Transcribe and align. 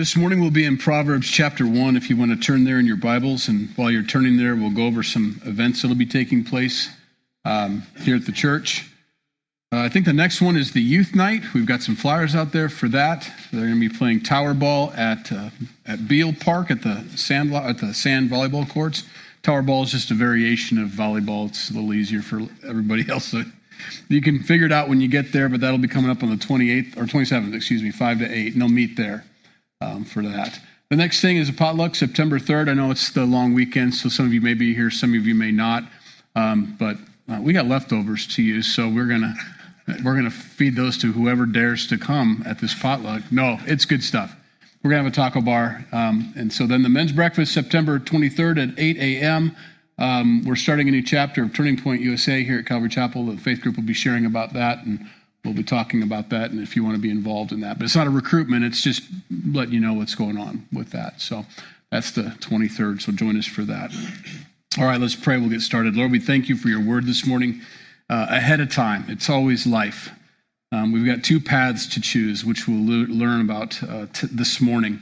This 0.00 0.16
morning 0.16 0.40
we'll 0.40 0.50
be 0.50 0.64
in 0.64 0.78
Proverbs 0.78 1.30
chapter 1.30 1.66
1 1.66 1.94
if 1.94 2.08
you 2.08 2.16
want 2.16 2.30
to 2.30 2.36
turn 2.38 2.64
there 2.64 2.78
in 2.78 2.86
your 2.86 2.96
Bibles. 2.96 3.48
And 3.48 3.68
while 3.76 3.90
you're 3.90 4.02
turning 4.02 4.38
there, 4.38 4.56
we'll 4.56 4.70
go 4.70 4.86
over 4.86 5.02
some 5.02 5.38
events 5.44 5.82
that 5.82 5.88
will 5.88 5.94
be 5.94 6.06
taking 6.06 6.42
place 6.42 6.88
um, 7.44 7.82
here 7.98 8.16
at 8.16 8.24
the 8.24 8.32
church. 8.32 8.90
Uh, 9.70 9.80
I 9.80 9.90
think 9.90 10.06
the 10.06 10.14
next 10.14 10.40
one 10.40 10.56
is 10.56 10.72
the 10.72 10.80
youth 10.80 11.14
night. 11.14 11.42
We've 11.52 11.66
got 11.66 11.82
some 11.82 11.96
flyers 11.96 12.34
out 12.34 12.50
there 12.50 12.70
for 12.70 12.88
that. 12.88 13.30
They're 13.52 13.66
going 13.66 13.78
to 13.78 13.88
be 13.90 13.94
playing 13.94 14.22
tower 14.22 14.54
ball 14.54 14.90
at 14.96 15.30
uh, 15.30 15.50
at 15.84 16.08
Beal 16.08 16.32
Park 16.32 16.70
at 16.70 16.80
the 16.80 17.04
sand 17.14 17.52
at 17.52 17.76
the 17.76 17.92
sand 17.92 18.30
volleyball 18.30 18.66
courts. 18.66 19.04
Tower 19.42 19.60
ball 19.60 19.82
is 19.82 19.90
just 19.90 20.10
a 20.10 20.14
variation 20.14 20.78
of 20.78 20.88
volleyball. 20.88 21.48
It's 21.48 21.68
a 21.68 21.74
little 21.74 21.92
easier 21.92 22.22
for 22.22 22.40
everybody 22.66 23.04
else. 23.10 23.34
you 24.08 24.22
can 24.22 24.42
figure 24.44 24.64
it 24.64 24.72
out 24.72 24.88
when 24.88 25.02
you 25.02 25.08
get 25.08 25.30
there, 25.30 25.50
but 25.50 25.60
that'll 25.60 25.76
be 25.76 25.88
coming 25.88 26.10
up 26.10 26.22
on 26.22 26.30
the 26.30 26.36
28th 26.36 26.96
or 26.96 27.02
27th, 27.02 27.54
excuse 27.54 27.82
me, 27.82 27.90
5 27.90 28.20
to 28.20 28.24
8, 28.24 28.54
and 28.54 28.62
they'll 28.62 28.70
meet 28.70 28.96
there 28.96 29.26
for 30.04 30.22
that. 30.22 30.60
The 30.90 30.96
next 30.96 31.22
thing 31.22 31.38
is 31.38 31.48
a 31.48 31.52
potluck, 31.52 31.94
September 31.94 32.38
3rd. 32.38 32.68
I 32.68 32.74
know 32.74 32.90
it's 32.90 33.10
the 33.12 33.24
long 33.24 33.54
weekend, 33.54 33.94
so 33.94 34.10
some 34.10 34.26
of 34.26 34.34
you 34.34 34.42
may 34.42 34.52
be 34.52 34.74
here, 34.74 34.90
some 34.90 35.14
of 35.14 35.26
you 35.26 35.34
may 35.34 35.50
not, 35.50 35.84
um, 36.34 36.76
but 36.78 36.96
uh, 37.30 37.40
we 37.40 37.54
got 37.54 37.66
leftovers 37.66 38.26
to 38.34 38.42
use, 38.42 38.66
so 38.74 38.88
we're 38.88 39.06
gonna 39.06 39.32
we're 40.04 40.16
gonna 40.16 40.30
feed 40.30 40.76
those 40.76 40.98
to 40.98 41.12
whoever 41.12 41.46
dares 41.46 41.86
to 41.86 41.96
come 41.96 42.42
at 42.44 42.58
this 42.58 42.74
potluck. 42.74 43.22
No, 43.30 43.58
it's 43.66 43.84
good 43.86 44.02
stuff. 44.02 44.36
We're 44.82 44.90
gonna 44.90 45.04
have 45.04 45.12
a 45.12 45.14
taco 45.14 45.40
bar, 45.40 45.84
um, 45.92 46.34
and 46.36 46.52
so 46.52 46.66
then 46.66 46.82
the 46.82 46.88
men's 46.88 47.12
breakfast, 47.12 47.54
September 47.54 47.98
23rd 47.98 48.72
at 48.72 48.78
8 48.78 48.96
a.m. 48.98 49.56
Um, 49.98 50.44
we're 50.44 50.56
starting 50.56 50.88
a 50.88 50.90
new 50.90 51.02
chapter 51.02 51.42
of 51.42 51.54
Turning 51.54 51.80
Point 51.80 52.02
USA 52.02 52.42
here 52.42 52.58
at 52.58 52.66
Calvary 52.66 52.88
Chapel. 52.88 53.26
The 53.26 53.36
faith 53.38 53.62
group 53.62 53.76
will 53.76 53.84
be 53.84 53.94
sharing 53.94 54.26
about 54.26 54.52
that 54.54 54.84
and 54.84 55.08
we'll 55.44 55.54
be 55.54 55.62
talking 55.62 56.02
about 56.02 56.28
that 56.30 56.50
and 56.50 56.60
if 56.60 56.76
you 56.76 56.84
want 56.84 56.96
to 56.96 57.00
be 57.00 57.10
involved 57.10 57.52
in 57.52 57.60
that. 57.60 57.78
But 57.78 57.84
it's 57.84 57.96
not 57.96 58.06
a 58.06 58.10
recruitment, 58.10 58.64
it's 58.64 58.82
just 58.82 59.02
letting 59.52 59.74
you 59.74 59.80
know 59.80 59.94
what's 59.94 60.14
going 60.14 60.38
on 60.38 60.66
with 60.72 60.90
that. 60.90 61.20
So 61.20 61.44
that's 61.90 62.12
the 62.12 62.22
23rd, 62.22 63.02
so 63.02 63.12
join 63.12 63.36
us 63.36 63.46
for 63.46 63.62
that. 63.62 63.92
All 64.78 64.84
right, 64.84 65.00
let's 65.00 65.16
pray. 65.16 65.36
We'll 65.36 65.48
get 65.48 65.62
started. 65.62 65.96
Lord, 65.96 66.12
we 66.12 66.20
thank 66.20 66.48
you 66.48 66.56
for 66.56 66.68
your 66.68 66.80
word 66.80 67.04
this 67.04 67.26
morning 67.26 67.60
uh, 68.08 68.26
ahead 68.28 68.60
of 68.60 68.72
time. 68.72 69.04
It's 69.08 69.28
always 69.28 69.66
life. 69.66 70.10
Um, 70.70 70.92
we've 70.92 71.06
got 71.06 71.24
two 71.24 71.40
paths 71.40 71.88
to 71.88 72.00
choose, 72.00 72.44
which 72.44 72.68
we'll 72.68 72.84
le- 72.84 73.08
learn 73.08 73.40
about 73.40 73.82
uh, 73.82 74.06
this 74.30 74.60
morning. 74.60 75.00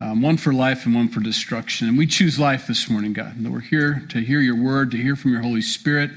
Um, 0.00 0.22
one 0.22 0.38
for 0.38 0.54
life 0.54 0.86
and 0.86 0.94
one 0.94 1.08
for 1.08 1.20
destruction. 1.20 1.88
And 1.88 1.98
we 1.98 2.06
choose 2.06 2.38
life 2.38 2.66
this 2.66 2.88
morning, 2.88 3.12
God. 3.12 3.34
We're 3.44 3.60
here 3.60 4.06
to 4.08 4.20
hear 4.20 4.40
your 4.40 4.56
word, 4.56 4.90
to 4.92 4.96
hear 4.96 5.14
from 5.14 5.32
your 5.32 5.42
Holy 5.42 5.60
Spirit. 5.60 6.10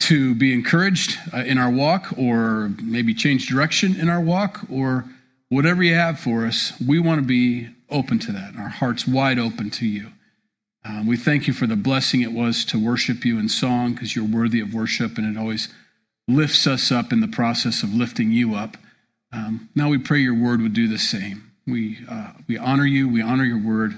To 0.00 0.34
be 0.34 0.52
encouraged 0.52 1.18
uh, 1.32 1.38
in 1.38 1.58
our 1.58 1.70
walk 1.70 2.14
or 2.16 2.70
maybe 2.82 3.14
change 3.14 3.48
direction 3.48 3.98
in 4.00 4.08
our 4.08 4.20
walk 4.20 4.60
or 4.70 5.04
whatever 5.50 5.82
you 5.82 5.94
have 5.94 6.18
for 6.18 6.46
us, 6.46 6.72
we 6.84 6.98
want 6.98 7.20
to 7.20 7.26
be 7.26 7.68
open 7.90 8.18
to 8.20 8.32
that. 8.32 8.56
Our 8.56 8.68
hearts 8.68 9.06
wide 9.06 9.38
open 9.38 9.70
to 9.70 9.86
you. 9.86 10.08
Um, 10.84 11.06
we 11.06 11.16
thank 11.16 11.46
you 11.46 11.52
for 11.52 11.66
the 11.66 11.76
blessing 11.76 12.22
it 12.22 12.32
was 12.32 12.64
to 12.66 12.82
worship 12.82 13.24
you 13.24 13.38
in 13.38 13.48
song 13.48 13.92
because 13.92 14.16
you're 14.16 14.24
worthy 14.24 14.60
of 14.60 14.72
worship 14.72 15.18
and 15.18 15.36
it 15.36 15.38
always 15.38 15.68
lifts 16.26 16.66
us 16.66 16.90
up 16.90 17.12
in 17.12 17.20
the 17.20 17.28
process 17.28 17.82
of 17.82 17.92
lifting 17.92 18.32
you 18.32 18.54
up. 18.54 18.76
Um, 19.32 19.68
now 19.74 19.88
we 19.90 19.98
pray 19.98 20.20
your 20.20 20.34
word 20.34 20.62
would 20.62 20.72
do 20.72 20.88
the 20.88 20.98
same. 20.98 21.50
We, 21.66 21.98
uh, 22.08 22.32
we 22.48 22.56
honor 22.56 22.86
you, 22.86 23.08
we 23.08 23.20
honor 23.20 23.44
your 23.44 23.62
word, 23.62 23.94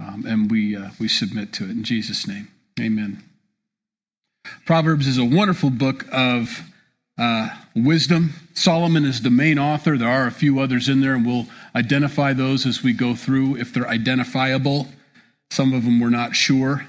um, 0.00 0.24
and 0.26 0.50
we, 0.50 0.76
uh, 0.76 0.90
we 0.98 1.08
submit 1.08 1.52
to 1.54 1.64
it. 1.64 1.70
In 1.70 1.84
Jesus' 1.84 2.26
name, 2.26 2.48
amen. 2.80 3.22
Proverbs 4.64 5.06
is 5.06 5.18
a 5.18 5.24
wonderful 5.24 5.70
book 5.70 6.04
of 6.12 6.60
uh, 7.18 7.48
wisdom. 7.74 8.32
Solomon 8.54 9.04
is 9.04 9.22
the 9.22 9.30
main 9.30 9.58
author. 9.58 9.96
There 9.96 10.08
are 10.08 10.26
a 10.26 10.32
few 10.32 10.60
others 10.60 10.88
in 10.88 11.00
there, 11.00 11.14
and 11.14 11.26
we'll 11.26 11.46
identify 11.74 12.32
those 12.32 12.66
as 12.66 12.82
we 12.82 12.92
go 12.92 13.14
through 13.14 13.56
if 13.56 13.72
they're 13.72 13.88
identifiable. 13.88 14.88
Some 15.50 15.72
of 15.72 15.84
them 15.84 16.00
we're 16.00 16.10
not 16.10 16.34
sure. 16.34 16.86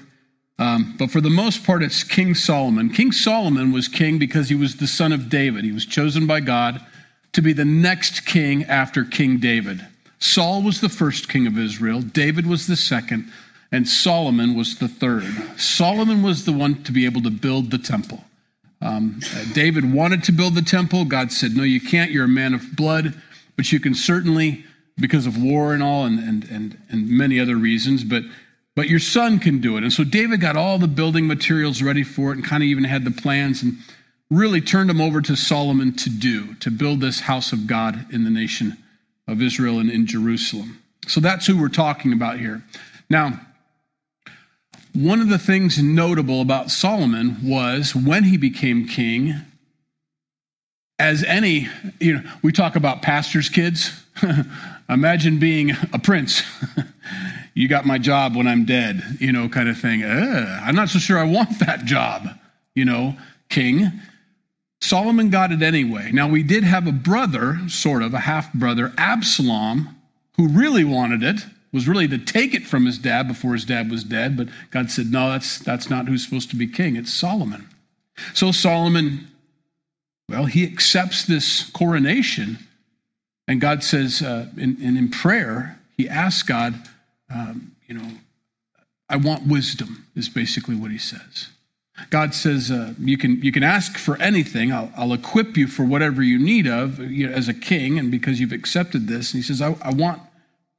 Um, 0.58 0.96
but 0.98 1.10
for 1.10 1.20
the 1.20 1.30
most 1.30 1.64
part, 1.64 1.82
it's 1.82 2.02
King 2.02 2.34
Solomon. 2.34 2.90
King 2.90 3.12
Solomon 3.12 3.72
was 3.72 3.86
king 3.86 4.18
because 4.18 4.48
he 4.48 4.56
was 4.56 4.76
the 4.76 4.88
son 4.88 5.12
of 5.12 5.28
David. 5.28 5.64
He 5.64 5.72
was 5.72 5.86
chosen 5.86 6.26
by 6.26 6.40
God 6.40 6.84
to 7.32 7.42
be 7.42 7.52
the 7.52 7.64
next 7.64 8.26
king 8.26 8.64
after 8.64 9.04
King 9.04 9.38
David. 9.38 9.86
Saul 10.18 10.62
was 10.62 10.80
the 10.80 10.88
first 10.88 11.28
king 11.28 11.46
of 11.46 11.58
Israel, 11.58 12.00
David 12.00 12.46
was 12.46 12.66
the 12.66 12.76
second, 12.76 13.30
and 13.70 13.86
Solomon 13.86 14.54
was 14.54 14.78
the 14.78 14.88
third. 14.88 15.24
Solomon 15.58 16.22
was 16.22 16.44
the 16.44 16.52
one 16.52 16.82
to 16.84 16.92
be 16.92 17.04
able 17.04 17.22
to 17.22 17.30
build 17.30 17.70
the 17.70 17.78
temple. 17.78 18.24
Um, 18.80 19.20
David 19.54 19.92
wanted 19.92 20.24
to 20.24 20.32
build 20.32 20.54
the 20.54 20.62
temple. 20.62 21.04
God 21.04 21.32
said, 21.32 21.56
No, 21.56 21.64
you 21.64 21.80
can't. 21.80 22.10
You're 22.10 22.24
a 22.24 22.28
man 22.28 22.54
of 22.54 22.76
blood, 22.76 23.14
but 23.56 23.70
you 23.72 23.80
can 23.80 23.94
certainly, 23.94 24.64
because 24.98 25.26
of 25.26 25.42
war 25.42 25.74
and 25.74 25.82
all, 25.82 26.04
and, 26.04 26.18
and, 26.18 26.44
and, 26.50 26.78
and 26.88 27.08
many 27.08 27.40
other 27.40 27.56
reasons, 27.56 28.04
but, 28.04 28.22
but 28.74 28.88
your 28.88 29.00
son 29.00 29.38
can 29.38 29.60
do 29.60 29.76
it. 29.76 29.82
And 29.82 29.92
so 29.92 30.04
David 30.04 30.40
got 30.40 30.56
all 30.56 30.78
the 30.78 30.88
building 30.88 31.26
materials 31.26 31.82
ready 31.82 32.04
for 32.04 32.30
it 32.30 32.36
and 32.36 32.44
kind 32.44 32.62
of 32.62 32.68
even 32.68 32.84
had 32.84 33.04
the 33.04 33.10
plans 33.10 33.62
and 33.62 33.76
really 34.30 34.60
turned 34.60 34.88
them 34.88 35.00
over 35.00 35.20
to 35.22 35.34
Solomon 35.34 35.94
to 35.96 36.10
do, 36.10 36.54
to 36.56 36.70
build 36.70 37.00
this 37.00 37.20
house 37.20 37.52
of 37.52 37.66
God 37.66 38.12
in 38.12 38.24
the 38.24 38.30
nation 38.30 38.76
of 39.26 39.42
Israel 39.42 39.80
and 39.80 39.90
in 39.90 40.06
Jerusalem. 40.06 40.82
So 41.06 41.20
that's 41.20 41.46
who 41.46 41.58
we're 41.58 41.68
talking 41.68 42.12
about 42.12 42.38
here. 42.38 42.62
Now, 43.10 43.40
one 45.04 45.20
of 45.20 45.28
the 45.28 45.38
things 45.38 45.80
notable 45.80 46.40
about 46.40 46.72
Solomon 46.72 47.36
was 47.44 47.94
when 47.94 48.24
he 48.24 48.36
became 48.36 48.88
king, 48.88 49.34
as 50.98 51.22
any, 51.22 51.68
you 52.00 52.14
know, 52.14 52.22
we 52.42 52.50
talk 52.50 52.74
about 52.74 53.00
pastors' 53.02 53.48
kids. 53.48 53.92
Imagine 54.88 55.38
being 55.38 55.70
a 55.92 56.00
prince. 56.00 56.42
you 57.54 57.68
got 57.68 57.86
my 57.86 57.98
job 57.98 58.34
when 58.34 58.48
I'm 58.48 58.64
dead, 58.64 59.00
you 59.20 59.30
know, 59.30 59.48
kind 59.48 59.68
of 59.68 59.78
thing. 59.78 60.02
Uh, 60.02 60.60
I'm 60.64 60.74
not 60.74 60.88
so 60.88 60.98
sure 60.98 61.16
I 61.16 61.24
want 61.24 61.60
that 61.60 61.84
job, 61.84 62.28
you 62.74 62.84
know, 62.84 63.16
king. 63.50 63.92
Solomon 64.80 65.30
got 65.30 65.52
it 65.52 65.62
anyway. 65.62 66.10
Now, 66.12 66.28
we 66.28 66.42
did 66.42 66.64
have 66.64 66.88
a 66.88 66.92
brother, 66.92 67.60
sort 67.68 68.02
of, 68.02 68.14
a 68.14 68.20
half 68.20 68.52
brother, 68.52 68.92
Absalom, 68.98 69.94
who 70.36 70.48
really 70.48 70.84
wanted 70.84 71.22
it 71.22 71.40
was 71.72 71.86
really 71.86 72.08
to 72.08 72.18
take 72.18 72.54
it 72.54 72.66
from 72.66 72.86
his 72.86 72.98
dad 72.98 73.28
before 73.28 73.52
his 73.52 73.64
dad 73.64 73.90
was 73.90 74.04
dead, 74.04 74.36
but 74.36 74.48
God 74.70 74.90
said, 74.90 75.06
no, 75.06 75.30
that's, 75.30 75.58
that's 75.58 75.90
not 75.90 76.08
who's 76.08 76.24
supposed 76.24 76.50
to 76.50 76.56
be 76.56 76.66
king. 76.66 76.96
It's 76.96 77.12
Solomon. 77.12 77.68
So 78.34 78.52
Solomon, 78.52 79.28
well, 80.28 80.46
he 80.46 80.64
accepts 80.64 81.26
this 81.26 81.70
coronation, 81.70 82.58
and 83.46 83.60
God 83.60 83.84
says, 83.84 84.22
uh, 84.22 84.46
in, 84.56 84.80
in 84.80 85.10
prayer, 85.10 85.78
he 85.96 86.08
asks 86.08 86.42
God, 86.42 86.74
um, 87.34 87.72
you 87.86 87.94
know, 87.94 88.08
I 89.08 89.16
want 89.16 89.46
wisdom, 89.46 90.06
is 90.14 90.28
basically 90.28 90.74
what 90.74 90.90
he 90.90 90.98
says. 90.98 91.48
God 92.10 92.34
says, 92.34 92.70
uh, 92.70 92.94
you, 92.98 93.18
can, 93.18 93.42
you 93.42 93.50
can 93.50 93.62
ask 93.62 93.98
for 93.98 94.20
anything. 94.20 94.72
I'll, 94.72 94.92
I'll 94.96 95.12
equip 95.12 95.56
you 95.56 95.66
for 95.66 95.84
whatever 95.84 96.22
you 96.22 96.38
need 96.38 96.66
of 96.66 96.98
you 97.00 97.26
know, 97.26 97.32
as 97.32 97.48
a 97.48 97.54
king, 97.54 97.98
and 97.98 98.10
because 98.10 98.38
you've 98.38 98.52
accepted 98.52 99.08
this. 99.08 99.32
And 99.32 99.42
he 99.42 99.46
says, 99.46 99.60
I, 99.60 99.76
I 99.82 99.92
want 99.92 100.22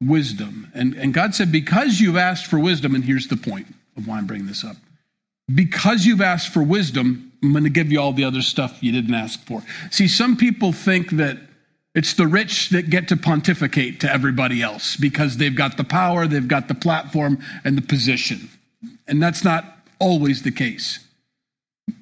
wisdom. 0.01 0.71
And, 0.73 0.93
and 0.95 1.13
God 1.13 1.35
said, 1.35 1.51
Because 1.51 1.99
you've 1.99 2.17
asked 2.17 2.47
for 2.47 2.59
wisdom, 2.59 2.95
and 2.95 3.03
here's 3.03 3.27
the 3.27 3.37
point 3.37 3.67
of 3.97 4.07
why 4.07 4.17
I'm 4.17 4.27
bringing 4.27 4.47
this 4.47 4.63
up. 4.63 4.75
Because 5.53 6.05
you've 6.05 6.21
asked 6.21 6.53
for 6.53 6.63
wisdom, 6.63 7.31
I'm 7.41 7.51
going 7.51 7.63
to 7.63 7.69
give 7.69 7.91
you 7.91 7.99
all 7.99 8.13
the 8.13 8.23
other 8.23 8.41
stuff 8.41 8.81
you 8.81 8.91
didn't 8.91 9.13
ask 9.13 9.43
for. 9.45 9.63
See, 9.91 10.07
some 10.07 10.37
people 10.37 10.71
think 10.71 11.11
that 11.11 11.37
it's 11.95 12.13
the 12.13 12.27
rich 12.27 12.69
that 12.69 12.89
get 12.89 13.07
to 13.07 13.17
pontificate 13.17 13.99
to 14.01 14.11
everybody 14.11 14.61
else 14.61 14.95
because 14.95 15.37
they've 15.37 15.55
got 15.55 15.77
the 15.77 15.83
power, 15.83 16.27
they've 16.27 16.47
got 16.47 16.67
the 16.67 16.75
platform, 16.75 17.39
and 17.63 17.77
the 17.77 17.81
position. 17.81 18.49
And 19.07 19.21
that's 19.21 19.43
not 19.43 19.65
always 19.99 20.43
the 20.43 20.51
case. 20.51 20.99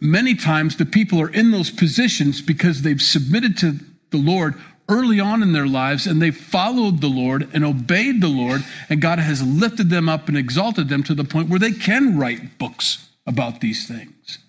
Many 0.01 0.35
times 0.35 0.75
the 0.75 0.85
people 0.85 1.21
are 1.21 1.29
in 1.29 1.51
those 1.51 1.71
positions 1.71 2.41
because 2.41 2.81
they've 2.81 3.01
submitted 3.01 3.57
to 3.59 3.79
the 4.11 4.17
Lord 4.17 4.55
early 4.89 5.19
on 5.19 5.43
in 5.43 5.53
their 5.53 5.67
lives 5.67 6.07
and 6.07 6.21
they 6.21 6.31
followed 6.31 7.01
the 7.01 7.07
Lord 7.07 7.49
and 7.53 7.63
obeyed 7.65 8.21
the 8.21 8.27
Lord, 8.27 8.63
and 8.89 9.01
God 9.01 9.19
has 9.19 9.43
lifted 9.43 9.89
them 9.89 10.07
up 10.07 10.27
and 10.27 10.37
exalted 10.37 10.89
them 10.89 11.03
to 11.03 11.15
the 11.15 11.23
point 11.23 11.49
where 11.49 11.59
they 11.59 11.71
can 11.71 12.17
write 12.17 12.57
books 12.57 13.09
about 13.25 13.61
these 13.61 13.87
things. 13.87 14.39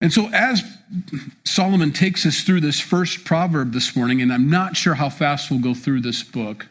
And 0.00 0.12
so, 0.12 0.28
as 0.28 0.62
Solomon 1.44 1.92
takes 1.92 2.26
us 2.26 2.42
through 2.42 2.60
this 2.60 2.78
first 2.78 3.24
proverb 3.24 3.72
this 3.72 3.96
morning, 3.96 4.20
and 4.20 4.32
I'm 4.32 4.50
not 4.50 4.76
sure 4.76 4.94
how 4.94 5.08
fast 5.08 5.50
we'll 5.50 5.60
go 5.60 5.72
through 5.72 6.02
this 6.02 6.22
book, 6.22 6.66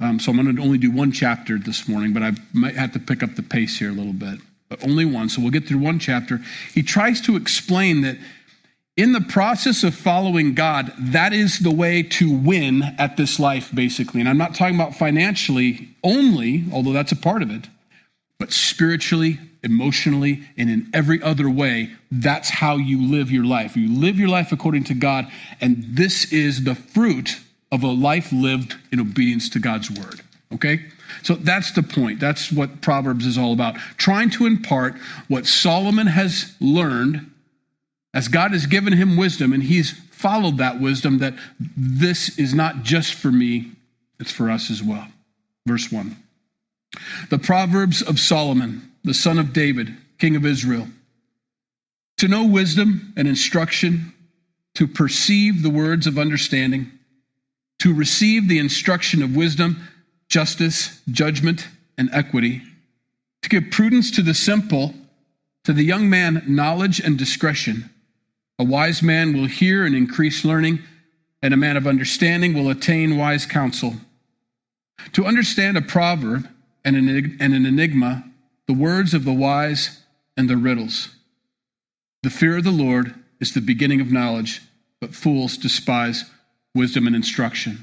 um, 0.00 0.18
so 0.18 0.32
I'm 0.32 0.42
going 0.42 0.56
to 0.56 0.62
only 0.62 0.78
do 0.78 0.90
one 0.90 1.12
chapter 1.12 1.58
this 1.58 1.86
morning, 1.86 2.12
but 2.12 2.22
I 2.22 2.32
might 2.52 2.74
have 2.74 2.92
to 2.92 2.98
pick 2.98 3.22
up 3.22 3.36
the 3.36 3.42
pace 3.42 3.78
here 3.78 3.90
a 3.90 3.92
little 3.92 4.14
bit, 4.14 4.40
but 4.68 4.82
only 4.82 5.04
one. 5.04 5.28
So 5.28 5.42
we'll 5.42 5.50
get 5.50 5.68
through 5.68 5.78
one 5.78 5.98
chapter. 5.98 6.40
He 6.74 6.82
tries 6.82 7.20
to 7.22 7.36
explain 7.36 8.00
that 8.00 8.16
in 8.96 9.12
the 9.12 9.20
process 9.20 9.82
of 9.84 9.94
following 9.94 10.54
God, 10.54 10.92
that 10.98 11.32
is 11.32 11.60
the 11.60 11.70
way 11.70 12.02
to 12.02 12.30
win 12.30 12.82
at 12.98 13.16
this 13.16 13.38
life, 13.38 13.70
basically. 13.74 14.20
And 14.20 14.28
I'm 14.28 14.38
not 14.38 14.54
talking 14.54 14.74
about 14.74 14.94
financially 14.94 15.88
only, 16.02 16.64
although 16.72 16.92
that's 16.92 17.12
a 17.12 17.16
part 17.16 17.42
of 17.42 17.50
it, 17.50 17.68
but 18.38 18.52
spiritually, 18.52 19.38
emotionally, 19.62 20.42
and 20.56 20.68
in 20.68 20.90
every 20.92 21.22
other 21.22 21.48
way, 21.48 21.90
that's 22.10 22.50
how 22.50 22.76
you 22.76 23.06
live 23.06 23.30
your 23.30 23.44
life. 23.44 23.76
You 23.76 23.92
live 23.92 24.18
your 24.18 24.28
life 24.28 24.52
according 24.52 24.84
to 24.84 24.94
God, 24.94 25.30
and 25.60 25.84
this 25.88 26.32
is 26.32 26.64
the 26.64 26.74
fruit 26.74 27.40
of 27.72 27.82
a 27.82 27.88
life 27.88 28.32
lived 28.32 28.74
in 28.92 29.00
obedience 29.00 29.48
to 29.50 29.60
God's 29.60 29.90
word. 29.90 30.20
Okay? 30.52 30.80
So 31.22 31.34
that's 31.34 31.72
the 31.72 31.82
point. 31.82 32.20
That's 32.20 32.50
what 32.50 32.80
Proverbs 32.80 33.26
is 33.26 33.38
all 33.38 33.52
about. 33.52 33.76
Trying 33.96 34.30
to 34.30 34.46
impart 34.46 34.94
what 35.28 35.46
Solomon 35.46 36.06
has 36.06 36.54
learned 36.60 37.30
as 38.12 38.28
God 38.28 38.52
has 38.52 38.66
given 38.66 38.92
him 38.92 39.16
wisdom 39.16 39.52
and 39.52 39.62
he's 39.62 39.92
followed 39.92 40.58
that 40.58 40.80
wisdom 40.80 41.18
that 41.18 41.34
this 41.76 42.38
is 42.38 42.54
not 42.54 42.82
just 42.82 43.14
for 43.14 43.30
me, 43.30 43.72
it's 44.18 44.32
for 44.32 44.50
us 44.50 44.70
as 44.70 44.82
well. 44.82 45.06
Verse 45.66 45.90
1. 45.90 46.16
The 47.30 47.38
Proverbs 47.38 48.02
of 48.02 48.18
Solomon, 48.18 48.90
the 49.04 49.14
son 49.14 49.38
of 49.38 49.52
David, 49.52 49.96
king 50.18 50.36
of 50.36 50.44
Israel. 50.44 50.86
To 52.18 52.28
know 52.28 52.44
wisdom 52.44 53.14
and 53.16 53.26
instruction, 53.26 54.12
to 54.74 54.86
perceive 54.86 55.62
the 55.62 55.70
words 55.70 56.06
of 56.06 56.18
understanding, 56.18 56.90
to 57.78 57.94
receive 57.94 58.48
the 58.48 58.58
instruction 58.58 59.22
of 59.22 59.34
wisdom, 59.34 59.88
justice, 60.28 61.00
judgment, 61.10 61.66
and 61.96 62.10
equity, 62.12 62.62
to 63.42 63.48
give 63.48 63.70
prudence 63.70 64.10
to 64.12 64.22
the 64.22 64.34
simple, 64.34 64.94
to 65.64 65.72
the 65.72 65.82
young 65.82 66.10
man 66.10 66.42
knowledge 66.46 67.00
and 67.00 67.16
discretion. 67.18 67.88
A 68.60 68.62
wise 68.62 69.02
man 69.02 69.32
will 69.32 69.46
hear 69.46 69.86
and 69.86 69.94
increase 69.94 70.44
learning, 70.44 70.80
and 71.42 71.54
a 71.54 71.56
man 71.56 71.78
of 71.78 71.86
understanding 71.86 72.52
will 72.52 72.68
attain 72.68 73.16
wise 73.16 73.46
counsel. 73.46 73.94
To 75.14 75.24
understand 75.24 75.78
a 75.78 75.82
proverb 75.82 76.46
and 76.84 76.94
an 76.94 77.40
enigma, 77.40 78.22
the 78.66 78.74
words 78.74 79.14
of 79.14 79.24
the 79.24 79.32
wise 79.32 80.02
and 80.36 80.50
the 80.50 80.58
riddles. 80.58 81.08
The 82.22 82.28
fear 82.28 82.58
of 82.58 82.64
the 82.64 82.70
Lord 82.70 83.14
is 83.40 83.54
the 83.54 83.62
beginning 83.62 84.02
of 84.02 84.12
knowledge, 84.12 84.60
but 85.00 85.14
fools 85.14 85.56
despise 85.56 86.30
wisdom 86.74 87.06
and 87.06 87.16
instruction. 87.16 87.82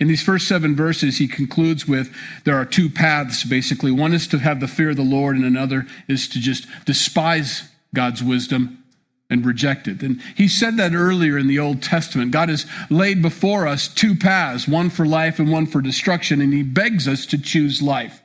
In 0.00 0.08
these 0.08 0.22
first 0.22 0.48
seven 0.48 0.74
verses, 0.74 1.18
he 1.18 1.28
concludes 1.28 1.86
with 1.86 2.10
there 2.44 2.56
are 2.56 2.64
two 2.64 2.88
paths, 2.88 3.44
basically. 3.44 3.92
One 3.92 4.14
is 4.14 4.26
to 4.28 4.38
have 4.38 4.60
the 4.60 4.68
fear 4.68 4.88
of 4.88 4.96
the 4.96 5.02
Lord, 5.02 5.36
and 5.36 5.44
another 5.44 5.86
is 6.08 6.28
to 6.28 6.40
just 6.40 6.66
despise 6.86 7.68
God's 7.92 8.22
wisdom 8.22 8.84
and 9.30 9.44
reject 9.44 9.88
it. 9.88 10.02
And 10.02 10.20
he 10.36 10.48
said 10.48 10.76
that 10.78 10.94
earlier 10.94 11.36
in 11.36 11.48
the 11.48 11.58
Old 11.58 11.82
Testament. 11.82 12.30
God 12.30 12.48
has 12.48 12.66
laid 12.88 13.20
before 13.20 13.66
us 13.66 13.88
two 13.88 14.14
paths, 14.14 14.66
one 14.66 14.90
for 14.90 15.06
life 15.06 15.38
and 15.38 15.52
one 15.52 15.66
for 15.66 15.80
destruction, 15.80 16.40
and 16.40 16.52
he 16.52 16.62
begs 16.62 17.06
us 17.06 17.26
to 17.26 17.38
choose 17.38 17.82
life. 17.82 18.22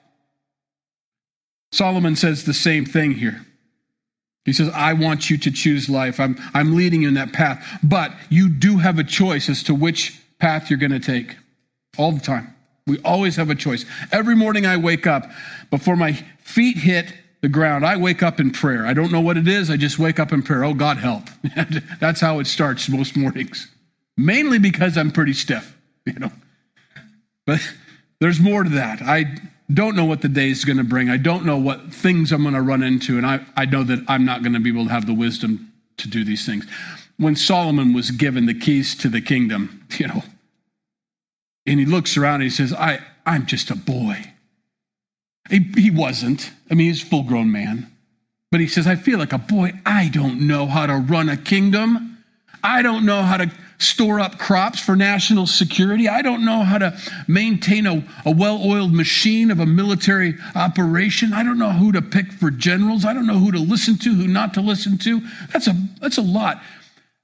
Solomon 1.72 2.16
says 2.16 2.46
the 2.46 2.54
same 2.54 2.86
thing 2.86 3.12
here. 3.12 3.46
He 4.46 4.54
says, 4.54 4.70
I 4.70 4.94
want 4.94 5.30
you 5.30 5.38
to 5.40 5.52
choose 5.52 5.90
life. 5.90 6.20
I'm, 6.20 6.38
I'm 6.54 6.76
leading 6.76 7.02
you 7.02 7.08
in 7.08 7.14
that 7.14 7.34
path. 7.34 7.66
But 7.82 8.14
you 8.30 8.50
do 8.50 8.78
have 8.78 9.00
a 9.00 9.04
choice 9.04 9.50
as 9.50 9.64
to 9.64 9.74
which 9.74 10.20
path 10.40 10.70
you're 10.70 10.80
going 10.80 10.92
to 10.92 11.00
take 11.00 11.36
all 11.98 12.12
the 12.12 12.20
time. 12.20 12.54
We 12.86 13.00
always 13.00 13.38
have 13.38 13.50
a 13.50 13.56
choice. 13.56 13.86
Every 14.12 14.36
morning 14.36 14.66
I 14.66 14.78
wake 14.78 15.08
up, 15.08 15.30
before 15.70 15.96
my 15.96 16.14
feet 16.40 16.78
hit 16.78 17.14
the 17.44 17.50
ground, 17.50 17.86
I 17.86 17.98
wake 17.98 18.24
up 18.24 18.40
in 18.40 18.52
prayer. 18.52 18.86
I 18.86 18.94
don't 18.94 19.12
know 19.12 19.20
what 19.20 19.36
it 19.36 19.50
is. 19.50 19.70
I 19.70 19.76
just 19.76 20.00
wake 20.00 20.18
up 20.18 20.32
in 20.32 20.42
prayer. 20.42 20.64
Oh, 20.64 20.74
God, 20.74 20.98
help. 20.98 21.24
That's 22.00 22.22
how 22.22 22.40
it 22.40 22.48
starts 22.48 22.88
most 22.88 23.18
mornings. 23.18 23.70
Mainly 24.16 24.60
because 24.60 24.98
I'm 24.98 25.12
pretty 25.12 25.34
stiff, 25.34 25.78
you 26.06 26.14
know. 26.14 26.32
But 27.46 27.60
there's 28.22 28.40
more 28.40 28.64
to 28.64 28.70
that. 28.70 29.02
I 29.02 29.26
don't 29.74 29.98
know 29.98 30.06
what 30.06 30.22
the 30.22 30.30
day 30.30 30.52
is 30.52 30.64
going 30.64 30.78
to 30.78 30.86
bring. 30.86 31.10
I 31.10 31.18
don't 31.18 31.46
know 31.46 31.58
what 31.58 31.94
things 31.94 32.32
I'm 32.32 32.44
going 32.44 32.56
to 32.56 32.62
run 32.62 32.82
into. 32.82 33.18
And 33.18 33.28
I, 33.28 33.46
I 33.58 33.66
know 33.66 33.84
that 33.84 34.00
I'm 34.08 34.24
not 34.24 34.42
going 34.42 34.54
to 34.54 34.62
be 34.62 34.70
able 34.70 34.86
to 34.86 34.92
have 34.92 35.06
the 35.06 35.14
wisdom 35.14 35.74
to 35.98 36.10
do 36.10 36.24
these 36.24 36.46
things. 36.46 36.66
When 37.18 37.36
Solomon 37.36 37.92
was 37.92 38.10
given 38.10 38.46
the 38.46 38.58
keys 38.58 38.96
to 39.00 39.10
the 39.10 39.20
kingdom, 39.20 39.86
you 39.98 40.08
know, 40.08 40.24
and 41.66 41.78
he 41.78 41.86
looks 41.86 42.16
around 42.16 42.36
and 42.36 42.44
he 42.44 42.50
says, 42.50 42.72
I, 42.72 43.00
I'm 43.26 43.46
just 43.46 43.70
a 43.70 43.76
boy. 43.76 44.33
He, 45.50 45.92
wasn't. 45.92 46.52
I 46.72 46.74
mean, 46.74 46.88
he's 46.88 47.04
a 47.04 47.06
full 47.06 47.24
grown 47.24 47.52
man. 47.52 47.92
But 48.52 48.62
he 48.62 48.68
says, 48.68 48.88
I 48.88 48.96
feel 48.96 49.20
like 49.20 49.34
a 49.34 49.38
boy. 49.38 49.74
I 49.86 50.10
don't 50.10 50.48
know 50.48 50.68
how 50.68 50.86
to 50.86 50.96
run 50.96 51.30
a 51.30 51.38
kingdom. 51.38 52.24
I 52.64 52.82
don't 52.82 53.06
know 53.06 53.22
how 53.22 53.38
to 53.38 53.52
store 53.78 54.20
up 54.20 54.38
crops 54.38 54.80
for 54.80 54.96
national 54.96 55.48
security. 55.48 56.08
I 56.08 56.22
don't 56.22 56.46
know 56.46 56.64
how 56.64 56.78
to 56.78 56.98
maintain 57.28 57.86
a, 57.86 58.04
a 58.26 58.32
well 58.32 58.62
oiled 58.66 58.94
machine 58.94 59.52
of 59.52 59.60
a 59.60 59.66
military 59.66 60.36
operation. 60.56 61.34
I 61.34 61.44
don't 61.44 61.58
know 61.58 61.72
who 61.72 61.92
to 61.92 62.02
pick 62.02 62.32
for 62.32 62.50
generals. 62.52 63.06
I 63.06 63.14
don't 63.14 63.28
know 63.28 63.40
who 63.40 63.52
to 63.52 63.60
listen 63.60 63.98
to, 64.00 64.14
who 64.14 64.28
not 64.28 64.54
to 64.54 64.62
listen 64.62 64.98
to. 65.00 65.22
That's 65.52 65.68
a, 65.68 65.76
that's 66.00 66.18
a 66.18 66.22
lot. 66.22 66.62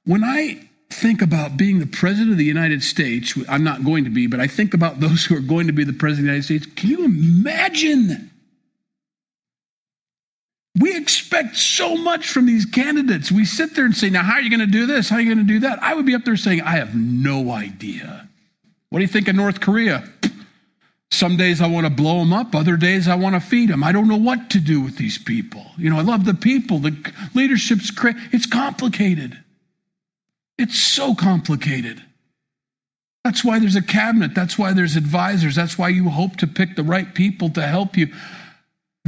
When 0.05 0.23
I 0.23 0.68
think 0.89 1.21
about 1.21 1.57
being 1.57 1.79
the 1.79 1.85
president 1.85 2.31
of 2.31 2.37
the 2.37 2.43
United 2.43 2.83
States, 2.83 3.37
I'm 3.47 3.63
not 3.63 3.83
going 3.83 4.03
to 4.05 4.09
be, 4.09 4.27
but 4.27 4.39
I 4.39 4.47
think 4.47 4.73
about 4.73 4.99
those 4.99 5.23
who 5.25 5.35
are 5.35 5.41
going 5.41 5.67
to 5.67 5.73
be 5.73 5.83
the 5.83 5.93
president 5.93 6.29
of 6.29 6.47
the 6.47 6.53
United 6.53 6.63
States. 6.63 6.65
Can 6.75 6.89
you 6.89 7.05
imagine? 7.05 8.31
We 10.79 10.95
expect 10.95 11.57
so 11.57 11.95
much 11.95 12.29
from 12.29 12.45
these 12.45 12.65
candidates. 12.65 13.31
We 13.31 13.45
sit 13.45 13.75
there 13.75 13.85
and 13.85 13.95
say, 13.95 14.09
Now, 14.09 14.23
how 14.23 14.33
are 14.33 14.41
you 14.41 14.49
going 14.49 14.59
to 14.59 14.65
do 14.65 14.85
this? 14.85 15.09
How 15.09 15.17
are 15.17 15.21
you 15.21 15.33
going 15.33 15.45
to 15.45 15.53
do 15.53 15.59
that? 15.61 15.81
I 15.81 15.93
would 15.93 16.05
be 16.05 16.15
up 16.15 16.23
there 16.25 16.37
saying, 16.37 16.61
I 16.61 16.71
have 16.71 16.95
no 16.95 17.51
idea. 17.51 18.27
What 18.89 18.99
do 18.99 19.03
you 19.03 19.07
think 19.07 19.27
of 19.27 19.35
North 19.35 19.61
Korea? 19.61 20.07
Some 21.11 21.37
days 21.37 21.59
I 21.59 21.67
want 21.67 21.85
to 21.85 21.89
blow 21.89 22.19
them 22.19 22.33
up, 22.33 22.55
other 22.55 22.77
days 22.77 23.07
I 23.07 23.15
want 23.15 23.35
to 23.35 23.41
feed 23.41 23.69
them. 23.69 23.83
I 23.83 23.91
don't 23.91 24.07
know 24.07 24.15
what 24.15 24.51
to 24.51 24.59
do 24.59 24.79
with 24.79 24.97
these 24.97 25.17
people. 25.17 25.65
You 25.77 25.89
know, 25.89 25.97
I 25.97 26.01
love 26.01 26.23
the 26.25 26.35
people, 26.35 26.79
the 26.79 26.95
leadership's 27.33 27.91
great. 27.91 28.15
It's 28.31 28.45
complicated. 28.45 29.37
It's 30.59 30.77
so 30.77 31.15
complicated. 31.15 32.03
That's 33.23 33.45
why 33.45 33.59
there's 33.59 33.77
a 33.77 33.81
cabinet. 33.81 34.35
That's 34.35 34.57
why 34.57 34.73
there's 34.73 34.97
advisors. 34.97 35.55
That's 35.55 35.77
why 35.77 35.87
you 35.87 36.09
hope 36.09 36.35
to 36.37 36.47
pick 36.47 36.75
the 36.75 36.83
right 36.83 37.15
people 37.15 37.49
to 37.51 37.65
help 37.65 37.95
you 37.95 38.13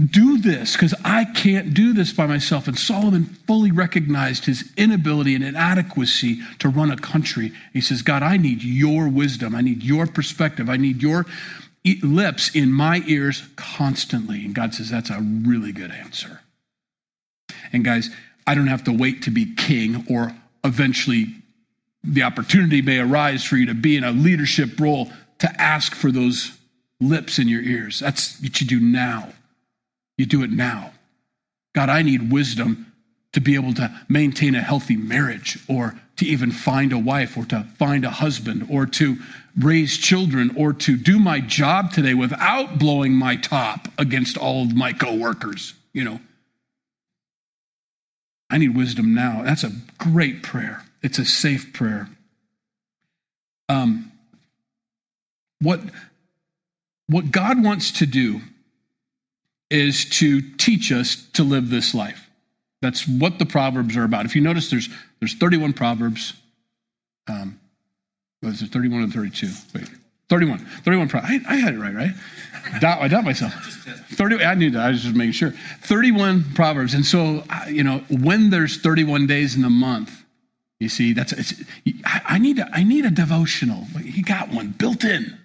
do 0.09 0.38
this 0.38 0.74
because 0.74 0.95
I 1.03 1.25
can't 1.25 1.74
do 1.74 1.94
this 1.94 2.13
by 2.13 2.25
myself. 2.25 2.69
And 2.69 2.80
Solomon 2.80 3.25
fully 3.25 3.71
recognized 3.71 4.45
his 4.45 4.71
inability 4.77 5.36
and 5.36 5.44
inadequacy 5.44 6.39
to 6.59 6.69
run 6.69 6.89
a 6.89 6.98
country. 6.98 7.51
He 7.74 7.81
says, 7.81 8.01
God, 8.01 8.24
I 8.24 8.38
need 8.38 8.63
your 8.63 9.09
wisdom. 9.09 9.53
I 9.53 9.62
need 9.62 9.83
your 9.83 10.07
perspective. 10.07 10.69
I 10.69 10.77
need 10.77 11.01
your 11.01 11.25
lips 12.01 12.56
in 12.56 12.71
my 12.71 13.03
ears 13.07 13.44
constantly. 13.57 14.45
And 14.45 14.56
God 14.56 14.74
says, 14.74 14.89
that's 14.89 15.09
a 15.09 15.19
really 15.19 15.74
good 15.74 15.92
answer. 15.92 16.39
And 17.74 17.83
guys, 17.83 18.09
I 18.48 18.56
don't 18.56 18.68
have 18.68 18.86
to 18.86 18.94
wait 18.94 19.24
to 19.24 19.31
be 19.31 19.53
king 19.53 20.06
or 20.09 20.33
eventually 20.63 21.41
the 22.03 22.24
opportunity 22.24 22.81
may 22.81 23.00
arise 23.00 23.44
for 23.44 23.57
you 23.57 23.68
to 23.68 23.74
be 23.74 23.98
in 23.98 24.03
a 24.03 24.12
leadership 24.12 24.80
role 24.80 25.12
to 25.39 25.62
ask 25.62 25.95
for 25.95 26.12
those 26.12 26.57
lips 27.00 27.39
in 27.39 27.48
your 27.48 27.62
ears. 27.62 28.00
That's 28.00 28.41
what 28.41 28.62
you 28.62 28.67
do 28.67 28.79
now. 28.79 29.29
You 30.17 30.25
do 30.25 30.43
it 30.43 30.51
now. 30.51 30.91
God, 31.74 31.89
I 31.89 32.01
need 32.01 32.31
wisdom 32.31 32.91
to 33.34 33.39
be 33.39 33.55
able 33.55 33.74
to 33.75 34.01
maintain 34.10 34.55
a 34.55 34.62
healthy 34.62 34.98
marriage 34.98 35.58
or 35.67 35.96
to 36.17 36.25
even 36.25 36.51
find 36.51 36.91
a 36.91 36.98
wife 37.00 37.38
or 37.38 37.46
to 37.46 37.65
find 37.77 38.05
a 38.05 38.10
husband 38.10 38.67
or 38.70 38.86
to 38.86 39.17
raise 39.58 39.98
children 39.98 40.51
or 40.55 40.74
to 40.74 40.98
do 40.98 41.17
my 41.17 41.39
job 41.39 41.91
today 41.91 42.13
without 42.13 42.77
blowing 42.77 43.13
my 43.13 43.36
top 43.36 43.88
against 43.98 44.38
all 44.38 44.63
of 44.63 44.75
my 44.75 44.93
coworkers, 44.93 45.74
you 45.93 46.03
know. 46.03 46.20
I 48.50 48.58
need 48.58 48.75
wisdom 48.75 49.13
now. 49.13 49.43
That's 49.43 49.63
a 49.63 49.72
great 49.98 50.43
prayer. 50.43 50.84
It's 51.01 51.20
a 51.20 51.25
safe 51.25 51.74
prayer. 51.74 52.08
Um, 53.70 54.12
what, 55.62 55.79
what 57.08 57.31
God 57.31 57.63
wants 57.63 57.91
to 58.00 58.05
do 58.05 58.41
is 59.70 60.05
to 60.05 60.41
teach 60.41 60.91
us 60.91 61.15
to 61.34 61.43
live 61.43 61.70
this 61.70 61.93
life. 61.93 62.29
That's 62.81 63.08
what 63.08 63.39
the 63.39 63.46
Proverbs 63.46 63.96
are 63.96 64.03
about. 64.03 64.25
If 64.25 64.36
you 64.36 64.41
notice, 64.41 64.70
there's, 64.70 64.89
there's 65.20 65.36
31 65.36 65.74
Proverbs. 65.74 66.34
Um, 67.27 67.60
was 68.41 68.62
it 68.62 68.72
31 68.72 69.03
and 69.03 69.13
32? 69.13 69.48
Wait, 69.74 69.89
31. 70.29 70.60
31. 70.84 71.12
I, 71.13 71.39
I 71.48 71.55
had 71.55 71.75
it 71.75 71.77
right, 71.77 71.93
right? 71.93 72.12
doubt, 72.79 73.01
I 73.01 73.08
doubt 73.08 73.24
myself. 73.24 73.53
30, 74.13 74.43
I 74.43 74.55
knew 74.55 74.72
that. 74.72 74.81
I 74.81 74.89
was 74.89 75.03
just 75.03 75.15
making 75.15 75.34
sure. 75.34 75.51
31 75.84 76.43
Proverbs. 76.55 76.93
And 76.93 77.05
so, 77.05 77.43
you 77.67 77.84
know, 77.84 78.00
when 78.10 78.50
there's 78.50 78.77
31 78.77 79.27
days 79.27 79.55
in 79.55 79.62
the 79.62 79.70
month, 79.70 80.21
you 80.82 80.90
see, 80.90 81.14
that's 81.14 81.32
I 82.04 82.40
need 82.40 82.58
a, 82.58 82.68
I 82.74 82.84
need 82.84 83.06
a 83.06 83.12
devotional. 83.12 83.86
He 84.04 84.24
got 84.24 84.50
one 84.50 84.70
built 84.72 85.04
in. 85.04 85.38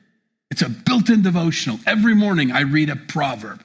It's 0.51 0.63
a 0.63 0.71
built-in 0.71 1.21
devotional. 1.21 1.79
Every 1.87 2.15
morning 2.15 2.53
I 2.53 2.63
read 2.63 2.89
a 2.89 2.97
proverb. 2.97 3.63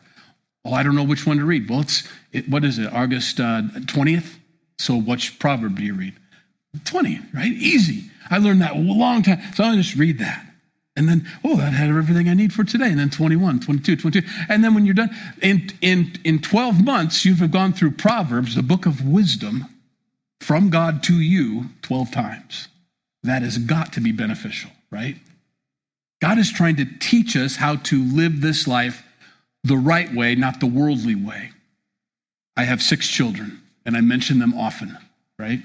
Oh, 0.66 0.74
I 0.74 0.84
don't 0.84 0.96
know 0.96 1.06
which 1.06 1.26
one 1.26 1.38
to 1.38 1.46
read. 1.46 1.70
Well, 1.70 1.80
it's 1.80 2.10
it, 2.34 2.50
what 2.50 2.66
is 2.66 2.78
it? 2.78 2.92
August 2.92 3.40
uh, 3.40 3.62
twentieth. 3.88 4.36
Uh, 4.36 4.40
so, 4.80 4.98
which 4.98 5.40
proverb 5.40 5.78
do 5.78 5.84
you 5.84 5.94
read? 5.94 6.14
Twenty, 6.84 7.22
right? 7.34 7.54
Easy. 7.54 8.04
I 8.30 8.40
learned 8.40 8.62
that 8.64 8.76
a 8.76 8.80
long 8.80 9.24
time. 9.24 9.40
So 9.56 9.64
I 9.64 9.74
just 9.78 9.96
read 9.96 10.20
that. 10.20 10.46
And 10.98 11.08
then, 11.08 11.26
oh, 11.46 11.56
that 11.56 11.72
had 11.72 11.88
everything 11.88 12.28
I 12.28 12.34
need 12.34 12.52
for 12.52 12.66
today. 12.66 12.90
And 12.90 13.00
then 13.00 13.10
21, 13.10 13.62
22, 13.62 13.96
22. 13.96 14.28
And 14.50 14.62
then 14.62 14.76
when 14.76 14.86
you're 14.86 14.94
done, 14.94 15.10
in, 15.42 15.70
in, 15.80 16.12
in 16.26 16.40
12 16.40 16.84
months, 16.84 17.24
you've 17.24 17.50
gone 17.50 17.72
through 17.72 17.92
Proverbs, 17.92 18.56
the 18.56 18.62
book 18.62 18.86
of 18.86 19.08
wisdom, 19.08 19.66
from 20.42 20.70
God 20.70 21.04
to 21.04 21.14
you 21.14 21.66
12 21.84 22.12
times. 22.12 22.68
That 23.24 23.44
has 23.44 23.58
got 23.60 23.94
to 23.94 24.02
be 24.02 24.12
beneficial, 24.12 24.72
right? 24.90 25.16
God 26.22 26.40
is 26.40 26.52
trying 26.52 26.78
to 26.78 26.86
teach 27.00 27.36
us 27.36 27.56
how 27.56 27.76
to 27.78 28.04
live 28.04 28.42
this 28.42 28.68
life 28.68 29.04
the 29.64 29.78
right 29.78 30.12
way, 30.14 30.34
not 30.36 30.60
the 30.60 30.66
worldly 30.66 31.16
way. 31.16 31.52
I 32.58 32.64
have 32.64 32.82
six 32.82 33.08
children, 33.08 33.62
and 33.86 33.96
I 33.96 34.02
mention 34.02 34.40
them 34.40 34.56
often, 34.56 34.98
right? 35.38 35.62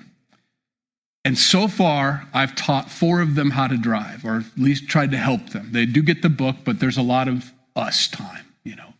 And 1.25 1.37
so 1.37 1.66
far, 1.66 2.26
I've 2.33 2.54
taught 2.54 2.90
four 2.90 3.21
of 3.21 3.35
them 3.35 3.50
how 3.50 3.66
to 3.66 3.76
drive, 3.76 4.25
or 4.25 4.37
at 4.37 4.45
least 4.59 4.88
tried 4.88 5.11
to 5.11 5.18
help 5.18 5.50
them. 5.50 5.71
They 5.73 5.87
do 5.87 6.02
get 6.02 6.23
the 6.23 6.28
book, 6.28 6.56
but 6.64 6.78
there's 6.78 6.99
a 6.99 7.02
lot 7.02 7.28
of 7.28 7.50
us 7.75 8.09
time, 8.09 8.45
you 8.62 8.76
know, 8.76 8.95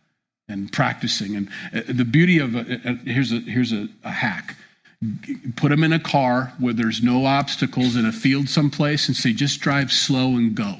and 0.49 0.71
practicing. 0.71 1.35
And 1.35 1.49
uh, 1.73 1.81
the 1.87 2.03
beauty 2.03 2.39
of 2.39 2.55
a, 2.55 2.59
uh, 2.59 2.95
here's 3.05 3.31
a 3.31 3.39
here's 3.39 3.71
a, 3.71 3.87
a 4.03 4.11
hack: 4.11 4.55
put 5.55 5.69
them 5.69 5.83
in 5.83 5.93
a 5.93 5.99
car 5.99 6.53
where 6.59 6.73
there's 6.73 7.03
no 7.03 7.25
obstacles 7.25 7.95
in 7.95 8.05
a 8.05 8.11
field 8.11 8.49
someplace, 8.49 9.07
and 9.07 9.15
say, 9.15 9.33
just 9.33 9.59
drive 9.59 9.91
slow 9.91 10.35
and 10.35 10.55
go. 10.55 10.77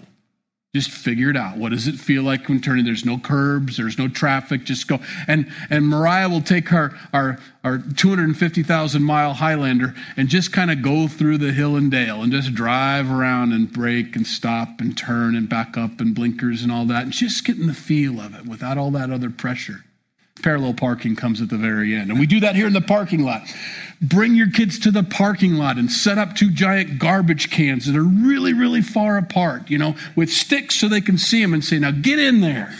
Just 0.76 0.92
figure 0.92 1.30
it 1.30 1.38
out. 1.38 1.58
What 1.58 1.70
does 1.70 1.88
it 1.88 1.96
feel 1.96 2.24
like 2.24 2.50
when 2.50 2.62
turning? 2.62 2.86
There's 2.86 3.06
no 3.06 3.18
curbs, 3.18 3.78
there's 3.78 3.98
no 3.98 4.08
traffic. 4.08 4.64
Just 4.64 4.88
go. 4.88 5.00
And 5.28 5.50
and 5.70 5.88
Mariah 5.88 6.30
will 6.30 6.42
take 6.42 6.72
our 6.72 6.92
our 7.14 7.40
our 7.64 7.80
250,000 7.80 9.02
mile 9.02 9.34
Highlander 9.34 9.96
and 10.18 10.28
just 10.30 10.52
kind 10.52 10.70
of 10.70 10.82
go 10.82 11.08
through 11.08 11.40
the 11.40 11.54
hill 11.54 11.78
and 11.78 11.90
dale 11.90 12.22
and 12.22 12.32
just 12.32 12.54
drive 12.54 13.10
around 13.10 13.54
and 13.54 13.72
brake 13.72 14.16
and 14.16 14.28
stop 14.28 14.80
and 14.80 14.96
turn 14.96 15.36
and 15.36 15.50
back 15.50 15.78
up 15.78 16.00
and 16.00 16.14
blinkers 16.14 16.62
and 16.62 16.72
all 16.72 16.86
that 16.86 17.04
and 17.04 17.12
just 17.12 17.44
getting 17.46 17.66
the 17.68 17.74
feel 17.74 18.20
of 18.20 18.36
it 18.36 18.46
without 18.46 18.78
all 18.78 18.92
that 18.92 19.10
other 19.10 19.30
pressure. 19.30 19.84
Parallel 20.44 20.74
parking 20.76 21.16
comes 21.16 21.42
at 21.42 21.50
the 21.50 21.58
very 21.58 21.96
end. 21.96 22.12
And 22.12 22.20
we 22.20 22.28
do 22.28 22.42
that 22.42 22.56
here 22.56 22.68
in 22.68 22.74
the 22.74 22.82
parking 22.82 23.24
lot. 23.24 23.42
Bring 24.02 24.36
your 24.36 24.52
kids 24.52 24.80
to 24.80 24.92
the 24.92 25.04
parking 25.04 25.56
lot 25.56 25.78
and 25.78 25.92
set 25.92 26.18
up 26.18 26.36
two 26.36 26.52
giant 26.52 27.00
garbage 27.00 27.50
cans 27.50 27.88
that 27.88 27.96
are 27.96 28.04
really, 28.04 28.54
really 28.54 28.82
far 28.82 29.18
apart, 29.18 29.70
you 29.72 29.78
know, 29.78 29.96
with 30.16 30.30
sticks 30.30 30.76
so 30.76 30.88
they 30.88 31.02
can 31.02 31.18
see 31.18 31.42
them 31.42 31.54
and 31.54 31.64
say, 31.64 31.80
now 31.80 31.92
get 31.92 32.20
in 32.20 32.42
there. 32.42 32.74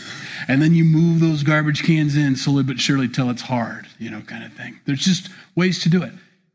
And 0.46 0.62
then 0.62 0.74
you 0.74 0.84
move 0.84 1.20
those 1.20 1.42
garbage 1.42 1.82
cans 1.82 2.16
in 2.16 2.36
slowly 2.36 2.62
but 2.62 2.78
surely 2.78 3.08
till 3.08 3.30
it's 3.30 3.42
hard, 3.42 3.86
you 3.98 4.10
know, 4.10 4.20
kind 4.22 4.44
of 4.44 4.52
thing. 4.52 4.78
There's 4.86 5.04
just 5.04 5.28
ways 5.56 5.82
to 5.82 5.88
do 5.88 6.02
it. 6.02 6.12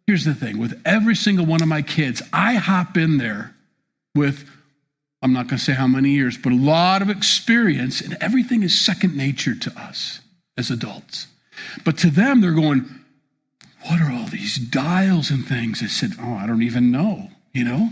Here's 0.08 0.26
the 0.26 0.34
thing 0.34 0.58
with 0.58 0.82
every 0.86 1.16
single 1.16 1.46
one 1.46 1.62
of 1.62 1.68
my 1.68 1.82
kids, 1.82 2.22
I 2.32 2.56
hop 2.56 2.98
in 2.98 3.18
there 3.18 3.54
with, 4.16 4.50
I'm 5.22 5.34
not 5.34 5.48
going 5.48 5.60
to 5.60 5.64
say 5.64 5.74
how 5.74 5.88
many 5.88 6.12
years, 6.12 6.38
but 6.38 6.52
a 6.52 6.56
lot 6.56 7.02
of 7.02 7.10
experience, 7.10 8.02
and 8.02 8.18
everything 8.22 8.64
is 8.64 8.80
second 8.80 9.16
nature 9.16 9.56
to 9.56 9.80
us 9.80 10.22
as 10.58 10.72
adults. 10.72 11.28
But 11.86 11.98
to 12.00 12.10
them, 12.10 12.42
they're 12.42 12.52
going, 12.52 12.86
What 13.88 14.02
are 14.02 14.12
all 14.12 14.28
these 14.28 14.58
dials 14.58 15.30
and 15.30 15.46
things? 15.46 15.82
I 15.84 15.88
said, 15.88 16.12
Oh, 16.20 16.36
I 16.36 16.48
don't 16.48 16.64
even 16.64 16.92
know, 16.92 17.30
you 17.54 17.64
know? 17.64 17.90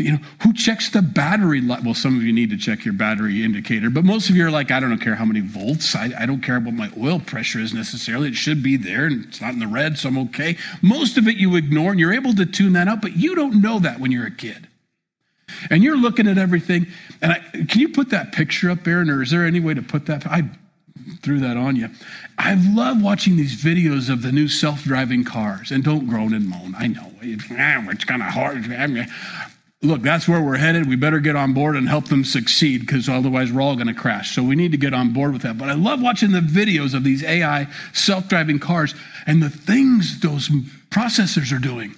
You 0.00 0.12
know, 0.12 0.18
who 0.42 0.54
checks 0.54 0.88
the 0.88 1.02
battery? 1.02 1.60
Well, 1.60 1.92
some 1.92 2.16
of 2.16 2.22
you 2.22 2.32
need 2.32 2.48
to 2.50 2.56
check 2.56 2.86
your 2.86 2.94
battery 2.94 3.44
indicator, 3.44 3.90
but 3.90 4.04
most 4.04 4.30
of 4.30 4.36
you 4.36 4.46
are 4.46 4.50
like, 4.50 4.70
I 4.70 4.80
don't 4.80 4.98
care 4.98 5.14
how 5.14 5.26
many 5.26 5.40
volts. 5.40 5.94
I, 5.94 6.10
I 6.18 6.24
don't 6.24 6.40
care 6.40 6.58
what 6.58 6.72
my 6.72 6.90
oil 6.98 7.20
pressure 7.20 7.60
is 7.60 7.74
necessarily. 7.74 8.28
It 8.28 8.34
should 8.34 8.62
be 8.62 8.78
there 8.78 9.06
and 9.06 9.26
it's 9.26 9.42
not 9.42 9.52
in 9.52 9.58
the 9.58 9.66
red, 9.66 9.98
so 9.98 10.08
I'm 10.08 10.18
okay. 10.18 10.56
Most 10.80 11.18
of 11.18 11.28
it 11.28 11.36
you 11.36 11.56
ignore 11.56 11.90
and 11.90 12.00
you're 12.00 12.14
able 12.14 12.34
to 12.34 12.46
tune 12.46 12.72
that 12.72 12.88
out, 12.88 13.02
but 13.02 13.16
you 13.16 13.34
don't 13.34 13.60
know 13.60 13.78
that 13.80 14.00
when 14.00 14.10
you're 14.10 14.26
a 14.26 14.30
kid. 14.30 14.66
And 15.68 15.82
you're 15.82 15.98
looking 15.98 16.28
at 16.28 16.38
everything. 16.38 16.86
And 17.20 17.32
I, 17.32 17.38
can 17.64 17.80
you 17.80 17.90
put 17.90 18.10
that 18.10 18.32
picture 18.32 18.70
up, 18.70 18.86
Aaron, 18.86 19.10
or 19.10 19.22
is 19.22 19.30
there 19.30 19.44
any 19.44 19.60
way 19.60 19.74
to 19.74 19.82
put 19.82 20.06
that? 20.06 20.26
I 20.26 20.48
threw 21.22 21.40
that 21.40 21.56
on 21.56 21.76
you. 21.76 21.88
I 22.38 22.54
love 22.74 23.02
watching 23.02 23.36
these 23.36 23.62
videos 23.62 24.10
of 24.10 24.22
the 24.22 24.32
new 24.32 24.48
self 24.48 24.82
driving 24.82 25.24
cars. 25.24 25.70
And 25.70 25.84
don't 25.84 26.06
groan 26.06 26.34
and 26.34 26.48
moan. 26.48 26.74
I 26.78 26.86
know 26.88 27.10
it's 27.20 27.44
ah, 27.50 28.06
kind 28.06 28.22
of 28.22 28.28
hard. 28.28 28.66
Look, 29.82 30.02
that's 30.02 30.28
where 30.28 30.42
we're 30.42 30.58
headed. 30.58 30.88
We 30.88 30.96
better 30.96 31.20
get 31.20 31.36
on 31.36 31.54
board 31.54 31.74
and 31.74 31.88
help 31.88 32.08
them 32.08 32.22
succeed 32.22 32.80
because 32.80 33.08
otherwise 33.08 33.50
we're 33.50 33.62
all 33.62 33.76
going 33.76 33.86
to 33.86 33.94
crash. 33.94 34.34
So 34.34 34.42
we 34.42 34.54
need 34.54 34.72
to 34.72 34.78
get 34.78 34.92
on 34.92 35.14
board 35.14 35.32
with 35.32 35.42
that. 35.42 35.56
But 35.56 35.70
I 35.70 35.72
love 35.72 36.02
watching 36.02 36.32
the 36.32 36.40
videos 36.40 36.92
of 36.92 37.02
these 37.02 37.24
AI 37.24 37.66
self 37.94 38.28
driving 38.28 38.58
cars 38.58 38.94
and 39.26 39.42
the 39.42 39.48
things 39.48 40.20
those 40.20 40.50
processors 40.90 41.54
are 41.54 41.58
doing. 41.58 41.94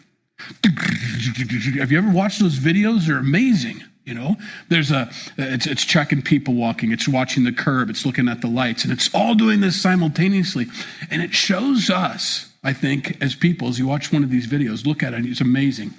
Have 1.78 1.90
you 1.90 1.99
ever 1.99 2.11
watched 2.11 2.40
those 2.40 2.59
videos? 2.59 3.07
They're 3.07 3.19
amazing. 3.19 3.83
You 4.04 4.14
know, 4.14 4.37
there's 4.68 4.90
a, 4.90 5.09
it's, 5.38 5.66
it's 5.66 5.85
checking 5.85 6.23
people 6.23 6.54
walking, 6.54 6.90
it's 6.90 7.06
watching 7.06 7.44
the 7.44 7.52
curb, 7.52 7.88
it's 7.88 8.04
looking 8.04 8.28
at 8.28 8.40
the 8.40 8.49
lights, 8.49 8.82
and 8.82 8.92
it's 8.92 9.09
all 9.14 9.37
doing 9.37 9.61
this 9.61 9.80
simultaneously. 9.80 10.66
And 11.11 11.23
it 11.23 11.32
shows 11.32 11.88
us, 11.88 12.50
I 12.64 12.73
think, 12.73 13.23
as 13.23 13.37
people, 13.37 13.68
as 13.68 13.78
you 13.78 13.87
watch 13.87 14.12
one 14.12 14.25
of 14.25 14.30
these 14.30 14.49
videos, 14.49 14.85
look 14.85 15.04
at 15.04 15.14
it, 15.14 15.25
it's 15.25 15.40
amazing. 15.40 15.94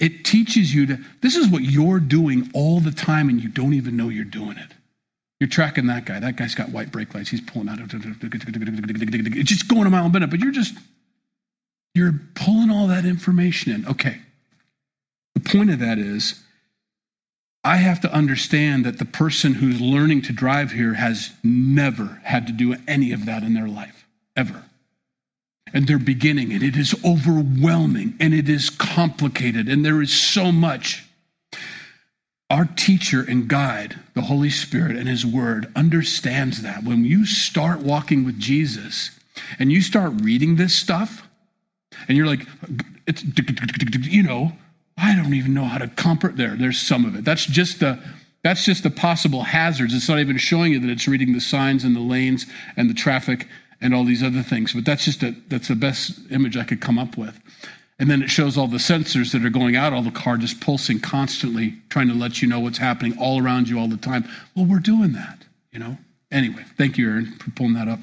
It 0.00 0.24
teaches 0.24 0.74
you 0.74 0.86
to, 0.86 0.98
this 1.20 1.36
is 1.36 1.48
what 1.48 1.62
you're 1.62 2.00
doing 2.00 2.50
all 2.54 2.80
the 2.80 2.90
time, 2.90 3.28
and 3.28 3.38
you 3.42 3.50
don't 3.50 3.74
even 3.74 3.98
know 3.98 4.08
you're 4.08 4.24
doing 4.24 4.56
it. 4.56 4.72
You're 5.38 5.50
tracking 5.50 5.88
that 5.88 6.06
guy. 6.06 6.18
That 6.18 6.36
guy's 6.36 6.54
got 6.54 6.70
white 6.70 6.90
brake 6.90 7.14
lights. 7.14 7.28
He's 7.28 7.42
pulling 7.42 7.68
out. 7.68 7.78
It's 7.82 9.50
just 9.50 9.68
going 9.68 9.86
a 9.86 9.90
mile 9.90 10.06
a 10.06 10.08
minute, 10.08 10.30
but 10.30 10.40
you're 10.40 10.52
just, 10.52 10.74
you're 11.94 12.18
pulling 12.34 12.70
all 12.70 12.86
that 12.86 13.04
information 13.04 13.72
in. 13.72 13.86
Okay. 13.86 14.22
The 15.34 15.40
point 15.40 15.70
of 15.70 15.80
that 15.80 15.98
is, 15.98 16.42
I 17.66 17.78
have 17.78 18.00
to 18.02 18.12
understand 18.12 18.86
that 18.86 19.00
the 19.00 19.04
person 19.04 19.52
who's 19.52 19.80
learning 19.80 20.22
to 20.22 20.32
drive 20.32 20.70
here 20.70 20.94
has 20.94 21.32
never 21.42 22.20
had 22.22 22.46
to 22.46 22.52
do 22.52 22.76
any 22.86 23.10
of 23.10 23.26
that 23.26 23.42
in 23.42 23.54
their 23.54 23.66
life, 23.66 24.06
ever. 24.36 24.62
And 25.74 25.88
they're 25.88 25.98
beginning, 25.98 26.52
and 26.52 26.62
it 26.62 26.76
is 26.76 26.94
overwhelming, 27.04 28.14
and 28.20 28.32
it 28.32 28.48
is 28.48 28.70
complicated, 28.70 29.68
and 29.68 29.84
there 29.84 30.00
is 30.00 30.14
so 30.14 30.52
much. 30.52 31.04
Our 32.50 32.66
teacher 32.66 33.26
and 33.28 33.48
guide, 33.48 33.98
the 34.14 34.22
Holy 34.22 34.50
Spirit 34.50 34.96
and 34.96 35.08
His 35.08 35.26
Word, 35.26 35.66
understands 35.74 36.62
that. 36.62 36.84
When 36.84 37.04
you 37.04 37.26
start 37.26 37.80
walking 37.80 38.24
with 38.24 38.38
Jesus 38.38 39.10
and 39.58 39.72
you 39.72 39.82
start 39.82 40.12
reading 40.22 40.54
this 40.54 40.72
stuff, 40.72 41.26
and 42.06 42.16
you're 42.16 42.28
like, 42.28 42.46
it's, 43.08 43.24
you 44.06 44.22
know, 44.22 44.52
I 44.96 45.14
don't 45.14 45.34
even 45.34 45.54
know 45.54 45.64
how 45.64 45.78
to 45.78 45.88
comfort 45.88 46.36
there. 46.36 46.56
There's 46.56 46.80
some 46.80 47.04
of 47.04 47.16
it. 47.16 47.24
That's 47.24 47.46
just 47.46 47.80
the 47.80 48.02
that's 48.42 48.64
just 48.64 48.84
the 48.84 48.90
possible 48.90 49.42
hazards. 49.42 49.92
It's 49.92 50.08
not 50.08 50.20
even 50.20 50.38
showing 50.38 50.72
you 50.72 50.80
that 50.80 50.90
it's 50.90 51.08
reading 51.08 51.32
the 51.32 51.40
signs 51.40 51.82
and 51.82 51.96
the 51.96 52.00
lanes 52.00 52.46
and 52.76 52.88
the 52.88 52.94
traffic 52.94 53.48
and 53.80 53.92
all 53.92 54.04
these 54.04 54.22
other 54.22 54.42
things. 54.42 54.72
But 54.72 54.84
that's 54.84 55.04
just 55.04 55.22
a 55.22 55.34
that's 55.48 55.68
the 55.68 55.74
best 55.74 56.18
image 56.30 56.56
I 56.56 56.64
could 56.64 56.80
come 56.80 56.98
up 56.98 57.16
with. 57.16 57.38
And 57.98 58.10
then 58.10 58.22
it 58.22 58.30
shows 58.30 58.58
all 58.58 58.68
the 58.68 58.76
sensors 58.76 59.32
that 59.32 59.44
are 59.44 59.50
going 59.50 59.74
out, 59.74 59.92
all 59.92 60.02
the 60.02 60.10
car 60.10 60.36
just 60.36 60.60
pulsing 60.60 61.00
constantly, 61.00 61.74
trying 61.88 62.08
to 62.08 62.14
let 62.14 62.42
you 62.42 62.48
know 62.48 62.60
what's 62.60 62.78
happening 62.78 63.16
all 63.18 63.42
around 63.42 63.68
you 63.68 63.78
all 63.78 63.88
the 63.88 63.96
time. 63.96 64.28
Well, 64.54 64.66
we're 64.66 64.80
doing 64.80 65.12
that, 65.14 65.38
you 65.72 65.78
know. 65.78 65.96
Anyway, 66.30 66.64
thank 66.76 66.98
you, 66.98 67.08
Aaron, 67.08 67.32
for 67.38 67.50
pulling 67.52 67.74
that 67.74 67.88
up. 67.88 68.00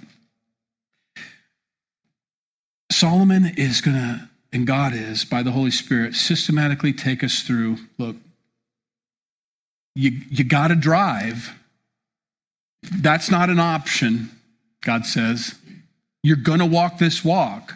Solomon 2.91 3.53
is 3.57 3.81
going 3.81 3.97
to 3.97 4.29
and 4.53 4.67
God 4.67 4.93
is, 4.93 5.25
by 5.25 5.43
the 5.43 5.51
Holy 5.51 5.71
Spirit, 5.71 6.13
systematically 6.15 6.93
take 6.93 7.23
us 7.23 7.41
through 7.41 7.77
look, 7.97 8.15
you, 9.95 10.11
you 10.29 10.43
got 10.43 10.69
to 10.69 10.75
drive. 10.75 11.51
That's 12.83 13.29
not 13.29 13.49
an 13.49 13.59
option, 13.59 14.29
God 14.81 15.05
says. 15.05 15.55
You're 16.23 16.37
going 16.37 16.59
to 16.59 16.65
walk 16.65 16.97
this 16.97 17.23
walk. 17.23 17.73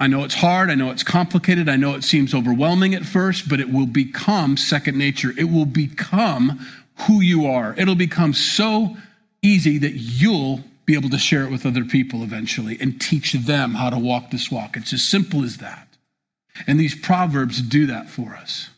I 0.00 0.06
know 0.06 0.24
it's 0.24 0.34
hard. 0.34 0.70
I 0.70 0.74
know 0.74 0.90
it's 0.90 1.02
complicated. 1.02 1.68
I 1.68 1.76
know 1.76 1.94
it 1.94 2.04
seems 2.04 2.34
overwhelming 2.34 2.94
at 2.94 3.04
first, 3.04 3.48
but 3.48 3.60
it 3.60 3.72
will 3.72 3.86
become 3.86 4.56
second 4.56 4.98
nature. 4.98 5.32
It 5.36 5.44
will 5.44 5.66
become 5.66 6.66
who 7.06 7.20
you 7.20 7.46
are. 7.46 7.74
It'll 7.78 7.94
become 7.94 8.32
so 8.32 8.96
easy 9.42 9.78
that 9.78 9.92
you'll 9.92 10.60
be 10.86 10.94
able 10.94 11.10
to 11.10 11.18
share 11.18 11.44
it 11.44 11.50
with 11.50 11.66
other 11.66 11.84
people 11.84 12.22
eventually 12.22 12.76
and 12.80 13.00
teach 13.00 13.32
them 13.32 13.74
how 13.74 13.90
to 13.90 13.98
walk 13.98 14.30
this 14.30 14.50
walk. 14.50 14.76
It's 14.76 14.92
as 14.92 15.02
simple 15.02 15.42
as 15.42 15.58
that. 15.58 15.88
And 16.66 16.78
these 16.78 16.94
proverbs 16.94 17.60
do 17.60 17.86
that 17.86 18.08
for 18.08 18.34
us. 18.34 18.70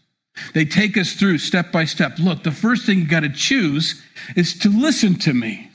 They 0.54 0.64
take 0.64 0.96
us 0.96 1.14
through 1.14 1.38
step 1.38 1.72
by 1.72 1.84
step. 1.84 2.18
Look, 2.18 2.42
the 2.42 2.52
first 2.52 2.84
thing 2.84 2.98
you 2.98 3.06
got 3.06 3.20
to 3.20 3.30
choose 3.30 4.02
is 4.36 4.58
to 4.60 4.68
listen 4.68 5.18
to 5.20 5.32
me. 5.32 5.70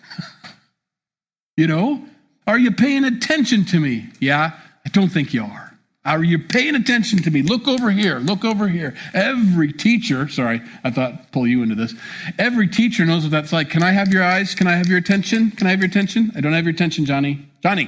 you 1.58 1.68
know, 1.68 2.04
are 2.48 2.60
you 2.60 2.72
paying 2.72 3.04
attention 3.04 3.66
to 3.66 3.80
me? 3.80 4.10
Yeah, 4.20 4.52
I 4.86 4.90
don't 4.90 5.10
think 5.10 5.34
you 5.34 5.44
are. 5.44 5.71
Are 6.04 6.24
you 6.24 6.40
paying 6.40 6.74
attention 6.74 7.22
to 7.24 7.32
me? 7.32 7.44
Look 7.44 7.68
over 7.68 7.92
here. 7.92 8.18
Look 8.18 8.44
over 8.44 8.68
here. 8.68 8.96
Every 9.14 9.72
teacher, 9.72 10.28
sorry, 10.28 10.62
I 10.84 10.90
thought 10.90 11.32
pull 11.32 11.46
you 11.46 11.62
into 11.62 11.76
this. 11.76 11.94
Every 12.40 12.68
teacher 12.68 13.06
knows 13.06 13.22
what 13.22 13.32
that's 13.32 13.54
like. 13.54 13.70
Can 13.70 13.84
I 13.84 13.92
have 13.92 14.12
your 14.12 14.24
eyes? 14.24 14.56
Can 14.56 14.66
I 14.66 14.72
have 14.72 14.88
your 14.88 14.98
attention? 14.98 15.52
Can 15.52 15.68
I 15.68 15.70
have 15.70 15.80
your 15.80 15.90
attention? 15.90 16.32
I 16.36 16.42
don't 16.42 16.54
have 16.54 16.66
your 16.66 16.74
attention, 16.74 17.06
Johnny. 17.06 17.48
Johnny, 17.62 17.88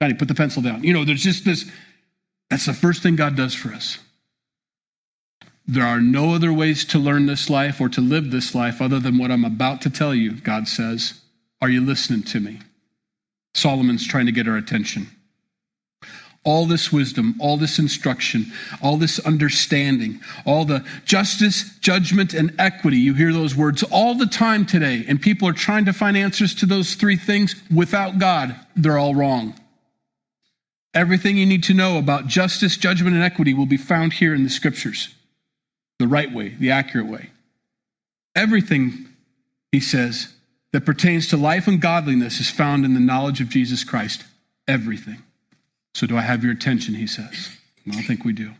Johnny, 0.00 0.14
put 0.14 0.28
the 0.28 0.34
pencil 0.34 0.60
down. 0.60 0.84
You 0.84 0.92
know, 0.92 1.06
there's 1.06 1.22
just 1.22 1.46
this. 1.46 1.70
That's 2.50 2.66
the 2.66 2.74
first 2.74 3.02
thing 3.02 3.16
God 3.16 3.34
does 3.34 3.54
for 3.54 3.70
us. 3.70 3.98
There 5.66 5.86
are 5.86 6.00
no 6.00 6.34
other 6.34 6.52
ways 6.52 6.84
to 6.86 6.98
learn 6.98 7.24
this 7.24 7.48
life 7.48 7.80
or 7.80 7.88
to 7.88 8.02
live 8.02 8.30
this 8.30 8.54
life 8.54 8.82
other 8.82 9.00
than 9.00 9.16
what 9.16 9.30
I'm 9.30 9.46
about 9.46 9.80
to 9.82 9.90
tell 9.90 10.14
you, 10.14 10.32
God 10.32 10.68
says. 10.68 11.18
Are 11.62 11.70
you 11.70 11.80
listening 11.80 12.22
to 12.24 12.40
me? 12.40 12.60
Solomon's 13.54 14.06
trying 14.06 14.26
to 14.26 14.32
get 14.32 14.46
our 14.46 14.58
attention. 14.58 15.08
All 16.44 16.66
this 16.66 16.92
wisdom, 16.92 17.34
all 17.40 17.56
this 17.56 17.78
instruction, 17.78 18.52
all 18.82 18.96
this 18.96 19.18
understanding, 19.20 20.20
all 20.44 20.64
the 20.64 20.84
justice, 21.04 21.76
judgment, 21.78 22.34
and 22.34 22.54
equity. 22.58 22.98
You 22.98 23.14
hear 23.14 23.32
those 23.32 23.56
words 23.56 23.82
all 23.84 24.14
the 24.14 24.26
time 24.26 24.66
today, 24.66 25.04
and 25.08 25.20
people 25.20 25.48
are 25.48 25.54
trying 25.54 25.86
to 25.86 25.92
find 25.92 26.16
answers 26.16 26.54
to 26.56 26.66
those 26.66 26.94
three 26.94 27.16
things 27.16 27.56
without 27.74 28.18
God. 28.18 28.54
They're 28.76 28.98
all 28.98 29.14
wrong. 29.14 29.58
Everything 30.92 31.36
you 31.36 31.46
need 31.46 31.64
to 31.64 31.74
know 31.74 31.98
about 31.98 32.28
justice, 32.28 32.76
judgment, 32.76 33.16
and 33.16 33.24
equity 33.24 33.54
will 33.54 33.66
be 33.66 33.76
found 33.76 34.12
here 34.12 34.34
in 34.34 34.44
the 34.44 34.50
scriptures 34.50 35.14
the 35.98 36.06
right 36.06 36.32
way, 36.32 36.50
the 36.50 36.70
accurate 36.70 37.06
way. 37.06 37.30
Everything, 38.36 39.06
he 39.72 39.80
says, 39.80 40.28
that 40.72 40.84
pertains 40.84 41.28
to 41.28 41.36
life 41.36 41.68
and 41.68 41.80
godliness 41.80 42.40
is 42.40 42.50
found 42.50 42.84
in 42.84 42.94
the 42.94 43.00
knowledge 43.00 43.40
of 43.40 43.48
Jesus 43.48 43.84
Christ. 43.84 44.24
Everything. 44.66 45.22
So, 45.94 46.06
do 46.06 46.16
I 46.16 46.22
have 46.22 46.42
your 46.42 46.52
attention? 46.52 46.94
He 46.94 47.06
says. 47.06 47.50
I 47.86 47.90
don't 47.90 48.02
think 48.02 48.24
we 48.24 48.32
do. 48.32 48.52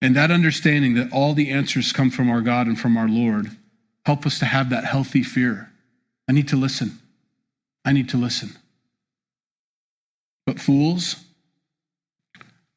And 0.00 0.16
that 0.16 0.30
understanding 0.30 0.94
that 0.94 1.12
all 1.12 1.32
the 1.32 1.50
answers 1.50 1.92
come 1.92 2.10
from 2.10 2.28
our 2.28 2.40
God 2.40 2.66
and 2.66 2.78
from 2.78 2.96
our 2.96 3.08
Lord 3.08 3.56
help 4.04 4.26
us 4.26 4.40
to 4.40 4.44
have 4.44 4.70
that 4.70 4.84
healthy 4.84 5.22
fear. 5.22 5.70
I 6.28 6.32
need 6.32 6.48
to 6.48 6.56
listen. 6.56 6.98
I 7.84 7.92
need 7.92 8.08
to 8.10 8.16
listen. 8.16 8.56
But 10.44 10.58
fools, 10.58 11.16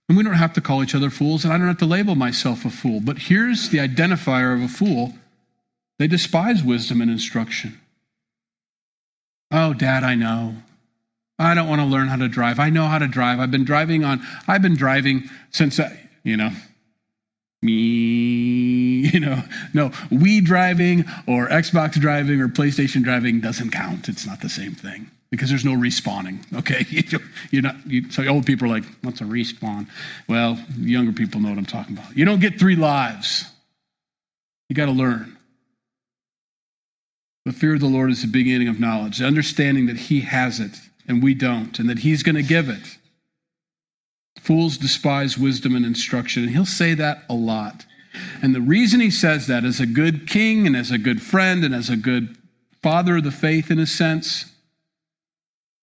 and 0.07 0.17
we 0.17 0.23
don't 0.23 0.33
have 0.33 0.53
to 0.53 0.61
call 0.61 0.83
each 0.83 0.93
other 0.93 1.09
fools, 1.09 1.43
and 1.43 1.53
I 1.53 1.57
don't 1.57 1.67
have 1.67 1.79
to 1.79 1.85
label 1.85 2.15
myself 2.15 2.63
a 2.63 2.69
fool. 2.69 2.99
But 2.99 3.17
here's 3.17 3.69
the 3.69 3.79
identifier 3.79 4.55
of 4.55 4.61
a 4.61 4.67
fool 4.67 5.13
they 5.97 6.07
despise 6.07 6.61
wisdom 6.61 7.01
and 7.01 7.09
instruction. 7.09 7.79
Oh, 9.49 9.73
Dad, 9.73 10.03
I 10.03 10.15
know. 10.15 10.57
I 11.37 11.53
don't 11.53 11.67
want 11.67 11.81
to 11.81 11.85
learn 11.85 12.07
how 12.07 12.15
to 12.15 12.29
drive. 12.29 12.59
I 12.59 12.69
know 12.69 12.85
how 12.85 12.97
to 12.97 13.07
drive. 13.07 13.39
I've 13.39 13.51
been 13.51 13.65
driving 13.65 14.03
on, 14.03 14.25
I've 14.47 14.61
been 14.61 14.75
driving 14.75 15.29
since, 15.51 15.79
I, 15.79 15.99
you 16.23 16.37
know, 16.37 16.51
me, 17.61 17.71
you 19.13 19.19
know, 19.19 19.41
no, 19.73 19.89
Wii 20.11 20.43
driving 20.43 21.01
or 21.27 21.47
Xbox 21.49 21.93
driving 21.93 22.39
or 22.39 22.47
PlayStation 22.47 23.03
driving 23.03 23.41
doesn't 23.41 23.71
count. 23.71 24.07
It's 24.07 24.25
not 24.25 24.41
the 24.41 24.49
same 24.49 24.73
thing 24.73 25.09
because 25.31 25.49
there's 25.49 25.65
no 25.65 25.75
respawning. 25.75 26.39
Okay, 26.55 26.85
you're 27.51 27.61
not. 27.61 27.75
You, 27.85 28.09
so 28.09 28.25
old 28.27 28.45
people 28.45 28.65
are 28.67 28.71
like, 28.71 28.85
"What's 29.01 29.19
a 29.19 29.25
respawn?" 29.25 29.87
Well, 30.29 30.57
younger 30.77 31.11
people 31.11 31.41
know 31.41 31.49
what 31.49 31.57
I'm 31.57 31.65
talking 31.65 31.97
about. 31.97 32.15
You 32.17 32.23
don't 32.23 32.39
get 32.39 32.57
three 32.57 32.77
lives. 32.77 33.45
You 34.69 34.75
got 34.75 34.85
to 34.85 34.93
learn. 34.93 35.37
The 37.45 37.51
fear 37.51 37.73
of 37.73 37.81
the 37.81 37.87
Lord 37.87 38.09
is 38.09 38.21
the 38.21 38.27
beginning 38.29 38.69
of 38.69 38.79
knowledge, 38.79 39.19
the 39.19 39.25
understanding 39.25 39.85
that 39.87 39.97
He 39.97 40.21
has 40.21 40.59
it 40.59 40.79
and 41.07 41.21
we 41.21 41.33
don't, 41.33 41.79
and 41.79 41.89
that 41.89 41.99
He's 41.99 42.23
going 42.23 42.35
to 42.35 42.43
give 42.43 42.69
it. 42.69 42.97
Fools 44.41 44.77
despise 44.77 45.37
wisdom 45.37 45.75
and 45.75 45.85
instruction, 45.85 46.43
and 46.43 46.51
He'll 46.51 46.65
say 46.65 46.93
that 46.93 47.23
a 47.29 47.33
lot. 47.33 47.85
And 48.41 48.55
the 48.55 48.61
reason 48.61 48.99
He 48.99 49.11
says 49.11 49.47
that, 49.47 49.63
as 49.63 49.79
a 49.79 49.85
good 49.85 50.27
king 50.27 50.67
and 50.67 50.75
as 50.75 50.91
a 50.91 50.97
good 50.97 51.21
friend 51.21 51.63
and 51.63 51.73
as 51.73 51.89
a 51.89 51.97
good 51.97 52.37
father 52.81 53.17
of 53.17 53.23
the 53.23 53.31
faith, 53.31 53.71
in 53.71 53.79
a 53.79 53.87
sense, 53.87 54.45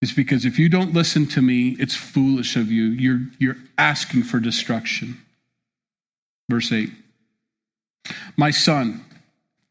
is 0.01 0.11
because 0.11 0.45
if 0.45 0.59
you 0.59 0.69
don't 0.69 0.93
listen 0.93 1.25
to 1.27 1.41
me, 1.41 1.77
it's 1.79 1.95
foolish 1.95 2.55
of 2.55 2.71
you. 2.71 2.85
You're, 2.85 3.21
you're 3.39 3.57
asking 3.77 4.23
for 4.23 4.39
destruction. 4.39 5.17
Verse 6.49 6.71
8 6.71 6.89
My 8.35 8.51
son, 8.51 9.03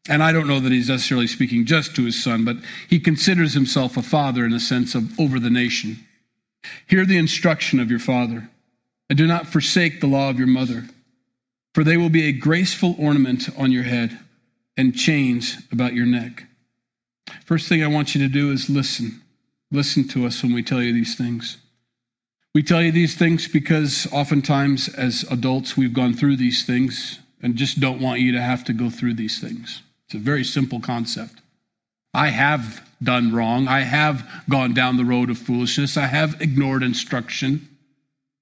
and 0.09 0.21
I 0.21 0.31
don't 0.31 0.47
know 0.47 0.59
that 0.59 0.71
he's 0.71 0.89
necessarily 0.89 1.27
speaking 1.27 1.65
just 1.65 1.95
to 1.95 2.05
his 2.05 2.21
son, 2.21 2.43
but 2.43 2.57
he 2.89 2.99
considers 2.99 3.53
himself 3.53 3.95
a 3.95 4.01
father 4.01 4.45
in 4.45 4.51
the 4.51 4.59
sense 4.59 4.95
of 4.95 5.17
over 5.19 5.39
the 5.39 5.49
nation. 5.49 6.05
Hear 6.87 7.05
the 7.05 7.17
instruction 7.17 7.79
of 7.79 7.89
your 7.89 7.99
father, 7.99 8.49
and 9.09 9.17
do 9.17 9.27
not 9.27 9.47
forsake 9.47 10.01
the 10.01 10.07
law 10.07 10.29
of 10.29 10.37
your 10.37 10.47
mother, 10.47 10.85
for 11.73 11.83
they 11.83 11.97
will 11.97 12.09
be 12.09 12.27
a 12.27 12.33
graceful 12.33 12.95
ornament 12.99 13.49
on 13.57 13.71
your 13.71 13.83
head 13.83 14.17
and 14.75 14.95
chains 14.95 15.57
about 15.71 15.93
your 15.93 16.05
neck. 16.05 16.43
First 17.45 17.69
thing 17.69 17.83
I 17.83 17.87
want 17.87 18.15
you 18.15 18.21
to 18.27 18.33
do 18.33 18.51
is 18.51 18.69
listen. 18.69 19.21
Listen 19.71 20.07
to 20.09 20.25
us 20.25 20.43
when 20.43 20.53
we 20.53 20.63
tell 20.63 20.81
you 20.81 20.93
these 20.93 21.15
things. 21.15 21.57
We 22.53 22.61
tell 22.61 22.81
you 22.81 22.91
these 22.91 23.15
things 23.15 23.47
because 23.47 24.07
oftentimes 24.11 24.87
as 24.89 25.23
adults 25.31 25.75
we've 25.75 25.93
gone 25.93 26.13
through 26.13 26.37
these 26.37 26.65
things 26.65 27.19
and 27.41 27.55
just 27.55 27.79
don't 27.79 27.99
want 27.99 28.19
you 28.19 28.33
to 28.33 28.41
have 28.41 28.63
to 28.65 28.73
go 28.73 28.89
through 28.89 29.15
these 29.15 29.39
things. 29.39 29.81
It's 30.13 30.21
a 30.21 30.23
very 30.23 30.43
simple 30.43 30.79
concept. 30.79 31.41
I 32.13 32.27
have 32.27 32.87
done 33.01 33.33
wrong. 33.33 33.67
I 33.67 33.79
have 33.79 34.23
gone 34.47 34.75
down 34.75 34.95
the 34.95 35.03
road 35.03 35.31
of 35.31 35.39
foolishness. 35.39 35.97
I 35.97 36.05
have 36.05 36.39
ignored 36.39 36.83
instruction. 36.83 37.67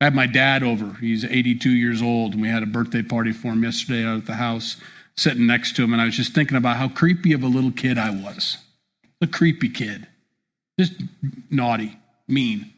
I 0.01 0.03
had 0.03 0.13
my 0.13 0.27
dad 0.27 0.63
over. 0.63 0.97
He's 0.99 1.23
82 1.23 1.69
years 1.69 2.01
old, 2.01 2.34
and 2.34 2.41
we 2.41 2.49
had 2.49 2.62
a 2.62 2.65
birthday 2.65 3.03
party 3.03 3.31
for 3.31 3.53
him 3.53 3.63
yesterday 3.63 4.03
out 4.03 4.17
at 4.17 4.25
the 4.25 4.34
house, 4.34 4.75
sitting 5.15 5.47
next 5.47 5.77
to 5.77 5.84
him. 5.86 5.93
And 5.93 6.01
I 6.01 6.05
was 6.05 6.17
just 6.17 6.34
thinking 6.36 6.57
about 6.57 6.75
how 6.75 6.89
creepy 6.89 7.31
of 7.31 7.41
a 7.41 7.47
little 7.47 7.71
kid 7.71 7.97
I 7.97 8.10
was. 8.10 8.57
A 9.21 9.27
creepy 9.27 9.69
kid. 9.69 10.05
Just 10.77 10.95
naughty, 11.49 11.97
mean 12.27 12.73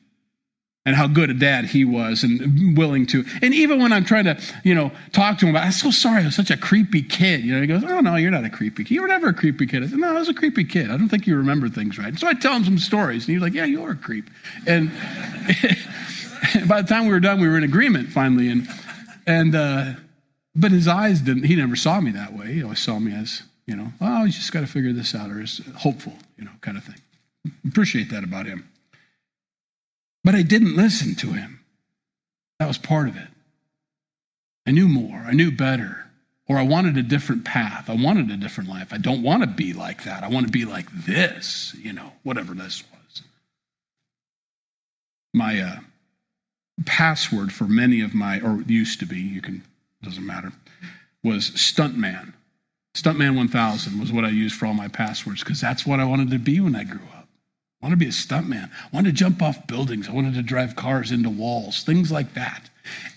and 0.85 0.95
how 0.95 1.07
good 1.07 1.29
a 1.29 1.33
dad 1.33 1.65
he 1.65 1.85
was 1.85 2.23
and 2.23 2.77
willing 2.77 3.05
to. 3.05 3.23
And 3.41 3.53
even 3.53 3.81
when 3.81 3.93
I'm 3.93 4.03
trying 4.03 4.25
to, 4.25 4.37
you 4.63 4.75
know, 4.75 4.91
talk 5.13 5.37
to 5.37 5.45
him 5.45 5.55
about, 5.55 5.65
I'm 5.65 5.71
so 5.71 5.91
sorry, 5.91 6.23
I 6.23 6.25
was 6.25 6.35
such 6.35 6.51
a 6.51 6.57
creepy 6.57 7.01
kid. 7.01 7.43
You 7.45 7.55
know, 7.55 7.61
he 7.61 7.67
goes, 7.67 7.83
Oh, 7.85 8.01
no, 8.01 8.15
you're 8.15 8.31
not 8.31 8.43
a 8.43 8.49
creepy 8.49 8.83
kid. 8.83 8.93
You 8.93 9.01
were 9.01 9.07
never 9.07 9.29
a 9.29 9.33
creepy 9.33 9.65
kid. 9.65 9.83
I 9.83 9.87
said, 9.87 9.99
No, 9.99 10.09
I 10.09 10.19
was 10.19 10.29
a 10.29 10.33
creepy 10.33 10.65
kid. 10.65 10.91
I 10.91 10.97
don't 10.97 11.07
think 11.07 11.25
you 11.25 11.37
remember 11.37 11.69
things 11.69 11.97
right. 11.97 12.17
So 12.17 12.27
I 12.27 12.33
tell 12.33 12.53
him 12.53 12.65
some 12.65 12.77
stories, 12.77 13.25
and 13.25 13.33
he's 13.33 13.41
like, 13.41 13.53
Yeah, 13.53 13.65
you 13.65 13.83
are 13.83 13.91
a 13.91 13.95
creep. 13.95 14.29
And 14.67 14.89
by 16.67 16.81
the 16.81 16.87
time 16.87 17.03
we 17.05 17.13
were 17.13 17.21
done, 17.21 17.39
we 17.39 17.47
were 17.47 17.57
in 17.57 17.63
agreement 17.63 18.09
finally. 18.09 18.49
And, 18.49 18.67
and, 19.25 19.55
uh, 19.55 19.93
but 20.55 20.71
his 20.71 20.87
eyes 20.87 21.21
didn't, 21.21 21.45
he 21.45 21.55
never 21.55 21.75
saw 21.75 21.99
me 22.01 22.11
that 22.11 22.33
way. 22.33 22.53
He 22.53 22.63
always 22.63 22.79
saw 22.79 22.99
me 22.99 23.15
as, 23.15 23.41
you 23.65 23.75
know, 23.75 23.91
oh, 24.01 24.25
you 24.25 24.31
just 24.31 24.51
got 24.51 24.61
to 24.61 24.67
figure 24.67 24.91
this 24.91 25.15
out, 25.15 25.31
or 25.31 25.41
as 25.41 25.61
hopeful, 25.77 26.13
you 26.37 26.43
know, 26.43 26.51
kind 26.61 26.77
of 26.77 26.83
thing. 26.83 26.99
Appreciate 27.65 28.09
that 28.11 28.23
about 28.23 28.45
him. 28.45 28.69
But 30.23 30.35
I 30.35 30.41
didn't 30.41 30.75
listen 30.75 31.15
to 31.15 31.33
him. 31.33 31.59
That 32.59 32.67
was 32.67 32.77
part 32.77 33.09
of 33.09 33.17
it. 33.17 33.27
I 34.65 34.71
knew 34.71 34.87
more, 34.87 35.17
I 35.17 35.33
knew 35.33 35.51
better, 35.51 36.05
or 36.47 36.57
I 36.57 36.63
wanted 36.63 36.97
a 36.97 37.03
different 37.03 37.43
path. 37.43 37.89
I 37.89 37.95
wanted 37.95 38.31
a 38.31 38.37
different 38.37 38.69
life. 38.69 38.93
I 38.93 38.97
don't 38.97 39.23
want 39.23 39.43
to 39.43 39.47
be 39.47 39.73
like 39.73 40.03
that. 40.05 40.23
I 40.23 40.29
want 40.29 40.45
to 40.45 40.51
be 40.51 40.65
like 40.65 40.89
this, 40.91 41.75
you 41.77 41.93
know, 41.93 42.11
whatever 42.23 42.53
this 42.53 42.83
was. 42.91 43.21
My 45.33 45.59
uh, 45.59 45.79
password 46.85 47.51
for 47.51 47.65
many 47.65 48.01
of 48.01 48.13
my, 48.13 48.39
or 48.39 48.61
used 48.67 48.99
to 48.99 49.05
be, 49.05 49.19
you 49.19 49.41
can, 49.41 49.63
doesn't 50.01 50.25
matter, 50.25 50.51
was 51.23 51.51
Stuntman. 51.51 52.33
Stuntman 52.95 53.35
1000 53.35 53.99
was 53.99 54.11
what 54.11 54.25
I 54.25 54.29
used 54.29 54.55
for 54.55 54.67
all 54.67 54.73
my 54.73 54.87
passwords 54.87 55.43
because 55.43 55.59
that's 55.59 55.85
what 55.85 55.99
I 55.99 56.05
wanted 56.05 56.29
to 56.31 56.39
be 56.39 56.59
when 56.59 56.75
I 56.75 56.83
grew 56.83 57.01
up. 57.17 57.22
I 57.83 57.87
wanted 57.87 57.99
to 57.99 58.05
be 58.05 58.07
a 58.07 58.13
stuntman. 58.13 58.71
I 58.71 58.95
wanted 58.95 59.09
to 59.09 59.13
jump 59.13 59.41
off 59.41 59.67
buildings. 59.67 60.07
I 60.07 60.13
wanted 60.13 60.35
to 60.35 60.41
drive 60.41 60.77
cars 60.77 61.11
into 61.11 61.29
walls, 61.29 61.83
things 61.83 62.13
like 62.13 62.33
that. 62.35 62.69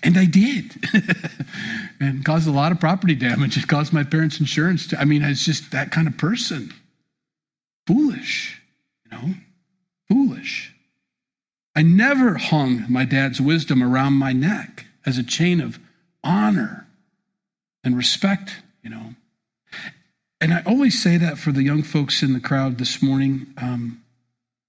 And 0.02 0.18
I 0.18 0.24
did. 0.24 0.72
and 2.00 2.24
caused 2.24 2.48
a 2.48 2.50
lot 2.50 2.72
of 2.72 2.80
property 2.80 3.14
damage. 3.14 3.56
It 3.56 3.68
caused 3.68 3.92
my 3.92 4.02
parents' 4.02 4.40
insurance. 4.40 4.88
To, 4.88 5.00
I 5.00 5.04
mean, 5.04 5.22
I 5.22 5.28
was 5.28 5.44
just 5.44 5.70
that 5.70 5.92
kind 5.92 6.08
of 6.08 6.18
person. 6.18 6.74
Foolish, 7.86 8.60
you 9.04 9.16
know? 9.16 9.34
Foolish. 10.08 10.74
I 11.76 11.82
never 11.82 12.34
hung 12.34 12.86
my 12.88 13.04
dad's 13.04 13.40
wisdom 13.40 13.84
around 13.84 14.14
my 14.14 14.32
neck 14.32 14.84
as 15.04 15.16
a 15.16 15.22
chain 15.22 15.60
of 15.60 15.78
honor 16.24 16.88
and 17.84 17.96
respect, 17.96 18.56
you 18.82 18.90
know. 18.90 19.14
And 20.40 20.52
I 20.52 20.64
always 20.66 21.00
say 21.00 21.18
that 21.18 21.38
for 21.38 21.52
the 21.52 21.62
young 21.62 21.84
folks 21.84 22.24
in 22.24 22.32
the 22.32 22.40
crowd 22.40 22.78
this 22.78 23.00
morning. 23.00 23.46
Um, 23.58 24.02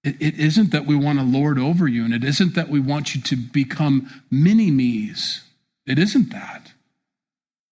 it, 0.04 0.16
it 0.20 0.38
isn't 0.38 0.72
that 0.72 0.86
we 0.86 0.96
want 0.96 1.18
to 1.18 1.24
lord 1.24 1.58
over 1.58 1.88
you, 1.88 2.04
and 2.04 2.14
it 2.14 2.24
isn't 2.24 2.54
that 2.54 2.68
we 2.68 2.80
want 2.80 3.14
you 3.14 3.20
to 3.22 3.36
become 3.36 4.08
mini 4.30 4.70
me's. 4.70 5.42
It 5.86 5.98
isn't 5.98 6.30
that. 6.30 6.72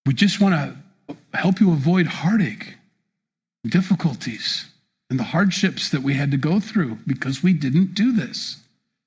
We 0.07 0.15
just 0.15 0.41
want 0.41 0.55
to 0.55 1.17
help 1.35 1.61
you 1.61 1.73
avoid 1.73 2.07
heartache, 2.07 2.77
difficulties, 3.67 4.67
and 5.11 5.19
the 5.19 5.25
hardships 5.25 5.91
that 5.91 6.03
we 6.03 6.15
had 6.15 6.31
to 6.31 6.37
go 6.37 6.61
through 6.61 6.99
because 7.07 7.43
we 7.43 7.53
didn't 7.53 7.95
do 7.95 8.13
this. 8.13 8.57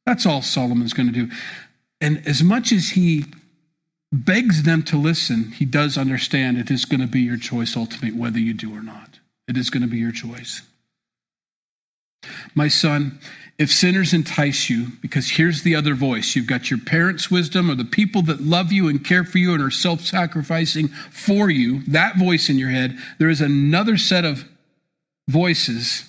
That's 0.05 0.25
all 0.25 0.41
Solomon's 0.41 0.93
going 0.93 1.12
to 1.12 1.25
do. 1.25 1.32
And 2.01 2.25
as 2.27 2.41
much 2.43 2.71
as 2.71 2.89
he 2.89 3.25
begs 4.12 4.63
them 4.63 4.84
to 4.84 4.97
listen, 4.97 5.51
he 5.51 5.65
does 5.65 5.97
understand 5.97 6.58
it 6.58 6.71
is 6.71 6.86
going 6.86 7.01
to 7.01 7.08
be 7.08 7.21
your 7.21 7.38
choice 7.38 7.75
ultimately, 7.75 8.12
whether 8.12 8.39
you 8.39 8.53
do 8.53 8.75
or 8.75 8.82
not. 8.82 9.19
It 9.47 9.58
is 9.58 9.69
going 9.69 9.84
to 9.84 9.89
be 9.89 9.97
your 9.97 10.12
choice. 10.12 10.62
My 12.55 12.67
son, 12.67 13.19
if 13.58 13.71
sinners 13.71 14.13
entice 14.13 14.69
you, 14.69 14.88
because 15.01 15.29
here's 15.29 15.63
the 15.63 15.75
other 15.75 15.93
voice 15.93 16.36
you've 16.36 16.47
got 16.47 16.69
your 16.69 16.79
parents' 16.79 17.29
wisdom 17.29 17.69
or 17.69 17.75
the 17.75 17.86
people 17.86 18.21
that 18.23 18.41
love 18.41 18.71
you 18.71 18.88
and 18.88 19.03
care 19.03 19.23
for 19.23 19.38
you 19.38 19.53
and 19.53 19.62
are 19.62 19.69
self 19.69 20.01
sacrificing 20.01 20.88
for 21.12 21.49
you, 21.49 21.84
that 21.84 22.17
voice 22.17 22.49
in 22.49 22.58
your 22.58 22.69
head. 22.69 22.97
There 23.17 23.29
is 23.29 23.41
another 23.41 23.97
set 23.97 24.25
of 24.25 24.45
voices. 25.27 26.05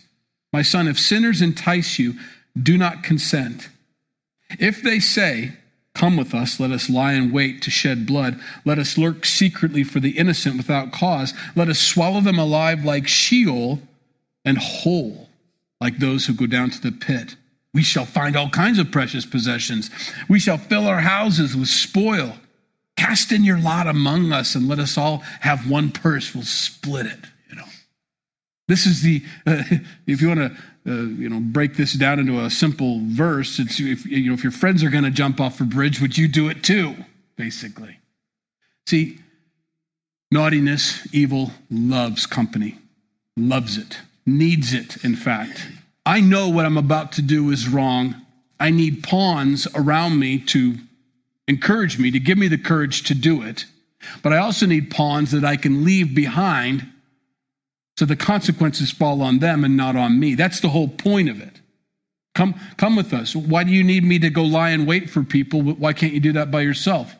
My 0.52 0.62
son, 0.62 0.88
if 0.88 0.98
sinners 0.98 1.42
entice 1.42 1.98
you, 1.98 2.14
do 2.60 2.78
not 2.78 3.02
consent. 3.02 3.68
If 4.58 4.82
they 4.82 5.00
say, 5.00 5.52
Come 5.92 6.16
with 6.16 6.34
us, 6.34 6.60
let 6.60 6.70
us 6.70 6.88
lie 6.88 7.14
in 7.14 7.32
wait 7.32 7.62
to 7.62 7.70
shed 7.70 8.06
blood. 8.06 8.40
Let 8.64 8.78
us 8.78 8.96
lurk 8.96 9.24
secretly 9.24 9.82
for 9.82 9.98
the 9.98 10.16
innocent 10.16 10.56
without 10.56 10.92
cause. 10.92 11.34
Let 11.56 11.68
us 11.68 11.80
swallow 11.80 12.20
them 12.20 12.38
alive 12.38 12.84
like 12.84 13.08
Sheol 13.08 13.80
and 14.44 14.56
whole 14.56 15.29
like 15.80 15.98
those 15.98 16.26
who 16.26 16.34
go 16.34 16.46
down 16.46 16.70
to 16.70 16.80
the 16.80 16.92
pit. 16.92 17.36
We 17.72 17.82
shall 17.82 18.04
find 18.04 18.36
all 18.36 18.50
kinds 18.50 18.78
of 18.78 18.90
precious 18.90 19.24
possessions. 19.24 19.90
We 20.28 20.40
shall 20.40 20.58
fill 20.58 20.86
our 20.86 21.00
houses 21.00 21.56
with 21.56 21.68
spoil. 21.68 22.34
Cast 22.96 23.32
in 23.32 23.44
your 23.44 23.58
lot 23.58 23.86
among 23.86 24.32
us 24.32 24.54
and 24.54 24.68
let 24.68 24.78
us 24.78 24.98
all 24.98 25.18
have 25.40 25.70
one 25.70 25.90
purse. 25.90 26.34
We'll 26.34 26.44
split 26.44 27.06
it, 27.06 27.18
you 27.48 27.56
know. 27.56 27.64
This 28.68 28.86
is 28.86 29.02
the, 29.02 29.22
uh, 29.46 29.62
if 30.06 30.20
you 30.20 30.28
want 30.28 30.40
to 30.40 30.56
uh, 30.86 30.92
you 30.92 31.28
know, 31.28 31.40
break 31.40 31.76
this 31.76 31.92
down 31.92 32.18
into 32.18 32.40
a 32.40 32.50
simple 32.50 33.00
verse, 33.04 33.58
it's 33.58 33.78
if, 33.78 34.06
you 34.06 34.28
know, 34.28 34.34
if 34.34 34.42
your 34.42 34.52
friends 34.52 34.82
are 34.82 34.88
going 34.88 35.04
to 35.04 35.10
jump 35.10 35.40
off 35.40 35.60
a 35.60 35.64
bridge, 35.64 36.00
would 36.00 36.16
you 36.16 36.26
do 36.26 36.48
it 36.48 36.64
too? 36.64 36.94
Basically. 37.36 37.98
See, 38.86 39.20
naughtiness, 40.30 41.06
evil, 41.12 41.50
loves 41.70 42.24
company, 42.26 42.78
loves 43.36 43.76
it, 43.76 43.98
needs 44.38 44.72
it, 44.72 45.04
in 45.04 45.16
fact. 45.16 45.66
I 46.06 46.20
know 46.20 46.48
what 46.48 46.66
I'm 46.66 46.78
about 46.78 47.12
to 47.12 47.22
do 47.22 47.50
is 47.50 47.68
wrong. 47.68 48.14
I 48.58 48.70
need 48.70 49.02
pawns 49.02 49.66
around 49.74 50.18
me 50.18 50.38
to 50.46 50.76
encourage 51.48 51.98
me, 51.98 52.10
to 52.10 52.20
give 52.20 52.38
me 52.38 52.48
the 52.48 52.58
courage 52.58 53.04
to 53.04 53.14
do 53.14 53.42
it. 53.42 53.64
But 54.22 54.32
I 54.32 54.38
also 54.38 54.66
need 54.66 54.90
pawns 54.90 55.30
that 55.32 55.44
I 55.44 55.56
can 55.56 55.84
leave 55.84 56.14
behind 56.14 56.86
so 57.98 58.06
the 58.06 58.16
consequences 58.16 58.90
fall 58.90 59.20
on 59.20 59.40
them 59.40 59.62
and 59.62 59.76
not 59.76 59.94
on 59.94 60.18
me. 60.18 60.34
That's 60.34 60.60
the 60.60 60.70
whole 60.70 60.88
point 60.88 61.28
of 61.28 61.40
it. 61.40 61.60
Come, 62.34 62.54
come 62.78 62.96
with 62.96 63.12
us. 63.12 63.36
Why 63.36 63.64
do 63.64 63.70
you 63.70 63.84
need 63.84 64.04
me 64.04 64.18
to 64.20 64.30
go 64.30 64.42
lie 64.42 64.70
and 64.70 64.86
wait 64.86 65.10
for 65.10 65.22
people? 65.22 65.60
Why 65.60 65.92
can't 65.92 66.14
you 66.14 66.20
do 66.20 66.32
that 66.32 66.50
by 66.50 66.62
yourself? 66.62 67.14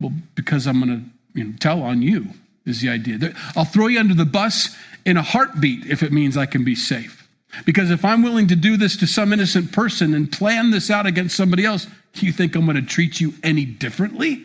Well, 0.00 0.12
because 0.34 0.66
I'm 0.66 0.78
going 0.78 1.00
to 1.00 1.40
you 1.40 1.44
know, 1.44 1.54
tell 1.58 1.82
on 1.82 2.02
you, 2.02 2.28
is 2.66 2.80
the 2.80 2.88
idea. 2.88 3.34
I'll 3.56 3.64
throw 3.64 3.86
you 3.86 4.00
under 4.00 4.14
the 4.14 4.24
bus 4.24 4.76
in 5.04 5.16
a 5.16 5.22
heartbeat 5.22 5.86
if 5.86 6.02
it 6.02 6.12
means 6.12 6.36
I 6.36 6.46
can 6.46 6.64
be 6.64 6.74
safe. 6.74 7.26
Because 7.64 7.90
if 7.90 8.04
I'm 8.04 8.22
willing 8.22 8.48
to 8.48 8.56
do 8.56 8.76
this 8.76 8.96
to 8.98 9.06
some 9.06 9.32
innocent 9.32 9.72
person 9.72 10.14
and 10.14 10.30
plan 10.30 10.70
this 10.70 10.90
out 10.90 11.06
against 11.06 11.36
somebody 11.36 11.64
else, 11.64 11.86
do 12.12 12.26
you 12.26 12.32
think 12.32 12.54
I'm 12.54 12.64
going 12.64 12.76
to 12.76 12.82
treat 12.82 13.20
you 13.20 13.32
any 13.42 13.64
differently? 13.64 14.44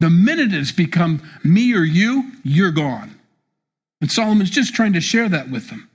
The 0.00 0.10
minute 0.10 0.52
it's 0.52 0.72
become 0.72 1.22
me 1.42 1.74
or 1.74 1.84
you, 1.84 2.32
you're 2.42 2.72
gone. 2.72 3.18
And 4.00 4.10
Solomon's 4.10 4.50
just 4.50 4.74
trying 4.74 4.92
to 4.92 5.00
share 5.00 5.28
that 5.28 5.48
with 5.48 5.70
them. 5.70 5.88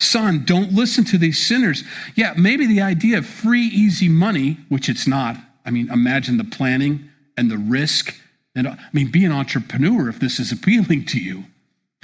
Son, 0.00 0.44
don't 0.44 0.72
listen 0.72 1.04
to 1.04 1.18
these 1.18 1.38
sinners. 1.46 1.84
Yeah, 2.16 2.34
maybe 2.36 2.66
the 2.66 2.80
idea 2.80 3.18
of 3.18 3.26
free, 3.26 3.66
easy 3.66 4.08
money, 4.08 4.56
which 4.68 4.88
it's 4.88 5.06
not. 5.06 5.36
I 5.64 5.70
mean, 5.70 5.90
imagine 5.90 6.38
the 6.38 6.44
planning 6.44 7.08
and 7.36 7.50
the 7.50 7.58
risk. 7.58 8.16
And 8.54 8.68
I 8.68 8.78
mean, 8.92 9.10
be 9.10 9.24
an 9.24 9.32
entrepreneur 9.32 10.08
if 10.08 10.20
this 10.20 10.38
is 10.38 10.52
appealing 10.52 11.06
to 11.06 11.18
you. 11.18 11.44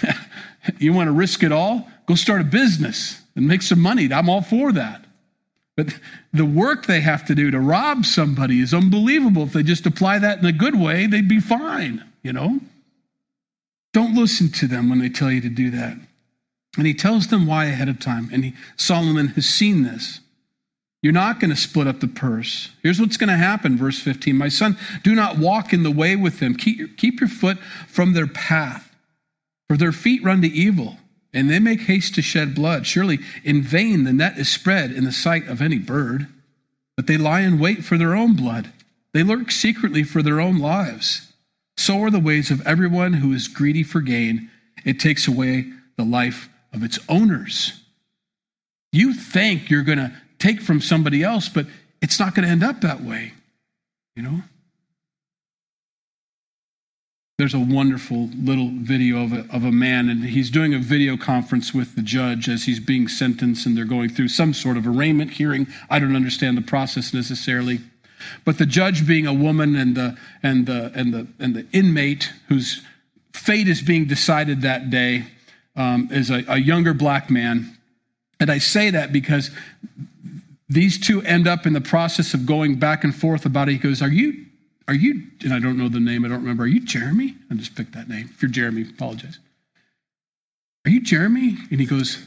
you 0.78 0.92
want 0.92 1.08
to 1.08 1.12
risk 1.12 1.42
it 1.42 1.52
all? 1.52 1.88
Go 2.06 2.14
start 2.14 2.40
a 2.40 2.44
business 2.44 3.20
and 3.36 3.46
make 3.46 3.62
some 3.62 3.80
money. 3.80 4.10
I'm 4.12 4.28
all 4.28 4.42
for 4.42 4.72
that. 4.72 5.04
But 5.76 5.94
the 6.32 6.44
work 6.44 6.86
they 6.86 7.00
have 7.00 7.24
to 7.26 7.34
do 7.34 7.50
to 7.50 7.60
rob 7.60 8.04
somebody 8.04 8.60
is 8.60 8.74
unbelievable. 8.74 9.44
If 9.44 9.52
they 9.52 9.62
just 9.62 9.86
apply 9.86 10.18
that 10.18 10.38
in 10.38 10.46
a 10.46 10.52
good 10.52 10.74
way, 10.74 11.06
they'd 11.06 11.28
be 11.28 11.38
fine, 11.38 12.04
you 12.22 12.32
know? 12.32 12.58
Don't 13.92 14.16
listen 14.16 14.50
to 14.52 14.66
them 14.66 14.90
when 14.90 14.98
they 14.98 15.08
tell 15.08 15.30
you 15.30 15.40
to 15.40 15.48
do 15.48 15.70
that. 15.70 15.96
And 16.76 16.86
he 16.86 16.94
tells 16.94 17.28
them 17.28 17.46
why 17.46 17.66
ahead 17.66 17.88
of 17.88 18.00
time. 18.00 18.28
And 18.32 18.44
he, 18.44 18.54
Solomon 18.76 19.28
has 19.28 19.46
seen 19.46 19.82
this. 19.82 20.20
You're 21.02 21.12
not 21.12 21.38
going 21.38 21.50
to 21.50 21.56
split 21.56 21.86
up 21.86 22.00
the 22.00 22.08
purse. 22.08 22.70
Here's 22.82 23.00
what's 23.00 23.16
going 23.16 23.28
to 23.28 23.36
happen, 23.36 23.76
verse 23.76 24.00
15. 24.00 24.36
My 24.36 24.48
son, 24.48 24.76
do 25.04 25.14
not 25.14 25.38
walk 25.38 25.72
in 25.72 25.84
the 25.84 25.90
way 25.90 26.16
with 26.16 26.40
them. 26.40 26.56
Keep, 26.56 26.96
keep 26.96 27.20
your 27.20 27.28
foot 27.28 27.58
from 27.86 28.12
their 28.12 28.26
path, 28.26 28.96
for 29.68 29.76
their 29.76 29.92
feet 29.92 30.24
run 30.24 30.42
to 30.42 30.48
evil, 30.48 30.96
and 31.32 31.48
they 31.48 31.60
make 31.60 31.82
haste 31.82 32.16
to 32.16 32.22
shed 32.22 32.54
blood. 32.54 32.84
Surely 32.84 33.20
in 33.44 33.62
vain 33.62 34.04
the 34.04 34.12
net 34.12 34.38
is 34.38 34.48
spread 34.48 34.90
in 34.90 35.04
the 35.04 35.12
sight 35.12 35.46
of 35.46 35.62
any 35.62 35.78
bird, 35.78 36.26
but 36.96 37.06
they 37.06 37.16
lie 37.16 37.40
in 37.42 37.60
wait 37.60 37.84
for 37.84 37.96
their 37.96 38.16
own 38.16 38.34
blood. 38.34 38.72
They 39.14 39.22
lurk 39.22 39.52
secretly 39.52 40.02
for 40.02 40.22
their 40.22 40.40
own 40.40 40.58
lives. 40.58 41.32
So 41.76 42.02
are 42.02 42.10
the 42.10 42.18
ways 42.18 42.50
of 42.50 42.66
everyone 42.66 43.12
who 43.12 43.32
is 43.32 43.46
greedy 43.46 43.84
for 43.84 44.00
gain. 44.00 44.50
It 44.84 44.98
takes 44.98 45.28
away 45.28 45.70
the 45.96 46.04
life 46.04 46.48
of 46.72 46.82
its 46.82 46.98
owners. 47.08 47.80
You 48.90 49.14
think 49.14 49.70
you're 49.70 49.84
going 49.84 49.98
to 49.98 50.12
take 50.38 50.60
from 50.60 50.80
somebody 50.80 51.22
else, 51.22 51.48
but 51.48 51.66
it's 52.00 52.18
not 52.18 52.34
going 52.34 52.46
to 52.46 52.50
end 52.50 52.62
up 52.62 52.80
that 52.82 53.02
way. 53.02 53.32
You 54.16 54.22
know? 54.22 54.42
There's 57.38 57.54
a 57.54 57.60
wonderful 57.60 58.30
little 58.36 58.70
video 58.72 59.22
of 59.22 59.32
a, 59.32 59.46
of 59.52 59.64
a 59.64 59.70
man, 59.70 60.08
and 60.08 60.24
he's 60.24 60.50
doing 60.50 60.74
a 60.74 60.78
video 60.78 61.16
conference 61.16 61.72
with 61.72 61.94
the 61.94 62.02
judge 62.02 62.48
as 62.48 62.64
he's 62.64 62.80
being 62.80 63.06
sentenced, 63.06 63.64
and 63.64 63.76
they're 63.76 63.84
going 63.84 64.08
through 64.08 64.28
some 64.28 64.52
sort 64.52 64.76
of 64.76 64.88
arraignment 64.88 65.30
hearing. 65.30 65.68
I 65.88 66.00
don't 66.00 66.16
understand 66.16 66.56
the 66.56 66.62
process 66.62 67.14
necessarily. 67.14 67.78
But 68.44 68.58
the 68.58 68.66
judge 68.66 69.06
being 69.06 69.28
a 69.28 69.32
woman 69.32 69.76
and 69.76 69.94
the, 69.94 70.18
and 70.42 70.66
the, 70.66 70.90
and 70.96 71.14
the, 71.14 71.28
and 71.38 71.54
the 71.54 71.66
inmate 71.72 72.32
whose 72.48 72.82
fate 73.32 73.68
is 73.68 73.82
being 73.82 74.06
decided 74.06 74.62
that 74.62 74.90
day 74.90 75.24
um, 75.76 76.08
is 76.10 76.30
a, 76.30 76.44
a 76.48 76.58
younger 76.58 76.92
black 76.92 77.30
man. 77.30 77.78
And 78.40 78.50
I 78.50 78.58
say 78.58 78.90
that 78.90 79.12
because 79.12 79.52
these 80.68 80.98
two 80.98 81.22
end 81.22 81.46
up 81.46 81.66
in 81.66 81.72
the 81.72 81.80
process 81.80 82.34
of 82.34 82.44
going 82.44 82.78
back 82.78 83.04
and 83.04 83.14
forth 83.14 83.46
about 83.46 83.68
it. 83.68 83.72
He 83.72 83.78
goes, 83.78 84.02
Are 84.02 84.10
you, 84.10 84.46
are 84.86 84.94
you, 84.94 85.22
and 85.42 85.52
I 85.52 85.58
don't 85.58 85.78
know 85.78 85.88
the 85.88 86.00
name, 86.00 86.24
I 86.24 86.28
don't 86.28 86.40
remember, 86.40 86.64
are 86.64 86.68
you 86.68 86.80
Jeremy? 86.80 87.34
I 87.50 87.54
just 87.54 87.74
picked 87.74 87.92
that 87.92 88.08
name. 88.08 88.30
If 88.32 88.42
you're 88.42 88.50
Jeremy, 88.50 88.82
apologize. 88.82 89.38
Are 90.84 90.90
you 90.90 91.02
Jeremy? 91.02 91.56
And 91.70 91.80
he 91.80 91.86
goes, 91.86 92.24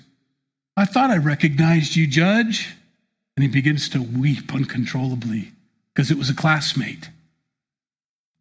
I 0.78 0.86
thought 0.86 1.10
I 1.10 1.18
recognized 1.18 1.96
you, 1.96 2.08
Judge. 2.08 2.70
And 3.36 3.44
he 3.44 3.50
begins 3.50 3.90
to 3.90 4.02
weep 4.02 4.54
uncontrollably 4.54 5.52
because 5.94 6.12
it 6.12 6.18
was 6.18 6.30
a 6.30 6.36
classmate. 6.36 7.10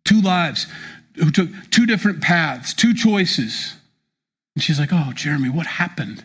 Two 0.05 0.21
lives 0.21 0.67
who 1.17 1.31
took 1.31 1.49
two 1.71 1.87
different 1.87 2.21
paths, 2.21 2.75
two 2.75 2.93
choices. 2.93 3.75
And 4.55 4.63
she's 4.63 4.79
like, 4.79 4.91
Oh, 4.93 5.13
Jeremy, 5.15 5.49
what 5.49 5.67
happened? 5.67 6.25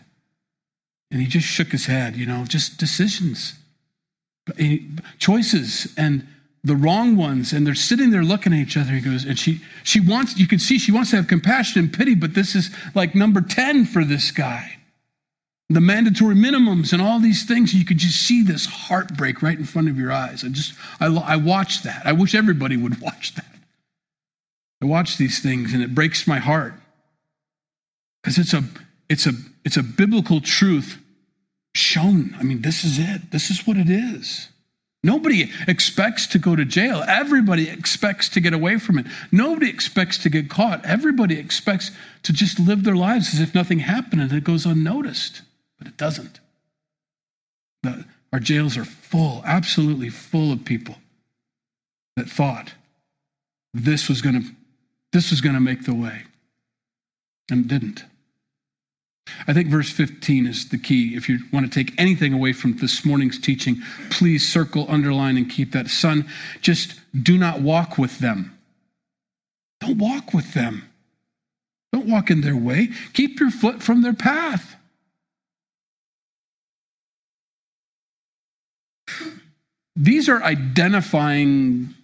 And 1.10 1.20
he 1.20 1.26
just 1.26 1.46
shook 1.46 1.68
his 1.68 1.86
head, 1.86 2.16
you 2.16 2.26
know, 2.26 2.44
just 2.44 2.78
decisions, 2.78 3.54
choices, 5.18 5.92
and 5.96 6.26
the 6.64 6.76
wrong 6.76 7.16
ones. 7.16 7.52
And 7.52 7.66
they're 7.66 7.74
sitting 7.74 8.10
there 8.10 8.24
looking 8.24 8.52
at 8.52 8.58
each 8.58 8.76
other. 8.76 8.90
He 8.90 9.00
goes, 9.00 9.24
and 9.24 9.38
she, 9.38 9.60
she 9.84 10.00
wants, 10.00 10.36
you 10.36 10.46
can 10.46 10.58
see 10.58 10.78
she 10.78 10.92
wants 10.92 11.10
to 11.10 11.16
have 11.16 11.28
compassion 11.28 11.80
and 11.80 11.92
pity, 11.92 12.14
but 12.14 12.34
this 12.34 12.54
is 12.54 12.74
like 12.94 13.14
number 13.14 13.40
10 13.40 13.84
for 13.86 14.04
this 14.04 14.30
guy 14.30 14.76
the 15.68 15.80
mandatory 15.80 16.34
minimums 16.34 16.92
and 16.92 17.02
all 17.02 17.18
these 17.18 17.44
things 17.44 17.74
you 17.74 17.84
could 17.84 17.98
just 17.98 18.26
see 18.26 18.42
this 18.42 18.66
heartbreak 18.66 19.42
right 19.42 19.58
in 19.58 19.64
front 19.64 19.88
of 19.88 19.98
your 19.98 20.12
eyes 20.12 20.44
i 20.44 20.48
just 20.48 20.74
i, 21.00 21.06
I 21.06 21.36
watch 21.36 21.82
that 21.82 22.06
i 22.06 22.12
wish 22.12 22.34
everybody 22.34 22.76
would 22.76 23.00
watch 23.02 23.34
that 23.34 23.46
i 24.82 24.86
watch 24.86 25.16
these 25.16 25.40
things 25.40 25.72
and 25.72 25.82
it 25.82 25.94
breaks 25.94 26.26
my 26.26 26.38
heart 26.38 26.74
because 28.22 28.38
it's 28.38 28.54
a 28.54 28.62
it's 29.08 29.26
a 29.26 29.32
it's 29.64 29.76
a 29.76 29.82
biblical 29.82 30.40
truth 30.40 30.98
shown 31.76 32.34
i 32.38 32.42
mean 32.42 32.62
this 32.62 32.84
is 32.84 32.98
it 32.98 33.30
this 33.30 33.50
is 33.50 33.66
what 33.66 33.76
it 33.76 33.90
is 33.90 34.48
Nobody 35.02 35.52
expects 35.68 36.26
to 36.28 36.38
go 36.40 36.56
to 36.56 36.64
jail. 36.64 37.04
Everybody 37.06 37.68
expects 37.68 38.28
to 38.30 38.40
get 38.40 38.52
away 38.52 38.76
from 38.76 38.98
it. 38.98 39.06
Nobody 39.30 39.70
expects 39.70 40.18
to 40.18 40.28
get 40.28 40.50
caught. 40.50 40.84
Everybody 40.84 41.38
expects 41.38 41.92
to 42.24 42.32
just 42.32 42.58
live 42.58 42.82
their 42.82 42.96
lives 42.96 43.32
as 43.32 43.38
if 43.38 43.54
nothing 43.54 43.78
happened 43.78 44.20
and 44.20 44.32
it 44.32 44.42
goes 44.42 44.66
unnoticed 44.66 45.42
but 45.78 45.86
it 45.86 45.96
doesn't. 45.96 46.40
The, 47.82 48.04
our 48.32 48.40
jails 48.40 48.76
are 48.76 48.84
full, 48.84 49.42
absolutely 49.44 50.08
full 50.08 50.52
of 50.52 50.64
people 50.64 50.96
that 52.16 52.28
thought 52.28 52.72
this 53.72 54.08
was 54.08 54.22
going 54.22 54.40
to 54.42 54.48
this 55.12 55.30
was 55.30 55.40
going 55.40 55.54
to 55.54 55.60
make 55.60 55.84
the 55.84 55.94
way 55.94 56.24
and 57.50 57.68
didn't. 57.68 58.04
I 59.48 59.52
think 59.52 59.68
verse 59.68 59.90
15 59.90 60.46
is 60.46 60.68
the 60.68 60.78
key. 60.78 61.14
If 61.16 61.28
you 61.28 61.40
want 61.52 61.70
to 61.70 61.84
take 61.84 61.98
anything 62.00 62.32
away 62.32 62.52
from 62.52 62.76
this 62.76 63.04
morning's 63.04 63.38
teaching, 63.38 63.82
please 64.10 64.46
circle, 64.46 64.86
underline, 64.88 65.36
and 65.36 65.50
keep 65.50 65.72
that. 65.72 65.88
Son, 65.88 66.26
just 66.60 67.00
do 67.22 67.36
not 67.36 67.60
walk 67.60 67.98
with 67.98 68.18
them. 68.18 68.56
Don't 69.80 69.98
walk 69.98 70.32
with 70.32 70.54
them. 70.54 70.88
Don't 71.92 72.06
walk 72.06 72.30
in 72.30 72.40
their 72.40 72.56
way. 72.56 72.88
Keep 73.12 73.40
your 73.40 73.50
foot 73.50 73.82
from 73.82 74.02
their 74.02 74.14
path. 74.14 74.76
These 79.94 80.28
are 80.28 80.42
identifying 80.42 81.94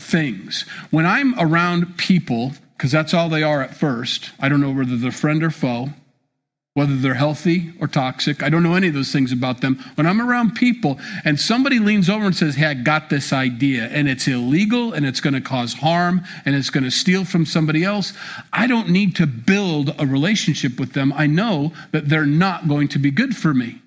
things. 0.00 0.62
When 0.90 1.06
I'm 1.06 1.38
around 1.38 1.96
people, 1.96 2.52
because 2.76 2.90
that's 2.90 3.14
all 3.14 3.28
they 3.28 3.42
are 3.42 3.62
at 3.62 3.76
first, 3.76 4.30
I 4.40 4.48
don't 4.48 4.60
know 4.60 4.72
whether 4.72 4.96
they're 4.96 5.12
friend 5.12 5.42
or 5.44 5.50
foe, 5.50 5.90
whether 6.78 6.94
they're 6.94 7.12
healthy 7.12 7.72
or 7.80 7.88
toxic. 7.88 8.40
I 8.40 8.48
don't 8.48 8.62
know 8.62 8.76
any 8.76 8.86
of 8.86 8.94
those 8.94 9.10
things 9.10 9.32
about 9.32 9.60
them. 9.60 9.82
When 9.96 10.06
I'm 10.06 10.20
around 10.20 10.54
people 10.54 11.00
and 11.24 11.38
somebody 11.38 11.80
leans 11.80 12.08
over 12.08 12.24
and 12.24 12.36
says, 12.36 12.54
Hey, 12.54 12.66
I 12.66 12.74
got 12.74 13.10
this 13.10 13.32
idea, 13.32 13.86
and 13.86 14.08
it's 14.08 14.28
illegal 14.28 14.92
and 14.92 15.04
it's 15.04 15.20
going 15.20 15.34
to 15.34 15.40
cause 15.40 15.72
harm 15.72 16.24
and 16.44 16.54
it's 16.54 16.70
going 16.70 16.84
to 16.84 16.90
steal 16.92 17.24
from 17.24 17.44
somebody 17.44 17.82
else, 17.82 18.12
I 18.52 18.68
don't 18.68 18.90
need 18.90 19.16
to 19.16 19.26
build 19.26 19.92
a 19.98 20.06
relationship 20.06 20.78
with 20.78 20.92
them. 20.92 21.12
I 21.16 21.26
know 21.26 21.72
that 21.90 22.08
they're 22.08 22.24
not 22.24 22.68
going 22.68 22.86
to 22.88 23.00
be 23.00 23.10
good 23.10 23.34
for 23.34 23.52
me. 23.52 23.82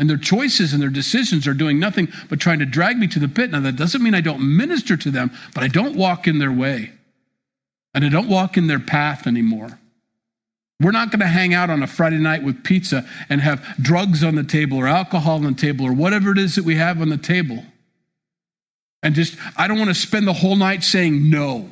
And 0.00 0.10
their 0.10 0.16
choices 0.16 0.72
and 0.72 0.82
their 0.82 0.90
decisions 0.90 1.46
are 1.46 1.54
doing 1.54 1.78
nothing 1.78 2.08
but 2.28 2.40
trying 2.40 2.58
to 2.58 2.66
drag 2.66 2.98
me 2.98 3.06
to 3.06 3.20
the 3.20 3.28
pit. 3.28 3.52
Now, 3.52 3.60
that 3.60 3.76
doesn't 3.76 4.02
mean 4.02 4.16
I 4.16 4.20
don't 4.20 4.56
minister 4.56 4.96
to 4.96 5.12
them, 5.12 5.30
but 5.54 5.62
I 5.62 5.68
don't 5.68 5.94
walk 5.94 6.26
in 6.26 6.40
their 6.40 6.52
way. 6.52 6.90
And 7.94 8.04
I 8.04 8.08
don't 8.08 8.28
walk 8.28 8.56
in 8.56 8.66
their 8.66 8.80
path 8.80 9.28
anymore. 9.28 9.78
We're 10.80 10.90
not 10.90 11.10
going 11.10 11.20
to 11.20 11.26
hang 11.26 11.54
out 11.54 11.70
on 11.70 11.82
a 11.82 11.86
Friday 11.86 12.18
night 12.18 12.42
with 12.42 12.62
pizza 12.62 13.08
and 13.30 13.40
have 13.40 13.64
drugs 13.80 14.22
on 14.22 14.34
the 14.34 14.44
table 14.44 14.78
or 14.78 14.86
alcohol 14.86 15.36
on 15.36 15.42
the 15.44 15.54
table 15.54 15.86
or 15.86 15.92
whatever 15.92 16.30
it 16.32 16.38
is 16.38 16.56
that 16.56 16.64
we 16.64 16.74
have 16.76 17.00
on 17.00 17.08
the 17.08 17.16
table. 17.16 17.64
And 19.02 19.14
just, 19.14 19.38
I 19.56 19.68
don't 19.68 19.78
want 19.78 19.88
to 19.88 19.94
spend 19.94 20.26
the 20.26 20.32
whole 20.32 20.56
night 20.56 20.82
saying 20.82 21.30
no 21.30 21.68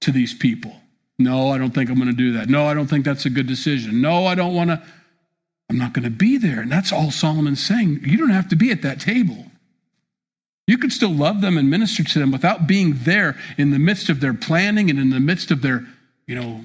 to 0.00 0.12
these 0.12 0.32
people. 0.32 0.74
No, 1.18 1.50
I 1.50 1.58
don't 1.58 1.74
think 1.74 1.90
I'm 1.90 1.96
going 1.96 2.08
to 2.08 2.16
do 2.16 2.32
that. 2.34 2.48
No, 2.48 2.66
I 2.66 2.74
don't 2.74 2.86
think 2.86 3.04
that's 3.04 3.26
a 3.26 3.30
good 3.30 3.46
decision. 3.46 4.00
No, 4.00 4.26
I 4.26 4.34
don't 4.34 4.54
want 4.54 4.70
to. 4.70 4.82
I'm 5.68 5.76
not 5.76 5.92
going 5.92 6.04
to 6.04 6.10
be 6.10 6.38
there. 6.38 6.60
And 6.60 6.72
that's 6.72 6.92
all 6.92 7.10
Solomon's 7.10 7.62
saying. 7.62 8.00
You 8.02 8.16
don't 8.16 8.30
have 8.30 8.48
to 8.48 8.56
be 8.56 8.70
at 8.70 8.82
that 8.82 9.00
table. 9.00 9.44
You 10.66 10.78
can 10.78 10.90
still 10.90 11.12
love 11.12 11.40
them 11.40 11.58
and 11.58 11.68
minister 11.68 12.04
to 12.04 12.18
them 12.18 12.30
without 12.30 12.66
being 12.66 12.94
there 13.02 13.36
in 13.58 13.70
the 13.70 13.78
midst 13.78 14.08
of 14.08 14.20
their 14.20 14.32
planning 14.32 14.88
and 14.88 14.98
in 14.98 15.10
the 15.10 15.20
midst 15.20 15.50
of 15.50 15.60
their, 15.60 15.86
you 16.26 16.34
know, 16.34 16.64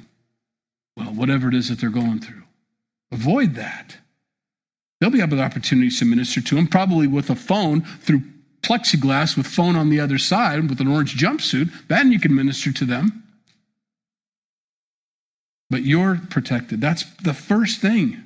well, 0.97 1.08
whatever 1.08 1.47
it 1.47 1.56
is 1.56 1.69
that 1.69 1.79
they're 1.79 1.89
going 1.89 2.19
through. 2.19 2.43
Avoid 3.12 3.56
that. 3.56 3.97
They'll 4.99 5.10
be 5.10 5.21
able 5.21 5.41
opportunities 5.41 5.99
to 5.99 6.06
minister 6.06 6.41
to 6.41 6.56
them, 6.56 6.67
probably 6.67 7.08
with 7.08 7.29
a 7.29 7.36
phone 7.36 7.82
through 7.82 8.21
plexiglass 8.62 9.36
with 9.36 9.45
phone 9.45 9.75
on 9.75 9.89
the 9.89 9.99
other 9.99 10.17
side 10.17 10.69
with 10.69 10.79
an 10.79 10.88
orange 10.88 11.15
jumpsuit. 11.15 11.69
Then 11.89 12.12
you 12.12 12.19
can 12.19 12.34
minister 12.34 12.71
to 12.71 12.86
them. 12.86 13.23
But 15.69 15.84
you're 15.84 16.21
protected. 16.29 16.79
That's 16.79 17.03
the 17.23 17.34
first 17.34 17.82
thing. 17.82 18.23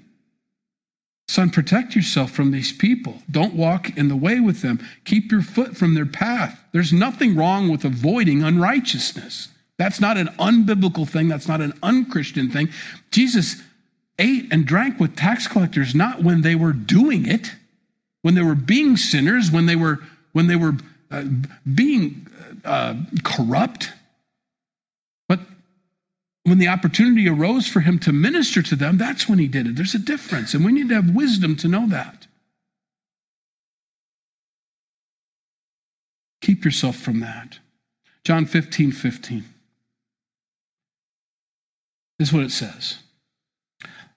Son, 1.30 1.50
protect 1.50 1.96
yourself 1.96 2.32
from 2.32 2.52
these 2.52 2.72
people. 2.72 3.22
Don't 3.30 3.54
walk 3.54 3.98
in 3.98 4.08
the 4.08 4.16
way 4.16 4.40
with 4.40 4.62
them. 4.62 4.80
Keep 5.04 5.32
your 5.32 5.42
foot 5.42 5.76
from 5.76 5.94
their 5.94 6.06
path. 6.06 6.58
There's 6.72 6.94
nothing 6.94 7.36
wrong 7.36 7.70
with 7.70 7.84
avoiding 7.84 8.44
unrighteousness. 8.44 9.50
That's 9.78 10.00
not 10.00 10.18
an 10.18 10.28
unbiblical 10.40 11.08
thing. 11.08 11.28
That's 11.28 11.48
not 11.48 11.62
an 11.62 11.74
unchristian 11.84 12.50
thing. 12.50 12.70
Jesus 13.12 13.62
ate 14.20 14.52
and 14.52 14.66
drank 14.66 15.00
with 15.00 15.16
tax 15.16 15.48
collectors 15.48 15.94
not 15.94 16.24
when 16.24 16.42
they 16.42 16.56
were 16.56 16.74
doing 16.74 17.28
it, 17.28 17.52
when 18.24 18.34
they 18.34 18.42
were 18.42 18.56
being 18.56 18.98
sinners, 18.98 19.52
when 19.52 19.68
they 19.68 19.76
were 19.76 20.00
when 20.34 20.48
they 20.48 20.56
were 20.56 20.76
uh, 21.10 21.24
being 21.74 22.28
uh, 22.66 22.96
corrupt, 23.24 23.92
but 25.28 25.40
when 26.44 26.58
the 26.58 26.68
opportunity 26.68 27.28
arose 27.30 27.68
for 27.68 27.80
him 27.80 27.98
to 28.00 28.12
minister 28.12 28.62
to 28.62 28.76
them, 28.76 28.98
that's 28.98 29.28
when 29.28 29.40
he 29.40 29.48
did 29.48 29.68
it. 29.68 29.76
There's 29.76 29.96
a 29.96 30.00
difference, 30.00 30.54
and 30.54 30.66
we 30.66 30.72
need 30.72 30.90
to 30.90 30.96
have 30.96 31.16
wisdom 31.16 31.56
to 31.58 31.68
know 31.68 31.88
that. 31.88 32.28
Keep 36.42 36.66
yourself 36.66 36.96
from 36.96 37.22
that. 37.22 37.60
John 38.24 38.46
15, 38.46 38.92
15. 38.92 39.46
This 42.20 42.30
is 42.30 42.34
what 42.34 42.44
it 42.44 42.52
says 42.52 42.98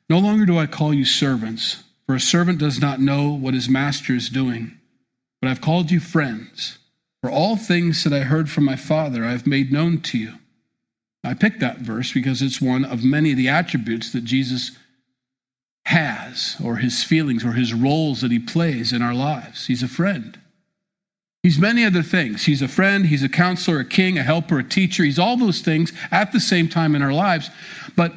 No 0.09 0.19
longer 0.19 0.47
do 0.47 0.59
I 0.59 0.67
call 0.67 0.95
you 0.95 1.05
servants, 1.05 1.83
for 2.07 2.15
a 2.15 2.21
servant 2.21 2.59
does 2.59 2.81
not 2.81 3.01
know 3.01 3.31
what 3.31 3.55
his 3.55 3.69
master 3.69 4.15
is 4.15 4.29
doing, 4.29 4.79
but 5.41 5.51
I've 5.51 5.61
called 5.61 5.91
you 5.91 6.01
friends. 6.01 6.79
For 7.23 7.31
all 7.31 7.57
things 7.57 8.03
that 8.05 8.15
I 8.15 8.21
heard 8.21 8.49
from 8.49 8.65
my 8.65 8.77
Father, 8.77 9.25
I 9.25 9.33
have 9.33 9.47
made 9.47 9.71
known 9.71 10.01
to 10.03 10.19
you. 10.19 10.35
I 11.23 11.35
picked 11.35 11.61
that 11.61 11.79
verse 11.79 12.13
because 12.13 12.41
it's 12.41 12.63
one 12.63 12.85
of 12.85 13.05
many 13.05 13.33
of 13.33 13.37
the 13.37 13.51
attributes 13.51 14.13
that 14.13 14.25
Jesus 14.25 14.73
has, 15.85 16.57
or 16.65 16.77
his 16.77 17.05
feelings, 17.05 17.45
or 17.45 17.53
his 17.53 17.75
roles 17.75 18.23
that 18.23 18.31
he 18.31 18.39
plays 18.39 18.93
in 18.95 19.03
our 19.03 19.13
lives. 19.13 19.67
He's 19.67 19.83
a 19.83 19.89
friend. 19.89 20.39
He's 21.43 21.59
many 21.59 21.85
other 21.85 22.03
things. 22.03 22.45
He's 22.45 22.61
a 22.61 22.69
friend, 22.69 23.07
he's 23.07 23.23
a 23.23 23.29
counselor, 23.29 23.81
a 23.81 23.85
king, 23.85 24.19
a 24.19 24.23
helper, 24.23 24.59
a 24.59 24.65
teacher. 24.65 25.05
He's 25.05 25.19
all 25.19 25.37
those 25.37 25.61
things 25.61 25.93
at 26.11 26.33
the 26.33 26.41
same 26.41 26.69
time 26.69 26.95
in 26.95 27.03
our 27.03 27.15
lives. 27.15 27.51
But 27.97 28.13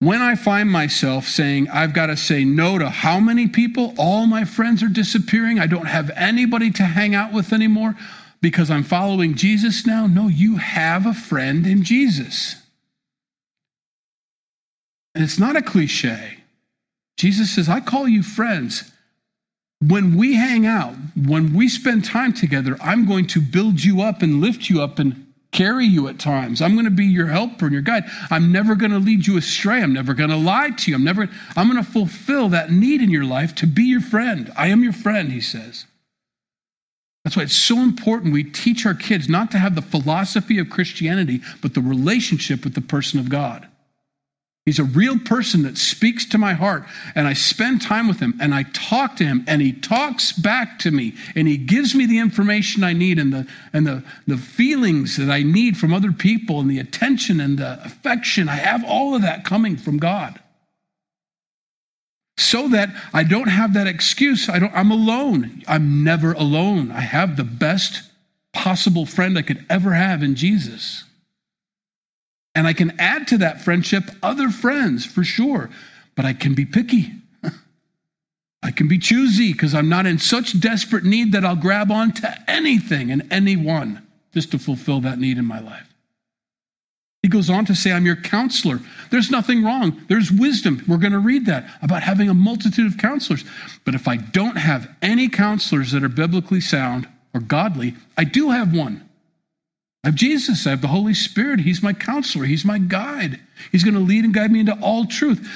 when 0.00 0.22
I 0.22 0.34
find 0.34 0.68
myself 0.70 1.26
saying, 1.26 1.68
I've 1.68 1.92
got 1.92 2.06
to 2.06 2.16
say 2.16 2.44
no 2.44 2.78
to 2.78 2.88
how 2.88 3.20
many 3.20 3.46
people, 3.46 3.94
all 3.96 4.26
my 4.26 4.44
friends 4.44 4.82
are 4.82 4.88
disappearing, 4.88 5.60
I 5.60 5.66
don't 5.66 5.86
have 5.86 6.10
anybody 6.16 6.70
to 6.72 6.84
hang 6.84 7.14
out 7.14 7.32
with 7.32 7.52
anymore 7.52 7.94
because 8.40 8.70
I'm 8.70 8.82
following 8.82 9.34
Jesus 9.34 9.86
now. 9.86 10.06
No, 10.06 10.28
you 10.28 10.56
have 10.56 11.06
a 11.06 11.14
friend 11.14 11.66
in 11.66 11.84
Jesus. 11.84 12.56
And 15.14 15.22
it's 15.22 15.38
not 15.38 15.56
a 15.56 15.62
cliche. 15.62 16.38
Jesus 17.16 17.54
says, 17.54 17.68
I 17.68 17.80
call 17.80 18.08
you 18.08 18.22
friends 18.22 18.89
when 19.80 20.16
we 20.16 20.34
hang 20.34 20.66
out, 20.66 20.94
when 21.26 21.54
we 21.54 21.68
spend 21.68 22.04
time 22.04 22.32
together, 22.32 22.76
I'm 22.80 23.06
going 23.06 23.26
to 23.28 23.40
build 23.40 23.82
you 23.82 24.02
up 24.02 24.22
and 24.22 24.40
lift 24.40 24.68
you 24.68 24.82
up 24.82 24.98
and 24.98 25.26
carry 25.52 25.86
you 25.86 26.06
at 26.08 26.18
times. 26.18 26.62
I'm 26.62 26.74
going 26.74 26.84
to 26.84 26.90
be 26.90 27.06
your 27.06 27.26
helper 27.26 27.66
and 27.66 27.72
your 27.72 27.82
guide. 27.82 28.04
I'm 28.30 28.52
never 28.52 28.74
going 28.74 28.92
to 28.92 28.98
lead 28.98 29.26
you 29.26 29.36
astray. 29.36 29.82
I'm 29.82 29.92
never 29.92 30.14
going 30.14 30.30
to 30.30 30.36
lie 30.36 30.70
to 30.70 30.90
you. 30.90 30.96
I'm 30.96 31.04
never 31.04 31.28
I'm 31.56 31.70
going 31.70 31.82
to 31.82 31.90
fulfill 31.90 32.50
that 32.50 32.70
need 32.70 33.00
in 33.00 33.10
your 33.10 33.24
life 33.24 33.54
to 33.56 33.66
be 33.66 33.84
your 33.84 34.00
friend. 34.00 34.52
I 34.56 34.68
am 34.68 34.82
your 34.82 34.92
friend, 34.92 35.32
he 35.32 35.40
says. 35.40 35.86
That's 37.24 37.36
why 37.36 37.42
it's 37.42 37.56
so 37.56 37.78
important 37.80 38.32
we 38.32 38.44
teach 38.44 38.86
our 38.86 38.94
kids 38.94 39.28
not 39.28 39.50
to 39.50 39.58
have 39.58 39.74
the 39.74 39.82
philosophy 39.82 40.58
of 40.58 40.70
Christianity, 40.70 41.40
but 41.60 41.74
the 41.74 41.80
relationship 41.80 42.64
with 42.64 42.74
the 42.74 42.80
person 42.80 43.20
of 43.20 43.28
God. 43.28 43.66
He's 44.66 44.78
a 44.78 44.84
real 44.84 45.18
person 45.18 45.62
that 45.62 45.78
speaks 45.78 46.26
to 46.26 46.38
my 46.38 46.52
heart, 46.52 46.84
and 47.14 47.26
I 47.26 47.32
spend 47.32 47.80
time 47.80 48.08
with 48.08 48.20
him 48.20 48.36
and 48.40 48.54
I 48.54 48.64
talk 48.74 49.16
to 49.16 49.24
him, 49.24 49.42
and 49.48 49.62
he 49.62 49.72
talks 49.72 50.32
back 50.32 50.78
to 50.80 50.90
me, 50.90 51.14
and 51.34 51.48
he 51.48 51.56
gives 51.56 51.94
me 51.94 52.04
the 52.04 52.18
information 52.18 52.84
I 52.84 52.92
need 52.92 53.18
and 53.18 53.32
the 53.32 53.46
and 53.72 53.86
the, 53.86 54.04
the 54.26 54.36
feelings 54.36 55.16
that 55.16 55.30
I 55.30 55.42
need 55.42 55.78
from 55.78 55.94
other 55.94 56.12
people 56.12 56.60
and 56.60 56.70
the 56.70 56.78
attention 56.78 57.40
and 57.40 57.58
the 57.58 57.82
affection. 57.84 58.48
I 58.48 58.56
have 58.56 58.84
all 58.84 59.14
of 59.14 59.22
that 59.22 59.44
coming 59.44 59.76
from 59.76 59.98
God. 59.98 60.38
So 62.36 62.68
that 62.68 62.90
I 63.12 63.24
don't 63.24 63.48
have 63.48 63.74
that 63.74 63.86
excuse. 63.86 64.48
I 64.48 64.58
don't, 64.58 64.72
I'm 64.74 64.90
alone. 64.90 65.62
I'm 65.68 66.04
never 66.04 66.32
alone. 66.32 66.90
I 66.90 67.00
have 67.00 67.36
the 67.36 67.44
best 67.44 68.02
possible 68.52 69.04
friend 69.06 69.36
I 69.36 69.42
could 69.42 69.64
ever 69.68 69.92
have 69.92 70.22
in 70.22 70.34
Jesus. 70.34 71.04
And 72.54 72.66
I 72.66 72.72
can 72.72 72.98
add 72.98 73.28
to 73.28 73.38
that 73.38 73.62
friendship 73.62 74.04
other 74.22 74.50
friends 74.50 75.06
for 75.06 75.22
sure, 75.22 75.70
but 76.16 76.24
I 76.24 76.32
can 76.32 76.54
be 76.54 76.64
picky. 76.64 77.12
I 78.62 78.70
can 78.72 78.88
be 78.88 78.98
choosy 78.98 79.52
because 79.52 79.74
I'm 79.74 79.88
not 79.88 80.06
in 80.06 80.18
such 80.18 80.58
desperate 80.60 81.04
need 81.04 81.32
that 81.32 81.44
I'll 81.44 81.56
grab 81.56 81.90
on 81.90 82.12
to 82.14 82.50
anything 82.50 83.10
and 83.10 83.26
anyone 83.30 84.06
just 84.34 84.50
to 84.52 84.58
fulfill 84.58 85.00
that 85.02 85.18
need 85.18 85.38
in 85.38 85.44
my 85.44 85.60
life. 85.60 85.86
He 87.22 87.28
goes 87.28 87.50
on 87.50 87.66
to 87.66 87.74
say, 87.74 87.92
I'm 87.92 88.06
your 88.06 88.16
counselor. 88.16 88.80
There's 89.10 89.30
nothing 89.30 89.62
wrong. 89.62 90.00
There's 90.08 90.32
wisdom. 90.32 90.82
We're 90.88 90.96
going 90.96 91.12
to 91.12 91.18
read 91.18 91.46
that 91.46 91.68
about 91.82 92.02
having 92.02 92.30
a 92.30 92.34
multitude 92.34 92.90
of 92.90 92.98
counselors. 92.98 93.44
But 93.84 93.94
if 93.94 94.08
I 94.08 94.16
don't 94.16 94.56
have 94.56 94.88
any 95.02 95.28
counselors 95.28 95.92
that 95.92 96.02
are 96.02 96.08
biblically 96.08 96.62
sound 96.62 97.06
or 97.34 97.40
godly, 97.40 97.94
I 98.16 98.24
do 98.24 98.50
have 98.50 98.74
one. 98.74 99.06
I 100.02 100.08
have 100.08 100.14
Jesus. 100.14 100.66
I 100.66 100.70
have 100.70 100.80
the 100.80 100.88
Holy 100.88 101.14
Spirit. 101.14 101.60
He's 101.60 101.82
my 101.82 101.92
counselor. 101.92 102.44
He's 102.44 102.64
my 102.64 102.78
guide. 102.78 103.38
He's 103.70 103.84
going 103.84 103.94
to 103.94 104.00
lead 104.00 104.24
and 104.24 104.32
guide 104.32 104.50
me 104.50 104.60
into 104.60 104.78
all 104.80 105.04
truth. 105.04 105.46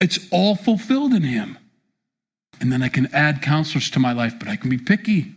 It's 0.00 0.18
all 0.30 0.56
fulfilled 0.56 1.14
in 1.14 1.22
Him. 1.22 1.56
And 2.60 2.72
then 2.72 2.82
I 2.82 2.88
can 2.88 3.06
add 3.14 3.42
counselors 3.42 3.90
to 3.90 4.00
my 4.00 4.12
life, 4.12 4.34
but 4.38 4.48
I 4.48 4.56
can 4.56 4.70
be 4.70 4.78
picky 4.78 5.32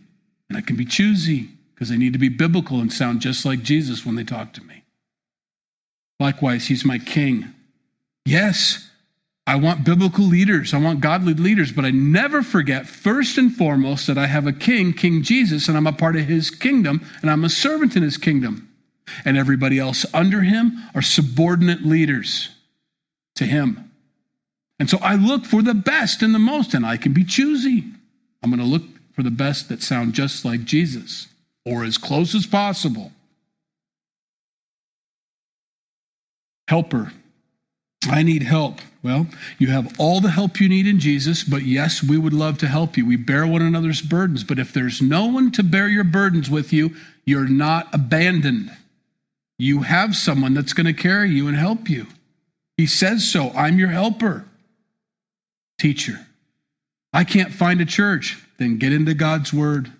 and 0.48 0.58
I 0.58 0.60
can 0.60 0.76
be 0.76 0.84
choosy 0.84 1.48
because 1.74 1.88
they 1.88 1.96
need 1.96 2.12
to 2.14 2.18
be 2.18 2.28
biblical 2.28 2.80
and 2.80 2.92
sound 2.92 3.20
just 3.20 3.44
like 3.44 3.62
Jesus 3.62 4.04
when 4.04 4.16
they 4.16 4.24
talk 4.24 4.52
to 4.54 4.64
me. 4.64 4.82
Likewise, 6.18 6.66
He's 6.66 6.84
my 6.84 6.98
king. 6.98 7.54
Yes, 8.24 8.89
I 9.46 9.56
want 9.56 9.84
biblical 9.84 10.24
leaders. 10.24 10.74
I 10.74 10.78
want 10.78 11.00
godly 11.00 11.34
leaders, 11.34 11.72
but 11.72 11.84
I 11.84 11.90
never 11.90 12.42
forget, 12.42 12.86
first 12.86 13.36
and 13.36 13.54
foremost, 13.54 14.06
that 14.06 14.18
I 14.18 14.26
have 14.26 14.46
a 14.46 14.52
king, 14.52 14.92
King 14.92 15.22
Jesus, 15.22 15.66
and 15.66 15.76
I'm 15.76 15.86
a 15.86 15.92
part 15.92 16.16
of 16.16 16.26
his 16.26 16.50
kingdom, 16.50 17.04
and 17.22 17.30
I'm 17.30 17.44
a 17.44 17.48
servant 17.48 17.96
in 17.96 18.02
his 18.02 18.16
kingdom. 18.16 18.68
And 19.24 19.36
everybody 19.36 19.78
else 19.78 20.06
under 20.14 20.42
him 20.42 20.78
are 20.94 21.02
subordinate 21.02 21.84
leaders 21.84 22.50
to 23.34 23.44
him. 23.44 23.90
And 24.78 24.88
so 24.88 24.98
I 25.02 25.16
look 25.16 25.44
for 25.44 25.62
the 25.62 25.74
best 25.74 26.22
and 26.22 26.34
the 26.34 26.38
most, 26.38 26.74
and 26.74 26.86
I 26.86 26.96
can 26.96 27.12
be 27.12 27.24
choosy. 27.24 27.84
I'm 28.42 28.50
going 28.50 28.60
to 28.60 28.66
look 28.66 28.84
for 29.12 29.22
the 29.22 29.30
best 29.30 29.68
that 29.68 29.82
sound 29.82 30.14
just 30.14 30.44
like 30.44 30.64
Jesus 30.64 31.26
or 31.64 31.84
as 31.84 31.98
close 31.98 32.34
as 32.34 32.46
possible. 32.46 33.12
Helper, 36.68 37.12
I 38.08 38.22
need 38.22 38.42
help. 38.42 38.80
Well, 39.02 39.26
you 39.58 39.68
have 39.68 39.98
all 39.98 40.20
the 40.20 40.30
help 40.30 40.60
you 40.60 40.68
need 40.68 40.86
in 40.86 41.00
Jesus, 41.00 41.42
but 41.44 41.62
yes, 41.62 42.02
we 42.02 42.18
would 42.18 42.32
love 42.32 42.58
to 42.58 42.68
help 42.68 42.96
you. 42.96 43.06
We 43.06 43.16
bear 43.16 43.46
one 43.46 43.62
another's 43.62 44.02
burdens, 44.02 44.44
but 44.44 44.58
if 44.58 44.72
there's 44.72 45.00
no 45.00 45.26
one 45.26 45.50
to 45.52 45.62
bear 45.62 45.88
your 45.88 46.04
burdens 46.04 46.50
with 46.50 46.72
you, 46.72 46.94
you're 47.24 47.48
not 47.48 47.88
abandoned. 47.94 48.70
You 49.58 49.82
have 49.82 50.16
someone 50.16 50.54
that's 50.54 50.72
going 50.72 50.86
to 50.86 50.92
carry 50.92 51.30
you 51.30 51.48
and 51.48 51.56
help 51.56 51.88
you. 51.88 52.06
He 52.76 52.86
says 52.86 53.30
so. 53.30 53.50
I'm 53.50 53.78
your 53.78 53.88
helper. 53.88 54.46
Teacher. 55.78 56.26
I 57.12 57.24
can't 57.24 57.52
find 57.52 57.80
a 57.80 57.86
church. 57.86 58.42
Then 58.58 58.78
get 58.78 58.92
into 58.92 59.14
God's 59.14 59.52
word. 59.52 59.92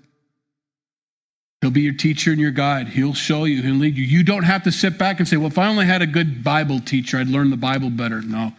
He'll 1.60 1.70
be 1.70 1.82
your 1.82 1.94
teacher 1.94 2.30
and 2.30 2.40
your 2.40 2.50
guide. 2.50 2.88
He'll 2.88 3.14
show 3.14 3.44
you, 3.44 3.62
he'll 3.62 3.74
lead 3.74 3.96
you. 3.96 4.04
You 4.04 4.22
don't 4.22 4.44
have 4.44 4.62
to 4.62 4.72
sit 4.72 4.96
back 4.96 5.18
and 5.18 5.28
say, 5.28 5.36
well, 5.36 5.48
if 5.48 5.58
I 5.58 5.68
only 5.68 5.86
had 5.86 6.00
a 6.02 6.06
good 6.06 6.42
Bible 6.42 6.80
teacher, 6.80 7.18
I'd 7.18 7.28
learn 7.28 7.50
the 7.50 7.56
Bible 7.56 7.90
better. 7.90 8.22
No, 8.22 8.52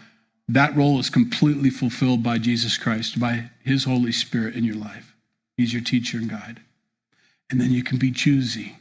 that 0.50 0.76
role 0.76 1.00
is 1.00 1.10
completely 1.10 1.70
fulfilled 1.70 2.22
by 2.22 2.38
Jesus 2.38 2.78
Christ, 2.78 3.20
by 3.20 3.50
his 3.64 3.84
Holy 3.84 4.12
Spirit 4.12 4.56
in 4.56 4.64
your 4.64 4.76
life. 4.76 5.16
He's 5.58 5.74
your 5.74 5.82
teacher 5.82 6.18
and 6.18 6.30
guide. 6.30 6.62
And 7.50 7.60
then 7.60 7.72
you 7.72 7.84
can 7.84 7.98
be 7.98 8.12
choosy 8.12 8.76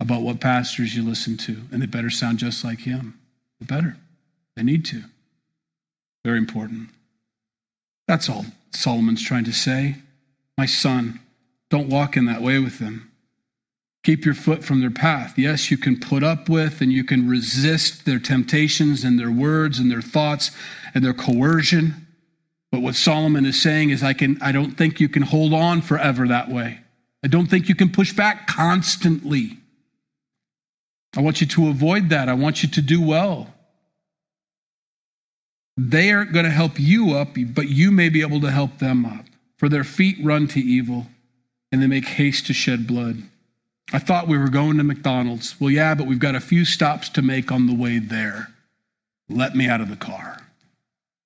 about 0.00 0.22
what 0.22 0.40
pastors 0.40 0.96
you 0.96 1.04
listen 1.04 1.36
to, 1.36 1.56
and 1.70 1.80
they 1.80 1.86
better 1.86 2.10
sound 2.10 2.38
just 2.38 2.64
like 2.64 2.80
him. 2.80 3.18
The 3.60 3.66
better. 3.66 3.96
They 4.56 4.62
need 4.62 4.84
to. 4.86 5.04
Very 6.24 6.38
important. 6.38 6.88
That's 8.08 8.28
all 8.28 8.44
Solomon's 8.72 9.22
trying 9.22 9.44
to 9.44 9.52
say. 9.52 9.96
My 10.58 10.66
son, 10.66 11.20
don't 11.70 11.88
walk 11.88 12.16
in 12.16 12.26
that 12.26 12.42
way 12.42 12.58
with 12.58 12.78
them. 12.78 13.11
Keep 14.04 14.24
your 14.24 14.34
foot 14.34 14.64
from 14.64 14.80
their 14.80 14.90
path. 14.90 15.38
Yes, 15.38 15.70
you 15.70 15.78
can 15.78 15.98
put 15.98 16.24
up 16.24 16.48
with 16.48 16.80
and 16.80 16.92
you 16.92 17.04
can 17.04 17.28
resist 17.28 18.04
their 18.04 18.18
temptations 18.18 19.04
and 19.04 19.18
their 19.18 19.30
words 19.30 19.78
and 19.78 19.90
their 19.90 20.02
thoughts 20.02 20.50
and 20.94 21.04
their 21.04 21.14
coercion. 21.14 22.06
But 22.72 22.80
what 22.80 22.96
Solomon 22.96 23.46
is 23.46 23.60
saying 23.60 23.90
is 23.90 24.02
I 24.02 24.12
can 24.12 24.38
I 24.42 24.50
don't 24.50 24.72
think 24.72 24.98
you 24.98 25.08
can 25.08 25.22
hold 25.22 25.54
on 25.54 25.82
forever 25.82 26.26
that 26.26 26.48
way. 26.48 26.80
I 27.22 27.28
don't 27.28 27.46
think 27.46 27.68
you 27.68 27.76
can 27.76 27.90
push 27.90 28.12
back 28.12 28.48
constantly. 28.48 29.58
I 31.16 31.20
want 31.20 31.40
you 31.40 31.46
to 31.48 31.68
avoid 31.68 32.08
that. 32.08 32.28
I 32.28 32.34
want 32.34 32.62
you 32.62 32.68
to 32.70 32.82
do 32.82 33.00
well. 33.00 33.52
They 35.76 36.10
aren't 36.10 36.32
going 36.32 36.44
to 36.44 36.50
help 36.50 36.78
you 36.78 37.12
up, 37.12 37.36
but 37.54 37.68
you 37.68 37.90
may 37.90 38.08
be 38.08 38.22
able 38.22 38.40
to 38.40 38.50
help 38.50 38.78
them 38.78 39.06
up. 39.06 39.26
For 39.58 39.68
their 39.68 39.84
feet 39.84 40.16
run 40.22 40.48
to 40.48 40.60
evil, 40.60 41.06
and 41.70 41.80
they 41.80 41.86
make 41.86 42.04
haste 42.04 42.46
to 42.46 42.52
shed 42.52 42.86
blood. 42.86 43.22
I 43.92 43.98
thought 43.98 44.26
we 44.26 44.38
were 44.38 44.48
going 44.48 44.78
to 44.78 44.84
McDonald's. 44.84 45.60
Well, 45.60 45.70
yeah, 45.70 45.94
but 45.94 46.06
we've 46.06 46.18
got 46.18 46.34
a 46.34 46.40
few 46.40 46.64
stops 46.64 47.08
to 47.10 47.22
make 47.22 47.52
on 47.52 47.66
the 47.66 47.74
way 47.74 47.98
there. 47.98 48.48
Let 49.28 49.54
me 49.54 49.68
out 49.68 49.80
of 49.80 49.90
the 49.90 49.96
car. 49.96 50.38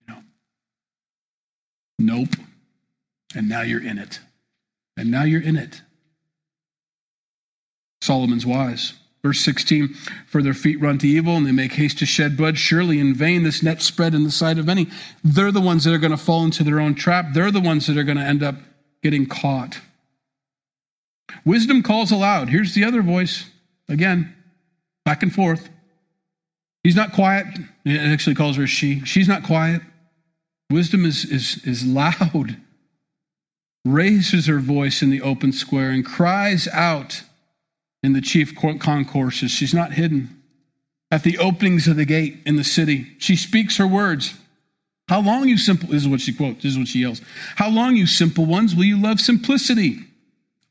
Know. 0.08 0.18
Nope. 1.98 2.36
And 3.34 3.48
now 3.48 3.62
you're 3.62 3.82
in 3.82 3.98
it. 3.98 4.20
And 4.96 5.10
now 5.10 5.22
you're 5.22 5.42
in 5.42 5.56
it. 5.56 5.82
Solomon's 8.00 8.46
wise. 8.46 8.94
Verse 9.22 9.40
16, 9.40 9.92
for 10.28 10.40
their 10.40 10.54
feet 10.54 10.80
run 10.80 10.98
to 10.98 11.08
evil 11.08 11.36
and 11.36 11.44
they 11.44 11.50
make 11.50 11.72
haste 11.72 11.98
to 11.98 12.06
shed 12.06 12.36
blood. 12.36 12.56
Surely 12.56 13.00
in 13.00 13.12
vain 13.12 13.42
this 13.42 13.60
net 13.60 13.82
spread 13.82 14.14
in 14.14 14.22
the 14.22 14.30
sight 14.30 14.56
of 14.56 14.66
many. 14.66 14.88
They're 15.24 15.50
the 15.50 15.60
ones 15.60 15.82
that 15.82 15.92
are 15.92 15.98
going 15.98 16.12
to 16.12 16.16
fall 16.16 16.44
into 16.44 16.62
their 16.62 16.78
own 16.78 16.94
trap. 16.94 17.26
They're 17.32 17.50
the 17.50 17.60
ones 17.60 17.88
that 17.88 17.96
are 17.96 18.04
going 18.04 18.18
to 18.18 18.24
end 18.24 18.44
up 18.44 18.54
getting 19.02 19.26
caught. 19.26 19.80
Wisdom 21.44 21.82
calls 21.82 22.12
aloud. 22.12 22.48
Here's 22.48 22.74
the 22.74 22.84
other 22.84 23.02
voice 23.02 23.48
again, 23.88 24.34
back 25.04 25.22
and 25.22 25.32
forth. 25.32 25.68
He's 26.82 26.96
not 26.96 27.12
quiet. 27.12 27.46
It 27.84 27.98
actually 27.98 28.36
calls 28.36 28.56
her 28.56 28.66
she. 28.66 29.04
She's 29.04 29.28
not 29.28 29.42
quiet. 29.42 29.82
Wisdom 30.70 31.04
is, 31.04 31.24
is, 31.24 31.64
is 31.64 31.84
loud, 31.86 32.56
raises 33.84 34.46
her 34.46 34.58
voice 34.58 35.02
in 35.02 35.10
the 35.10 35.22
open 35.22 35.52
square, 35.52 35.90
and 35.90 36.04
cries 36.04 36.68
out 36.68 37.22
in 38.02 38.12
the 38.12 38.20
chief 38.20 38.54
concourses. 38.56 39.50
She's 39.50 39.74
not 39.74 39.92
hidden. 39.92 40.42
At 41.10 41.22
the 41.22 41.38
openings 41.38 41.86
of 41.86 41.96
the 41.96 42.04
gate 42.04 42.38
in 42.46 42.56
the 42.56 42.64
city, 42.64 43.06
she 43.18 43.36
speaks 43.36 43.76
her 43.76 43.86
words. 43.86 44.34
How 45.08 45.20
long, 45.20 45.48
you 45.48 45.56
simple, 45.56 45.88
this 45.88 46.02
is 46.02 46.08
what 46.08 46.20
she 46.20 46.32
quotes, 46.32 46.62
this 46.62 46.72
is 46.72 46.78
what 46.78 46.88
she 46.88 47.00
yells. 47.00 47.20
How 47.54 47.68
long, 47.68 47.94
you 47.94 48.06
simple 48.06 48.44
ones, 48.44 48.74
will 48.74 48.84
you 48.84 49.00
love 49.00 49.20
simplicity? 49.20 50.00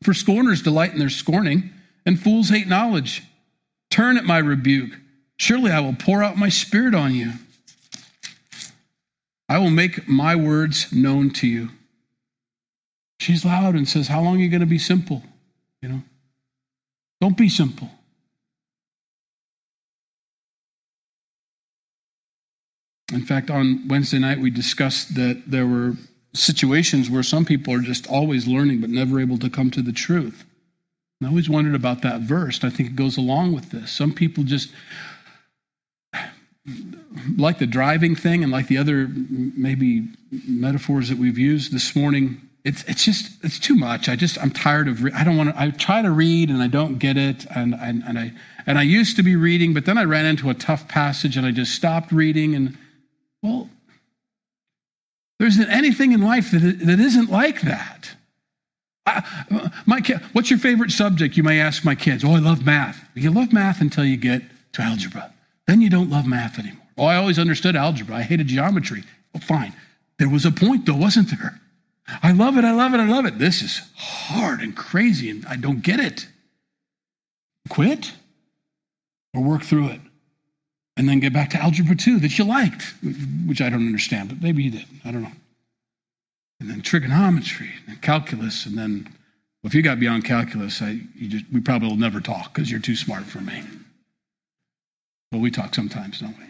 For 0.04 0.14
scorners 0.14 0.62
delight 0.62 0.94
in 0.94 1.00
their 1.00 1.10
scorning, 1.10 1.72
and 2.06 2.20
fools 2.20 2.50
hate 2.50 2.68
knowledge. 2.68 3.24
Turn 3.90 4.18
at 4.18 4.26
my 4.26 4.38
rebuke. 4.38 4.92
Surely 5.38 5.72
I 5.72 5.80
will 5.80 5.96
pour 5.96 6.24
out 6.24 6.38
my 6.38 6.50
spirit 6.50 6.94
on 6.94 7.14
you. 7.14 7.34
I 9.48 9.60
will 9.60 9.70
make 9.70 10.08
my 10.08 10.36
words 10.36 10.92
known 10.92 11.30
to 11.32 11.48
you. 11.48 11.70
She's 13.20 13.46
loud 13.46 13.76
and 13.76 13.88
says, 13.88 14.08
How 14.08 14.22
long 14.22 14.38
are 14.38 14.40
you 14.40 14.50
going 14.50 14.62
to 14.62 14.66
be 14.66 14.80
simple? 14.80 15.24
You 15.82 15.90
know, 15.90 16.02
don't 17.22 17.38
be 17.38 17.50
simple. 17.50 17.90
In 23.14 23.22
fact, 23.22 23.50
on 23.50 23.88
Wednesday 23.88 24.20
night, 24.20 24.40
we 24.40 24.50
discussed 24.50 25.16
that 25.16 25.44
there 25.48 25.68
were 25.68 25.94
situations 26.36 27.10
where 27.10 27.24
some 27.24 27.46
people 27.46 27.74
are 27.74 27.82
just 27.82 28.08
always 28.08 28.48
learning 28.48 28.82
but 28.82 28.90
never 28.90 29.20
able 29.20 29.38
to 29.40 29.50
come 29.50 29.72
to 29.72 29.82
the 29.82 29.92
truth. 29.92 30.46
I 31.24 31.28
always 31.28 31.50
wondered 31.50 31.76
about 31.76 32.02
that 32.02 32.22
verse. 32.22 32.64
I 32.64 32.70
think 32.70 32.90
it 32.90 32.96
goes 32.96 33.18
along 33.18 33.54
with 33.54 33.72
this. 33.72 33.92
Some 33.92 34.14
people 34.14 34.44
just 34.44 34.70
like 37.38 37.60
the 37.60 37.68
driving 37.68 38.16
thing 38.16 38.44
and 38.44 38.52
like 38.52 38.68
the 38.68 38.78
other 38.78 39.08
maybe 39.10 40.08
metaphors 40.48 41.10
that 41.10 41.18
we've 41.18 41.38
used 41.38 41.72
this 41.72 41.96
morning 41.96 42.42
it's 42.64 42.84
it's 42.86 43.06
just 43.06 43.32
it's 43.44 43.60
too 43.60 43.76
much 43.76 44.10
i 44.10 44.16
just 44.16 44.40
i'm 44.40 44.50
tired 44.50 44.88
of 44.88 45.04
re- 45.04 45.12
i 45.14 45.24
don't 45.24 45.38
want 45.38 45.50
to 45.50 45.62
i 45.62 45.70
try 45.70 46.02
to 46.02 46.10
read 46.10 46.50
and 46.50 46.62
i 46.62 46.68
don't 46.68 46.98
get 46.98 47.16
it 47.16 47.46
and, 47.56 47.76
and 47.76 48.04
and 48.04 48.18
i 48.18 48.34
and 48.66 48.80
i 48.80 48.82
used 48.82 49.16
to 49.16 49.24
be 49.24 49.36
reading 49.36 49.74
but 49.74 49.86
then 49.86 49.98
i 49.98 50.04
ran 50.04 50.26
into 50.26 50.50
a 50.50 50.54
tough 50.56 50.88
passage 50.88 51.38
and 51.38 51.46
i 51.46 51.52
just 51.52 51.74
stopped 51.74 52.12
reading 52.12 52.56
and 52.56 52.76
well 53.44 53.70
there 55.38 55.48
isn't 55.48 55.70
anything 55.70 56.14
in 56.14 56.22
life 56.22 56.52
that, 56.52 56.60
that 56.60 57.00
isn't 57.00 57.30
like 57.30 57.62
that. 57.62 58.10
I, 59.06 59.72
my 59.86 60.02
kid, 60.02 60.20
what's 60.34 60.50
your 60.50 60.60
favorite 60.60 60.92
subject? 60.92 61.38
You 61.38 61.44
may 61.44 61.60
ask 61.60 61.86
my 61.86 61.96
kids. 61.96 62.24
Oh, 62.24 62.34
I 62.34 62.40
love 62.40 62.66
math. 62.66 63.04
You 63.14 63.32
love 63.32 63.54
math 63.54 63.82
until 63.82 64.06
you 64.06 64.18
get 64.18 64.42
to 64.74 64.82
algebra. 64.82 65.32
Then 65.68 65.82
you 65.82 65.90
don't 65.90 66.10
love 66.10 66.26
math 66.26 66.58
anymore. 66.58 66.82
Oh, 66.98 67.06
I 67.06 67.18
always 67.18 67.38
understood 67.38 67.76
algebra. 67.76 68.16
I 68.16 68.22
hated 68.22 68.48
geometry. 68.48 69.04
Well, 69.34 69.42
fine. 69.42 69.74
There 70.18 70.30
was 70.30 70.46
a 70.46 70.52
point, 70.52 70.86
though, 70.86 70.96
wasn't 70.96 71.30
there? 71.30 71.60
I 72.24 72.32
love 72.32 72.58
it. 72.58 72.64
I 72.64 72.72
love 72.72 72.94
it. 72.94 73.00
I 73.00 73.08
love 73.08 73.26
it. 73.26 73.38
This 73.38 73.62
is 73.62 73.82
hard 73.96 74.62
and 74.62 74.76
crazy, 74.76 75.30
and 75.30 75.46
I 75.48 75.56
don't 75.58 75.82
get 75.82 76.00
it. 76.00 76.28
Quit 77.70 78.14
or 79.34 79.44
work 79.44 79.64
through 79.64 79.90
it 79.90 80.02
and 80.98 81.10
then 81.10 81.20
get 81.20 81.34
back 81.34 81.50
to 81.52 81.62
algebra 81.62 81.96
2 81.96 82.20
that 82.20 82.38
you 82.38 82.46
liked, 82.46 82.94
which 83.46 83.62
I 83.62 83.70
don't 83.70 83.86
understand, 83.86 84.30
but 84.30 84.42
maybe 84.42 84.64
you 84.64 84.72
did. 84.72 84.86
I 85.04 85.12
don't 85.12 85.24
know. 85.24 85.32
And 86.60 86.70
then 86.70 86.82
trigonometry 86.82 87.70
and 87.88 88.02
calculus, 88.02 88.66
and 88.66 88.78
then 88.78 89.04
well, 89.66 89.70
if 89.70 89.74
you 89.74 89.82
got 89.82 90.00
beyond 90.00 90.26
calculus, 90.26 90.82
I, 90.82 91.00
just, 91.18 91.46
we 91.52 91.60
probably 91.60 91.90
will 91.90 91.98
never 91.98 92.22
talk 92.22 92.54
because 92.54 92.70
you're 92.70 92.80
too 92.80 92.96
smart 92.96 93.24
for 93.24 93.42
me. 93.42 93.64
But 95.32 95.40
we 95.40 95.52
talk 95.52 95.74
sometimes, 95.74 96.20
don't 96.20 96.38
we? 96.38 96.46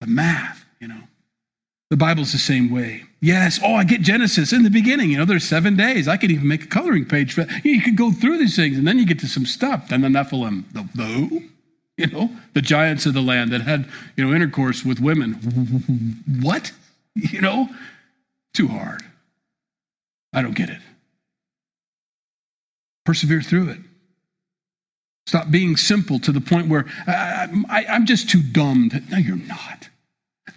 The 0.00 0.06
math, 0.06 0.64
you 0.80 0.88
know. 0.88 1.02
The 1.90 1.98
Bible's 1.98 2.32
the 2.32 2.38
same 2.38 2.70
way. 2.70 3.04
Yes, 3.20 3.60
oh, 3.62 3.74
I 3.74 3.84
get 3.84 4.00
Genesis 4.00 4.54
in 4.54 4.62
the 4.62 4.70
beginning. 4.70 5.10
You 5.10 5.18
know, 5.18 5.26
there's 5.26 5.44
seven 5.44 5.76
days. 5.76 6.08
I 6.08 6.16
could 6.16 6.30
even 6.30 6.48
make 6.48 6.64
a 6.64 6.66
coloring 6.66 7.04
page 7.04 7.34
for 7.34 7.44
that. 7.44 7.62
You 7.62 7.82
could 7.82 7.96
go 7.96 8.10
through 8.10 8.38
these 8.38 8.56
things, 8.56 8.78
and 8.78 8.88
then 8.88 8.98
you 8.98 9.04
get 9.04 9.18
to 9.18 9.28
some 9.28 9.44
stuff. 9.44 9.88
Then 9.88 10.00
the 10.00 10.08
Nephilim, 10.08 10.64
the, 10.72 10.88
the 10.94 11.04
who? 11.04 11.42
You 11.96 12.06
know, 12.06 12.30
the 12.54 12.62
giants 12.62 13.06
of 13.06 13.14
the 13.14 13.20
land 13.20 13.52
that 13.52 13.60
had, 13.60 13.88
you 14.16 14.24
know, 14.24 14.34
intercourse 14.34 14.84
with 14.84 15.00
women. 15.00 15.34
What? 16.42 16.72
You 17.14 17.40
know, 17.40 17.68
too 18.54 18.68
hard. 18.68 19.02
I 20.32 20.42
don't 20.42 20.54
get 20.56 20.70
it. 20.70 20.80
Persevere 23.04 23.42
through 23.42 23.70
it. 23.70 23.78
Stop 25.26 25.50
being 25.50 25.76
simple 25.76 26.18
to 26.20 26.32
the 26.32 26.40
point 26.40 26.68
where 26.68 26.86
I, 27.06 27.84
am 27.88 28.06
just 28.06 28.30
too 28.30 28.42
dumb. 28.42 28.90
To, 28.90 29.00
no, 29.10 29.18
you're 29.18 29.36
not. 29.36 29.88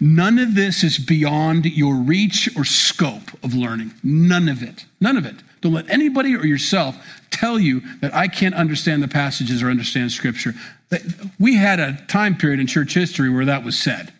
None 0.00 0.38
of 0.38 0.54
this 0.54 0.82
is 0.82 0.98
beyond 0.98 1.66
your 1.66 1.94
reach 1.94 2.48
or 2.56 2.64
scope 2.64 3.32
of 3.42 3.54
learning. 3.54 3.92
None 4.02 4.48
of 4.48 4.62
it. 4.62 4.84
None 5.00 5.16
of 5.16 5.24
it. 5.24 5.36
Don't 5.60 5.72
let 5.72 5.88
anybody 5.88 6.34
or 6.34 6.44
yourself 6.44 6.96
tell 7.30 7.58
you 7.58 7.80
that 8.00 8.14
I 8.14 8.28
can't 8.28 8.54
understand 8.54 9.02
the 9.02 9.08
passages 9.08 9.62
or 9.62 9.70
understand 9.70 10.12
Scripture. 10.12 10.54
We 11.38 11.56
had 11.56 11.80
a 11.80 11.98
time 12.06 12.36
period 12.36 12.60
in 12.60 12.66
church 12.66 12.94
history 12.94 13.30
where 13.30 13.46
that 13.46 13.64
was 13.64 13.78
said. 13.78 14.12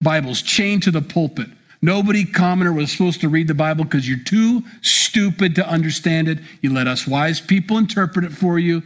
Bibles 0.00 0.42
chained 0.42 0.82
to 0.84 0.90
the 0.90 1.02
pulpit. 1.02 1.48
Nobody 1.82 2.24
commoner 2.24 2.72
was 2.72 2.90
supposed 2.90 3.20
to 3.20 3.28
read 3.28 3.48
the 3.48 3.54
Bible 3.54 3.84
because 3.84 4.08
you're 4.08 4.18
too 4.24 4.62
stupid 4.82 5.54
to 5.56 5.68
understand 5.68 6.28
it. 6.28 6.38
You 6.62 6.72
let 6.72 6.88
us 6.88 7.06
wise 7.06 7.40
people 7.40 7.78
interpret 7.78 8.24
it 8.24 8.32
for 8.32 8.58
you. 8.58 8.82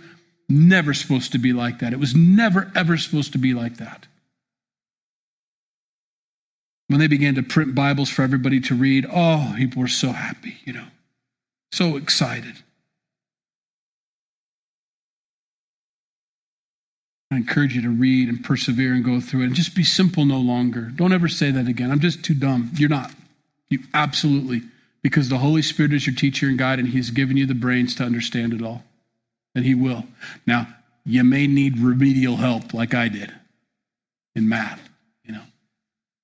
Never 0.49 0.93
supposed 0.95 1.33
to 1.33 1.39
be 1.39 1.53
like 1.53 1.79
that. 1.79 1.93
It 1.93 2.01
was 2.01 2.15
never, 2.15 2.71
ever 2.75 2.97
supposed 2.97 3.33
to 3.33 3.39
be 3.39 3.55
like 3.55 3.77
that. 3.77 4.07
When 6.89 6.99
they 6.99 7.07
began 7.07 7.37
to 7.37 7.43
print 7.45 7.77
Bibles 7.77 8.11
for 8.11 8.23
everybody 8.23 8.61
to 8.63 8.75
read, 8.75 9.07
oh, 9.11 9.55
people 9.57 9.81
were 9.81 9.89
so 9.89 10.11
happy, 10.11 10.57
you 10.65 10.73
know, 10.73 10.87
so 11.71 11.97
excited. 11.97 12.57
I 17.31 17.37
encourage 17.37 17.77
you 17.77 17.83
to 17.83 17.91
read 17.91 18.29
and 18.29 18.45
persevere 18.45 18.93
and 18.93 19.05
go 19.05 19.21
through 19.21 19.43
it 19.43 19.47
and 19.47 19.55
just 19.55 19.77
be 19.77 19.85
simple 19.85 20.25
no 20.25 20.39
longer. 20.39 20.91
Don't 20.95 21.13
ever 21.13 21.29
say 21.29 21.51
that 21.53 21.69
again. 21.69 21.91
I'm 21.91 22.01
just 22.01 22.25
too 22.25 22.35
dumb. 22.35 22.73
You're 22.75 22.89
not. 22.89 23.13
You 23.69 23.79
absolutely, 23.95 24.63
because 25.03 25.29
the 25.29 25.39
Holy 25.39 25.63
Spirit 25.63 25.93
is 25.93 26.07
your 26.07 26.17
teacher 26.17 26.49
and 26.49 26.59
guide, 26.59 26.81
and 26.81 26.89
He's 26.89 27.11
given 27.11 27.37
you 27.37 27.47
the 27.47 27.55
brains 27.55 27.95
to 27.97 28.05
understand 28.05 28.53
it 28.53 28.63
all. 28.63 28.83
And 29.55 29.65
He 29.65 29.75
will. 29.75 30.05
Now, 30.45 30.67
you 31.05 31.23
may 31.23 31.47
need 31.47 31.79
remedial 31.79 32.37
help 32.37 32.75
like 32.75 32.95
I 32.95 33.09
did 33.09 33.33
in 34.35 34.49
math. 34.49 34.89
You 35.25 35.35
know, 35.35 35.45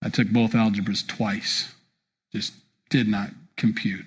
I 0.03 0.09
took 0.09 0.29
both 0.29 0.53
algebras 0.53 1.07
twice, 1.07 1.73
just 2.33 2.53
did 2.91 3.07
not 3.07 3.31
compute. 3.57 4.05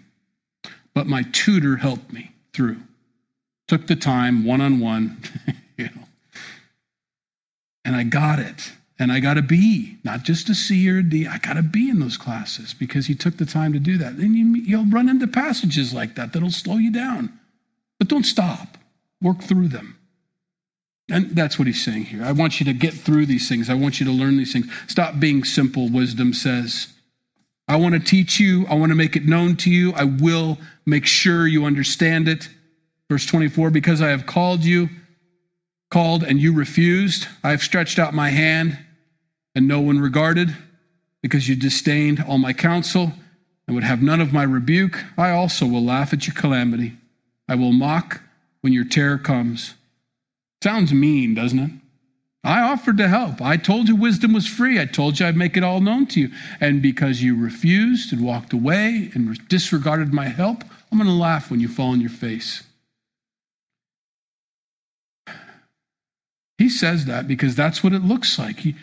But 0.94 1.08
my 1.08 1.24
tutor 1.32 1.78
helped 1.78 2.12
me 2.12 2.32
through. 2.54 2.78
Took 3.70 3.88
the 3.88 3.96
time, 3.96 4.44
one 4.44 4.60
on 4.60 4.80
one, 4.80 5.22
you 5.78 5.86
know. 5.86 6.09
And 7.90 7.96
I 7.96 8.04
got 8.04 8.38
it. 8.38 8.72
And 9.00 9.12
I 9.12 9.20
got 9.20 9.40
a 9.40 9.42
B, 9.42 9.98
not 10.04 10.22
just 10.22 10.48
a 10.48 10.54
C 10.54 10.88
or 10.92 11.00
a 11.00 11.04
D. 11.04 11.26
I 11.26 11.40
got 11.40 11.58
a 11.58 11.64
B 11.64 11.90
in 11.90 12.00
those 12.00 12.18
classes 12.18 12.72
because 12.72 13.08
he 13.08 13.16
took 13.16 13.38
the 13.38 13.48
time 13.48 13.74
to 13.74 13.80
do 13.80 13.98
that. 13.98 14.16
Then 14.16 14.36
you, 14.36 14.62
you'll 14.62 14.86
run 14.86 15.10
into 15.10 15.26
passages 15.26 15.92
like 15.92 16.14
that 16.14 16.32
that'll 16.32 16.52
slow 16.52 16.78
you 16.78 16.92
down. 16.92 17.34
But 17.98 18.08
don't 18.08 18.26
stop, 18.26 18.78
work 19.24 19.42
through 19.42 19.70
them. 19.70 19.98
And 21.10 21.32
that's 21.32 21.58
what 21.58 21.66
he's 21.66 21.84
saying 21.84 22.06
here. 22.06 22.24
I 22.24 22.32
want 22.32 22.60
you 22.60 22.66
to 22.68 22.74
get 22.74 22.94
through 22.94 23.26
these 23.26 23.50
things. 23.50 23.72
I 23.72 23.74
want 23.74 24.00
you 24.00 24.06
to 24.06 24.12
learn 24.12 24.38
these 24.38 24.54
things. 24.54 24.72
Stop 24.86 25.20
being 25.20 25.44
simple, 25.44 25.90
wisdom 25.90 26.32
says. 26.32 26.90
I 27.68 27.78
want 27.78 27.96
to 27.96 28.00
teach 28.00 28.40
you. 28.40 28.68
I 28.68 28.76
want 28.76 28.92
to 28.92 28.96
make 28.96 29.16
it 29.16 29.26
known 29.26 29.56
to 29.58 29.72
you. 29.72 29.94
I 29.94 30.04
will 30.04 30.60
make 30.86 31.08
sure 31.08 31.48
you 31.48 31.66
understand 31.66 32.28
it. 32.28 32.50
Verse 33.10 33.26
24, 33.26 33.72
because 33.72 34.00
I 34.00 34.10
have 34.10 34.28
called 34.28 34.64
you, 34.64 34.90
called 35.90 36.24
and 36.24 36.40
you 36.40 36.54
refused, 36.54 37.28
I 37.44 37.52
have 37.52 37.64
stretched 37.64 38.00
out 38.00 38.14
my 38.14 38.30
hand 38.30 38.78
and 39.56 39.68
no 39.68 39.82
one 39.82 40.00
regarded, 40.00 40.56
because 41.22 41.50
you 41.50 41.56
disdained 41.56 42.24
all 42.28 42.38
my 42.38 42.54
counsel 42.54 43.12
and 43.68 43.76
would 43.76 43.84
have 43.84 44.02
none 44.02 44.22
of 44.22 44.34
my 44.34 44.44
rebuke, 44.44 45.04
I 45.18 45.32
also 45.32 45.66
will 45.66 45.84
laugh 45.84 46.14
at 46.14 46.26
your 46.26 46.36
calamity. 46.36 46.94
I 47.48 47.56
will 47.56 47.74
mock 47.74 48.22
when 48.62 48.74
your 48.74 48.86
terror 48.86 49.18
comes. 49.18 49.74
Sounds 50.64 50.94
mean, 50.94 51.34
doesn't 51.34 51.60
it? 51.60 51.72
I 52.44 52.62
offered 52.62 52.98
to 52.98 53.08
help. 53.08 53.42
I 53.42 53.58
told 53.58 53.90
you 53.90 53.96
wisdom 53.96 54.34
was 54.34 54.48
free. 54.48 54.80
I 54.80 54.86
told 54.86 55.20
you 55.20 55.26
I'd 55.26 55.36
make 55.36 55.58
it 55.58 55.64
all 55.64 55.82
known 55.82 56.06
to 56.08 56.22
you. 56.22 56.32
And 56.62 56.82
because 56.82 57.22
you 57.22 57.36
refused 57.36 58.14
and 58.14 58.24
walked 58.24 58.54
away 58.54 59.12
and 59.14 59.38
disregarded 59.50 60.14
my 60.14 60.28
help, 60.28 60.64
I'm 60.92 60.98
going 60.98 61.10
to 61.10 61.16
laugh 61.16 61.52
when 61.52 61.60
you 61.60 61.68
fall 61.68 61.92
on 61.92 62.02
your 62.02 62.10
face. 62.10 62.64
He 66.60 66.68
says 66.68 67.06
that 67.06 67.26
because 67.26 67.56
that's 67.56 67.82
what 67.86 67.94
it 67.94 68.04
looks 68.04 68.38
like. 68.38 68.60
He, 68.60 68.76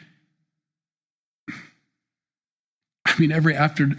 I 3.05 3.15
mean, 3.19 3.31
every 3.31 3.55
after 3.55 3.91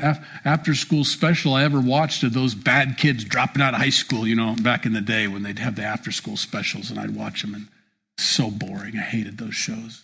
after 0.43 0.73
school 0.73 1.03
special 1.03 1.53
I 1.53 1.63
ever 1.63 1.79
watched 1.79 2.23
of 2.23 2.33
those 2.33 2.55
bad 2.55 2.97
kids 2.97 3.23
dropping 3.23 3.61
out 3.61 3.75
of 3.75 3.79
high 3.79 3.91
school, 3.91 4.25
you 4.25 4.35
know, 4.35 4.55
back 4.63 4.87
in 4.87 4.93
the 4.93 5.01
day 5.01 5.27
when 5.27 5.43
they'd 5.43 5.59
have 5.59 5.75
the 5.75 5.83
after 5.83 6.11
school 6.11 6.37
specials, 6.37 6.89
and 6.89 6.99
I'd 6.99 7.15
watch 7.15 7.43
them, 7.43 7.53
and 7.53 7.67
so 8.17 8.49
boring. 8.49 8.97
I 8.97 9.01
hated 9.01 9.37
those 9.37 9.53
shows. 9.53 10.03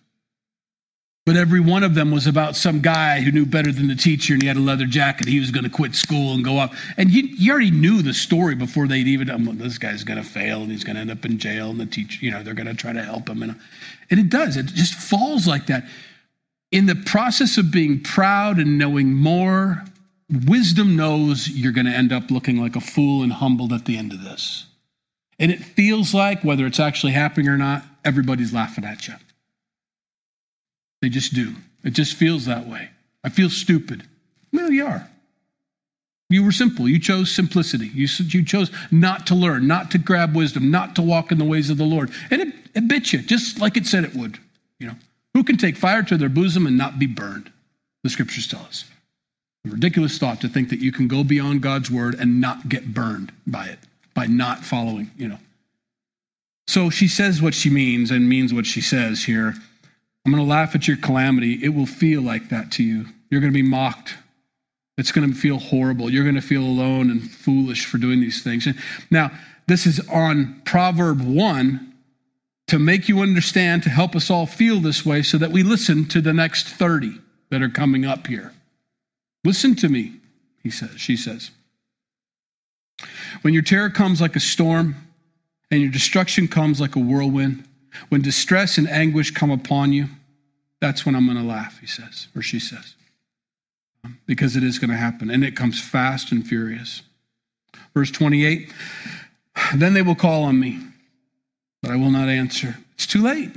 But 1.26 1.38
every 1.38 1.61
one 1.61 1.84
of 1.84 1.95
them 1.95 2.11
was 2.11 2.28
about 2.28 2.57
some 2.57 2.82
guy 2.82 3.21
who 3.21 3.32
knew 3.32 3.45
better 3.45 3.71
than 3.71 3.88
the 3.88 3.95
teacher, 3.95 4.34
and 4.34 4.41
he 4.41 4.47
had 4.47 4.57
a 4.57 4.61
leather 4.61 4.86
jacket. 4.86 5.26
He 5.26 5.39
was 5.39 5.51
going 5.51 5.63
to 5.63 5.69
quit 5.69 5.95
school 5.95 6.34
and 6.34 6.43
go 6.43 6.57
up. 6.57 6.74
And 6.97 7.11
you, 7.11 7.24
you 7.38 7.51
already 7.51 7.71
knew 7.71 8.01
the 8.01 8.13
story 8.13 8.55
before 8.55 8.88
they'd 8.88 9.07
even. 9.07 9.57
this 9.57 9.78
guy's 9.78 10.03
going 10.03 10.21
to 10.21 10.28
fail, 10.28 10.61
and 10.61 10.69
he's 10.69 10.84
going 10.84 10.95
to 10.95 11.01
end 11.01 11.11
up 11.11 11.24
in 11.24 11.38
jail, 11.38 11.69
and 11.69 11.80
the 11.80 11.86
teacher, 11.86 12.26
you 12.26 12.30
know, 12.30 12.43
they're 12.43 12.53
going 12.53 12.67
to 12.67 12.74
try 12.74 12.91
to 12.91 13.03
help 13.03 13.30
him, 13.30 13.41
and 13.41 13.57
and 14.09 14.19
it 14.19 14.30
does. 14.30 14.57
It 14.57 14.65
just 14.65 14.95
falls 14.95 15.47
like 15.47 15.67
that 15.67 15.86
in 16.74 16.88
the 16.88 16.95
process 16.95 17.59
of 17.59 17.71
being 17.71 18.01
proud 18.01 18.57
and 18.57 18.80
knowing 18.80 19.13
more, 19.13 19.84
wisdom 20.47 20.95
knows 20.95 21.47
you're 21.47 21.71
going 21.71 21.86
to 21.86 21.91
end 21.91 22.11
up 22.11 22.32
looking 22.32 22.57
like 22.57 22.76
a 22.76 22.82
fool 22.82 23.21
and 23.21 23.32
humbled 23.32 23.71
at 23.71 23.86
the 23.86 23.95
end 23.95 24.11
of 24.11 24.24
this. 24.24 24.65
And 25.38 25.51
it 25.51 25.59
feels 25.63 26.15
like, 26.15 26.43
whether 26.43 26.65
it's 26.65 26.80
actually 26.80 27.13
happening 27.13 27.47
or 27.47 27.57
not, 27.57 27.84
everybody's 28.03 28.53
laughing 28.53 28.86
at 28.86 29.07
you. 29.07 29.13
They 31.03 31.09
just 31.09 31.33
do. 31.33 31.53
It 31.83 31.89
just 31.89 32.15
feels 32.15 32.45
that 32.45 32.65
way. 32.65 32.89
I 33.25 33.29
feel 33.29 33.49
stupid. 33.49 34.07
Well, 34.53 34.71
you 34.71 34.85
are. 34.85 35.05
You 36.29 36.45
were 36.45 36.53
simple. 36.53 36.87
You 36.87 36.97
chose 36.97 37.29
simplicity. 37.29 37.87
You, 37.87 38.07
you 38.19 38.45
chose 38.45 38.71
not 38.89 39.27
to 39.27 39.35
learn, 39.35 39.67
not 39.67 39.91
to 39.91 39.97
grab 39.97 40.33
wisdom, 40.33 40.71
not 40.71 40.95
to 40.95 41.01
walk 41.01 41.33
in 41.33 41.39
the 41.39 41.43
ways 41.43 41.69
of 41.69 41.77
the 41.77 41.83
Lord. 41.83 42.09
And 42.31 42.41
it, 42.41 42.53
it 42.73 42.87
bit 42.87 43.11
you, 43.11 43.19
just 43.21 43.59
like 43.59 43.75
it 43.75 43.85
said 43.85 44.05
it 44.05 44.15
would, 44.15 44.39
you 44.79 44.87
know. 44.87 44.95
Who 45.33 45.43
can 45.43 45.57
take 45.57 45.75
fire 45.75 46.03
to 46.03 46.15
their 46.15 46.29
bosom 46.29 46.67
and 46.67 46.77
not 46.77 46.99
be 46.99 47.05
burned? 47.05 47.51
The 48.03 48.09
scriptures 48.09 48.47
tell 48.47 48.61
us. 48.61 48.85
A 49.67 49.71
ridiculous 49.71 50.17
thought 50.17 50.39
to 50.39 50.47
think 50.47 50.69
that 50.69 50.79
you 50.79 50.93
can 50.93 51.09
go 51.09 51.25
beyond 51.25 51.61
God's 51.61 51.91
word 51.91 52.15
and 52.15 52.39
not 52.39 52.69
get 52.69 52.93
burned 52.93 53.33
by 53.45 53.65
it, 53.65 53.79
by 54.13 54.27
not 54.27 54.63
following, 54.63 55.11
you 55.17 55.27
know. 55.27 55.39
So 56.67 56.89
she 56.89 57.09
says 57.09 57.41
what 57.41 57.53
she 57.53 57.69
means 57.69 58.09
and 58.09 58.29
means 58.29 58.53
what 58.53 58.65
she 58.65 58.79
says 58.79 59.21
here. 59.21 59.55
I'm 60.26 60.32
going 60.32 60.43
to 60.43 60.49
laugh 60.49 60.74
at 60.76 60.88
your 60.88 60.97
calamity. 60.97 61.63
It 61.63 61.69
will 61.69 61.86
feel 61.86 62.21
like 62.21 62.49
that 62.49 62.71
to 62.74 62.84
you. 62.84 63.05
You're 63.30 63.41
going 63.41 63.51
to 63.51 63.57
be 63.57 63.67
mocked. 63.67 64.15
It's 64.97 65.11
going 65.11 65.30
to 65.30 65.36
feel 65.36 65.57
horrible. 65.57 66.09
You're 66.09 66.24
going 66.24 66.36
to 66.36 66.41
feel 66.41 66.63
alone 66.63 67.09
and 67.09 67.30
foolish 67.30 67.86
for 67.86 67.97
doing 67.97 68.21
these 68.21 68.43
things. 68.43 68.67
Now, 69.09 69.32
this 69.67 69.86
is 69.86 69.99
on 70.09 70.61
Proverb 70.65 71.21
1, 71.21 71.93
to 72.67 72.80
make 72.80 73.09
you 73.09 73.19
understand, 73.19 73.84
to 73.84 73.89
help 73.89 74.15
us 74.15 74.30
all 74.30 74.45
feel 74.45 74.80
this 74.80 75.05
way, 75.05 75.21
so 75.21 75.38
that 75.38 75.51
we 75.51 75.63
listen 75.63 76.05
to 76.09 76.21
the 76.21 76.34
next 76.34 76.67
30 76.67 77.19
that 77.49 77.61
are 77.61 77.69
coming 77.69 78.05
up 78.05 78.28
here. 78.28 78.53
Listen 79.43 79.76
to 79.76 79.89
me, 79.89 80.13
he 80.61 80.69
says, 80.69 80.91
she 80.97 81.17
says. 81.17 81.51
When 83.41 83.53
your 83.53 83.63
terror 83.63 83.89
comes 83.89 84.21
like 84.21 84.36
a 84.36 84.39
storm 84.39 84.95
and 85.69 85.82
your 85.82 85.91
destruction 85.91 86.47
comes 86.47 86.80
like 86.80 86.95
a 86.95 86.99
whirlwind, 86.99 87.67
when 88.09 88.21
distress 88.21 88.77
and 88.77 88.89
anguish 88.89 89.31
come 89.31 89.51
upon 89.51 89.93
you, 89.93 90.07
that's 90.81 91.05
when 91.05 91.15
I'm 91.15 91.25
going 91.25 91.37
to 91.37 91.43
laugh, 91.43 91.79
he 91.79 91.87
says, 91.87 92.27
or 92.35 92.41
she 92.41 92.59
says. 92.59 92.95
Um, 94.03 94.19
because 94.25 94.55
it 94.55 94.63
is 94.63 94.79
going 94.79 94.89
to 94.89 94.97
happen, 94.97 95.29
and 95.29 95.43
it 95.43 95.55
comes 95.55 95.79
fast 95.79 96.31
and 96.31 96.45
furious. 96.45 97.01
Verse 97.93 98.11
28 98.11 98.71
Then 99.75 99.93
they 99.93 100.01
will 100.01 100.15
call 100.15 100.43
on 100.43 100.59
me 100.59 100.79
but 101.83 101.91
I 101.91 101.97
will 101.97 102.09
not 102.09 102.29
answer. 102.29 102.75
It's 102.95 103.05
too 103.05 103.21
late. 103.21 103.51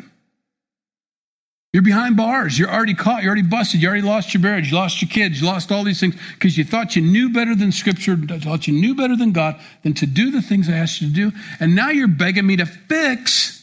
You're 1.72 1.82
behind 1.82 2.16
bars. 2.16 2.58
You're 2.58 2.70
already 2.70 2.94
caught. 2.94 3.22
You're 3.22 3.30
already 3.30 3.46
busted. 3.46 3.80
You 3.80 3.88
already 3.88 4.02
lost 4.02 4.34
your 4.34 4.42
marriage. 4.42 4.70
You 4.72 4.76
lost 4.76 5.00
your 5.00 5.08
kids. 5.08 5.40
You 5.40 5.46
lost 5.46 5.70
all 5.70 5.84
these 5.84 6.00
things 6.00 6.16
because 6.34 6.58
you 6.58 6.64
thought 6.64 6.96
you 6.96 7.02
knew 7.02 7.30
better 7.30 7.54
than 7.54 7.70
Scripture, 7.70 8.16
thought 8.16 8.66
you 8.66 8.74
knew 8.74 8.96
better 8.96 9.14
than 9.14 9.30
God, 9.30 9.60
than 9.84 9.94
to 9.94 10.06
do 10.06 10.32
the 10.32 10.42
things 10.42 10.68
I 10.68 10.72
asked 10.72 11.00
you 11.00 11.08
to 11.08 11.14
do. 11.14 11.32
And 11.60 11.76
now 11.76 11.90
you're 11.90 12.08
begging 12.08 12.46
me 12.46 12.56
to 12.56 12.66
fix 12.66 13.55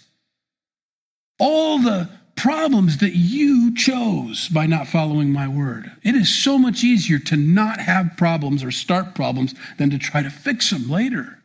all 1.43 1.77
the 1.77 2.09
problems 2.37 2.99
that 2.99 3.15
you 3.15 3.75
chose 3.75 4.47
by 4.47 4.65
not 4.65 4.87
following 4.87 5.31
my 5.31 5.47
word. 5.47 5.91
It 6.03 6.15
is 6.15 6.33
so 6.33 6.57
much 6.57 6.83
easier 6.83 7.19
to 7.19 7.35
not 7.35 7.81
have 7.81 8.15
problems 8.17 8.63
or 8.63 8.71
start 8.71 9.13
problems 9.13 9.53
than 9.77 9.89
to 9.89 9.99
try 9.99 10.23
to 10.23 10.29
fix 10.29 10.69
them 10.69 10.89
later. 10.89 11.37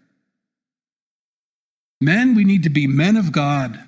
Men, 2.00 2.36
we 2.36 2.44
need 2.44 2.62
to 2.62 2.70
be 2.70 2.86
men 2.86 3.16
of 3.16 3.32
God. 3.32 3.82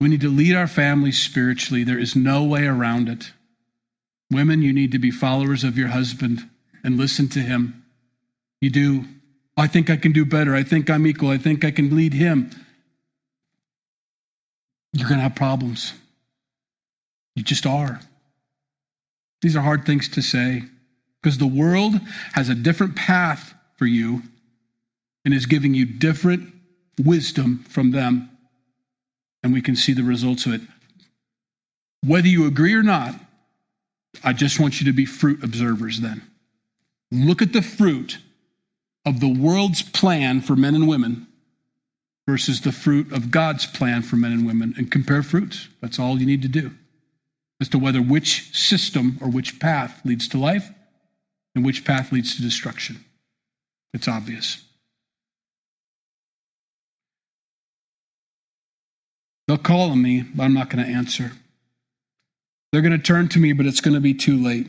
We 0.00 0.08
need 0.08 0.22
to 0.22 0.34
lead 0.34 0.56
our 0.56 0.66
families 0.66 1.18
spiritually. 1.18 1.84
There 1.84 1.98
is 1.98 2.16
no 2.16 2.44
way 2.44 2.66
around 2.66 3.10
it. 3.10 3.30
Women, 4.30 4.62
you 4.62 4.72
need 4.72 4.92
to 4.92 4.98
be 4.98 5.10
followers 5.10 5.64
of 5.64 5.76
your 5.76 5.88
husband 5.88 6.48
and 6.82 6.96
listen 6.96 7.28
to 7.28 7.40
him. 7.40 7.84
You 8.60 8.70
do. 8.70 9.04
I 9.56 9.66
think 9.66 9.90
I 9.90 9.96
can 9.96 10.12
do 10.12 10.24
better. 10.24 10.54
I 10.54 10.62
think 10.62 10.88
I'm 10.88 11.06
equal. 11.06 11.28
I 11.28 11.38
think 11.38 11.64
I 11.64 11.70
can 11.70 11.94
lead 11.94 12.14
him. 12.14 12.50
You're 14.96 15.08
going 15.08 15.18
to 15.18 15.24
have 15.24 15.34
problems. 15.34 15.92
You 17.34 17.42
just 17.42 17.66
are. 17.66 18.00
These 19.42 19.54
are 19.54 19.60
hard 19.60 19.84
things 19.84 20.08
to 20.10 20.22
say 20.22 20.62
because 21.20 21.36
the 21.36 21.46
world 21.46 22.00
has 22.32 22.48
a 22.48 22.54
different 22.54 22.96
path 22.96 23.52
for 23.76 23.84
you 23.84 24.22
and 25.26 25.34
is 25.34 25.44
giving 25.44 25.74
you 25.74 25.84
different 25.84 26.50
wisdom 27.04 27.62
from 27.68 27.90
them. 27.90 28.30
And 29.42 29.52
we 29.52 29.60
can 29.60 29.76
see 29.76 29.92
the 29.92 30.02
results 30.02 30.46
of 30.46 30.54
it. 30.54 30.62
Whether 32.02 32.28
you 32.28 32.46
agree 32.46 32.72
or 32.72 32.82
not, 32.82 33.14
I 34.24 34.32
just 34.32 34.58
want 34.58 34.80
you 34.80 34.86
to 34.86 34.94
be 34.94 35.04
fruit 35.04 35.44
observers 35.44 36.00
then. 36.00 36.22
Look 37.12 37.42
at 37.42 37.52
the 37.52 37.60
fruit 37.60 38.16
of 39.04 39.20
the 39.20 39.28
world's 39.28 39.82
plan 39.82 40.40
for 40.40 40.56
men 40.56 40.74
and 40.74 40.88
women 40.88 41.26
versus 42.26 42.60
the 42.60 42.72
fruit 42.72 43.12
of 43.12 43.30
God's 43.30 43.66
plan 43.66 44.02
for 44.02 44.16
men 44.16 44.32
and 44.32 44.46
women 44.46 44.74
and 44.76 44.90
compare 44.90 45.22
fruits. 45.22 45.68
That's 45.80 45.98
all 45.98 46.18
you 46.18 46.26
need 46.26 46.42
to 46.42 46.48
do. 46.48 46.72
as 47.58 47.70
to 47.70 47.78
whether 47.78 48.02
which 48.02 48.54
system 48.54 49.18
or 49.22 49.30
which 49.30 49.58
path 49.58 50.02
leads 50.04 50.28
to 50.28 50.38
life 50.38 50.70
and 51.54 51.64
which 51.64 51.86
path 51.86 52.12
leads 52.12 52.36
to 52.36 52.42
destruction. 52.42 53.02
It's 53.94 54.08
obvious. 54.08 54.62
They'll 59.48 59.56
call 59.56 59.90
on 59.90 60.02
me, 60.02 60.22
but 60.22 60.42
I'm 60.42 60.52
not 60.52 60.68
going 60.68 60.84
to 60.84 60.92
answer. 60.92 61.32
They're 62.72 62.82
going 62.82 62.92
to 62.92 62.98
turn 62.98 63.28
to 63.28 63.38
me, 63.38 63.54
but 63.54 63.64
it's 63.64 63.80
going 63.80 63.94
to 63.94 64.00
be 64.00 64.12
too 64.12 64.36
late. 64.36 64.66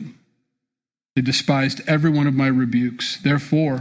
They 1.14 1.20
despised 1.20 1.82
every 1.86 2.10
one 2.10 2.26
of 2.26 2.34
my 2.34 2.46
rebukes. 2.46 3.20
Therefore, 3.20 3.80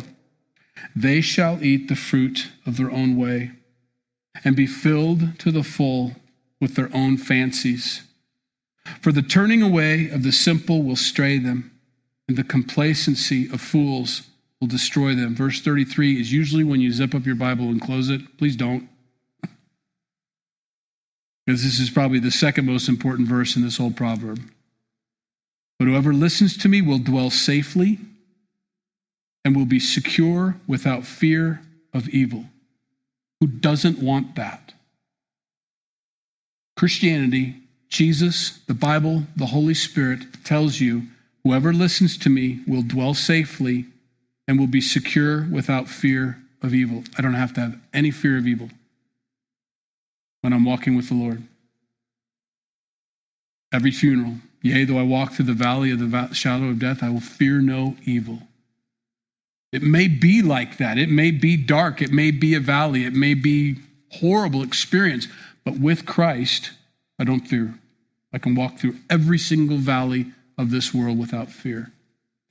they 0.95 1.21
shall 1.21 1.63
eat 1.63 1.87
the 1.87 1.95
fruit 1.95 2.49
of 2.65 2.75
their 2.75 2.91
own 2.91 3.15
way 3.15 3.51
and 4.43 4.55
be 4.55 4.67
filled 4.67 5.39
to 5.39 5.51
the 5.51 5.63
full 5.63 6.13
with 6.59 6.75
their 6.75 6.89
own 6.93 7.17
fancies. 7.17 8.01
For 9.01 9.11
the 9.11 9.21
turning 9.21 9.61
away 9.61 10.09
of 10.09 10.23
the 10.23 10.31
simple 10.31 10.83
will 10.83 10.95
stray 10.95 11.37
them, 11.37 11.71
and 12.27 12.37
the 12.37 12.43
complacency 12.43 13.49
of 13.51 13.61
fools 13.61 14.23
will 14.59 14.67
destroy 14.67 15.15
them. 15.15 15.35
Verse 15.35 15.61
33 15.61 16.19
is 16.19 16.31
usually 16.31 16.63
when 16.63 16.81
you 16.81 16.91
zip 16.91 17.13
up 17.13 17.25
your 17.25 17.35
Bible 17.35 17.65
and 17.65 17.81
close 17.81 18.09
it. 18.09 18.37
Please 18.37 18.55
don't. 18.55 18.87
Because 21.45 21.63
this 21.63 21.79
is 21.79 21.89
probably 21.89 22.19
the 22.19 22.31
second 22.31 22.65
most 22.65 22.89
important 22.89 23.27
verse 23.27 23.55
in 23.55 23.61
this 23.61 23.77
whole 23.77 23.91
proverb. 23.91 24.41
But 25.79 25.87
whoever 25.87 26.13
listens 26.13 26.57
to 26.57 26.69
me 26.69 26.81
will 26.81 26.97
dwell 26.97 27.29
safely 27.29 27.99
and 29.45 29.55
will 29.55 29.65
be 29.65 29.79
secure 29.79 30.57
without 30.67 31.05
fear 31.05 31.61
of 31.93 32.09
evil. 32.09 32.45
Who 33.39 33.47
doesn't 33.47 33.99
want 33.99 34.35
that? 34.35 34.73
Christianity, 36.77 37.55
Jesus, 37.89 38.59
the 38.67 38.73
Bible, 38.73 39.23
the 39.35 39.45
Holy 39.45 39.73
Spirit 39.73 40.43
tells 40.43 40.79
you 40.79 41.03
whoever 41.43 41.73
listens 41.73 42.17
to 42.19 42.29
me 42.29 42.59
will 42.67 42.81
dwell 42.81 43.13
safely 43.13 43.85
and 44.47 44.59
will 44.59 44.67
be 44.67 44.81
secure 44.81 45.47
without 45.51 45.87
fear 45.87 46.37
of 46.61 46.73
evil. 46.73 47.03
I 47.17 47.21
don't 47.21 47.33
have 47.33 47.53
to 47.55 47.61
have 47.61 47.79
any 47.93 48.11
fear 48.11 48.37
of 48.37 48.47
evil 48.47 48.69
when 50.41 50.53
I'm 50.53 50.65
walking 50.65 50.95
with 50.95 51.09
the 51.09 51.15
Lord. 51.15 51.43
Every 53.73 53.91
funeral, 53.91 54.35
yea, 54.61 54.85
though 54.85 54.97
I 54.97 55.03
walk 55.03 55.33
through 55.33 55.45
the 55.45 55.53
valley 55.53 55.91
of 55.91 55.99
the 55.99 56.33
shadow 56.33 56.69
of 56.69 56.79
death, 56.79 57.03
I 57.03 57.09
will 57.09 57.19
fear 57.19 57.59
no 57.61 57.95
evil. 58.05 58.41
It 59.71 59.81
may 59.81 60.07
be 60.07 60.41
like 60.41 60.77
that. 60.77 60.97
It 60.97 61.09
may 61.09 61.31
be 61.31 61.57
dark. 61.57 62.01
It 62.01 62.11
may 62.11 62.31
be 62.31 62.55
a 62.55 62.59
valley. 62.59 63.03
It 63.03 63.13
may 63.13 63.33
be 63.33 63.77
horrible 64.11 64.63
experience. 64.63 65.27
But 65.65 65.79
with 65.79 66.05
Christ, 66.05 66.71
I 67.19 67.25
don't 67.25 67.47
fear. 67.47 67.77
I 68.31 68.37
can 68.37 68.55
walk 68.55 68.77
through 68.77 68.95
every 69.09 69.37
single 69.37 69.77
valley 69.77 70.31
of 70.57 70.71
this 70.71 70.93
world 70.93 71.19
without 71.19 71.49
fear. 71.49 71.91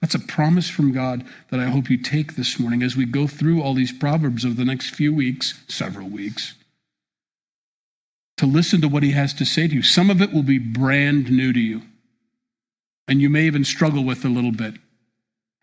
That's 0.01 0.15
a 0.15 0.21
promise 0.21 0.69
from 0.69 0.93
God 0.93 1.25
that 1.51 1.59
I 1.59 1.67
hope 1.67 1.89
you 1.89 1.97
take 1.97 2.37
this 2.37 2.61
morning 2.61 2.83
as 2.83 2.97
we 2.97 3.07
go 3.07 3.27
through 3.27 3.63
all 3.63 3.75
these 3.75 3.93
proverbs 3.93 4.45
over 4.45 4.55
the 4.55 4.65
next 4.65 4.95
few 4.95 5.15
weeks, 5.15 5.59
several 5.69 6.09
weeks, 6.09 6.55
to 8.37 8.47
listen 8.47 8.83
to 8.83 8.89
what 8.89 9.03
he 9.03 9.13
has 9.13 9.33
to 9.35 9.47
say 9.47 9.67
to 9.67 9.75
you. 9.75 9.83
Some 9.83 10.11
of 10.11 10.21
it 10.21 10.33
will 10.33 10.43
be 10.43 10.59
brand 10.59 11.31
new 11.31 11.53
to 11.53 11.59
you, 11.59 11.83
and 13.09 13.23
you 13.23 13.31
may 13.31 13.45
even 13.47 13.65
struggle 13.65 14.05
with 14.05 14.25
a 14.25 14.29
little 14.29 14.53
bit. 14.53 14.75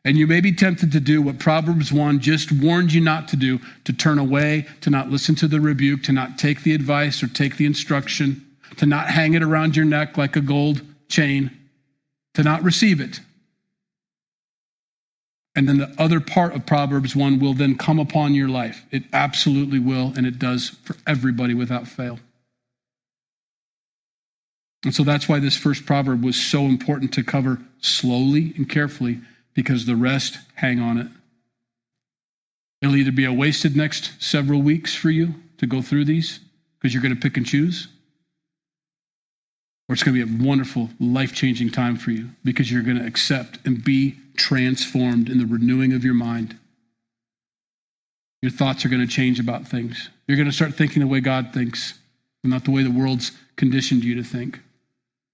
And 0.06 0.18
you 0.18 0.28
may 0.28 0.42
be 0.42 0.52
tempted 0.52 0.92
to 0.92 1.00
do 1.00 1.22
what 1.22 1.40
Proverbs 1.40 1.94
1 1.94 2.20
just 2.20 2.52
warned 2.52 2.92
you 2.92 3.00
not 3.00 3.30
to 3.30 3.38
do 3.38 3.60
to 3.86 3.94
turn 3.94 4.20
away, 4.20 4.68
to 4.82 4.90
not 4.90 5.10
listen 5.10 5.34
to 5.36 5.48
the 5.48 5.62
rebuke, 5.62 6.04
to 6.04 6.12
not 6.12 6.38
take 6.38 6.64
the 6.64 6.74
advice 6.74 7.24
or 7.24 7.28
take 7.28 7.56
the 7.56 7.66
instruction, 7.66 8.46
to 8.78 8.86
not 8.86 9.08
hang 9.08 9.34
it 9.34 9.44
around 9.44 9.78
your 9.78 9.86
neck 9.86 10.18
like 10.18 10.36
a 10.36 10.42
gold 10.42 10.82
chain, 11.08 11.52
to 12.34 12.44
not 12.44 12.64
receive 12.64 13.00
it. 13.00 13.22
And 15.56 15.70
then 15.70 15.78
the 15.78 15.94
other 15.98 16.20
part 16.20 16.54
of 16.54 16.66
Proverbs 16.66 17.16
1 17.16 17.40
will 17.40 17.54
then 17.54 17.78
come 17.78 18.00
upon 18.00 18.34
your 18.34 18.50
life. 18.50 18.84
It 18.92 19.04
absolutely 19.14 19.80
will, 19.80 20.12
and 20.18 20.26
it 20.26 20.40
does 20.40 20.70
for 20.84 20.98
everybody 21.08 21.54
without 21.54 21.88
fail. 21.88 22.20
And 24.84 24.94
so 24.94 25.04
that's 25.04 25.30
why 25.30 25.40
this 25.40 25.56
first 25.56 25.86
proverb 25.86 26.26
was 26.26 26.36
so 26.36 26.64
important 26.64 27.14
to 27.14 27.24
cover 27.24 27.62
slowly 27.80 28.54
and 28.58 28.70
carefully 28.70 29.22
because 29.54 29.86
the 29.86 29.96
rest 29.96 30.38
hang 30.56 30.80
on 30.80 30.98
it. 30.98 31.08
It'll 32.82 32.96
either 32.96 33.12
be 33.12 33.26
a 33.26 33.34
wasted 33.34 33.76
next 33.76 34.12
several 34.22 34.62
weeks 34.62 34.94
for 34.94 35.10
you 35.10 35.34
to 35.58 35.66
go 35.66 35.82
through 35.82 36.06
these 36.06 36.40
because 36.78 36.94
you're 36.94 37.04
going 37.04 37.16
to 37.16 37.22
pick 37.22 37.38
and 37.38 37.46
choose, 37.46 37.88
or 39.88 39.94
it's 39.94 40.04
going 40.04 40.18
to 40.18 40.26
be 40.26 40.34
a 40.34 40.46
wonderful, 40.46 40.90
life 41.00 41.34
changing 41.34 41.70
time 41.70 41.96
for 41.96 42.12
you 42.12 42.30
because 42.44 42.70
you're 42.70 42.82
going 42.82 43.00
to 43.00 43.06
accept 43.06 43.60
and 43.66 43.84
be 43.84 44.16
transformed 44.36 45.30
in 45.30 45.38
the 45.38 45.46
renewing 45.46 45.94
of 45.94 46.04
your 46.04 46.14
mind. 46.14 46.58
Your 48.42 48.52
thoughts 48.52 48.84
are 48.84 48.90
going 48.90 49.02
to 49.02 49.08
change 49.08 49.40
about 49.40 49.66
things. 49.66 50.10
You're 50.28 50.36
going 50.36 50.50
to 50.50 50.56
start 50.56 50.74
thinking 50.74 51.00
the 51.00 51.08
way 51.08 51.22
God 51.22 51.54
thinks 51.54 51.98
and 52.44 52.52
not 52.52 52.66
the 52.66 52.72
way 52.72 52.84
the 52.84 52.92
world's 52.92 53.32
conditioned 53.56 54.04
you 54.04 54.16
to 54.16 54.24
think. 54.24 54.60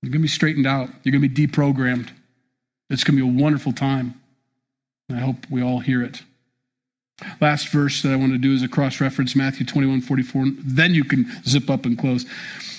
You're 0.03 0.11
going 0.11 0.21
to 0.21 0.25
be 0.25 0.27
straightened 0.27 0.67
out, 0.67 0.89
you're 1.03 1.11
going 1.11 1.23
to 1.23 1.29
be 1.29 1.47
deprogrammed. 1.47 2.11
It's 2.89 3.03
going 3.03 3.17
to 3.17 3.23
be 3.23 3.39
a 3.39 3.43
wonderful 3.43 3.71
time. 3.71 4.19
I 5.11 5.19
hope 5.19 5.37
we 5.49 5.61
all 5.61 5.79
hear 5.79 6.03
it. 6.03 6.23
Last 7.41 7.69
verse 7.69 8.01
that 8.01 8.11
I 8.11 8.15
want 8.15 8.31
to 8.31 8.37
do 8.37 8.53
is 8.53 8.63
a 8.63 8.67
cross 8.67 9.01
reference 9.01 9.35
Matthew 9.35 9.65
21 9.65 10.01
44. 10.01 10.45
Then 10.59 10.93
you 10.93 11.03
can 11.03 11.29
zip 11.43 11.69
up 11.69 11.85
and 11.85 11.97
close. 11.97 12.25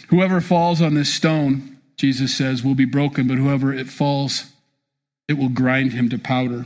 Whoever 0.08 0.40
falls 0.40 0.80
on 0.80 0.94
this 0.94 1.12
stone, 1.12 1.78
Jesus 1.96 2.34
says, 2.36 2.64
will 2.64 2.74
be 2.74 2.86
broken, 2.86 3.28
but 3.28 3.36
whoever 3.36 3.72
it 3.72 3.88
falls, 3.88 4.50
it 5.28 5.34
will 5.34 5.50
grind 5.50 5.92
him 5.92 6.08
to 6.08 6.18
powder. 6.18 6.64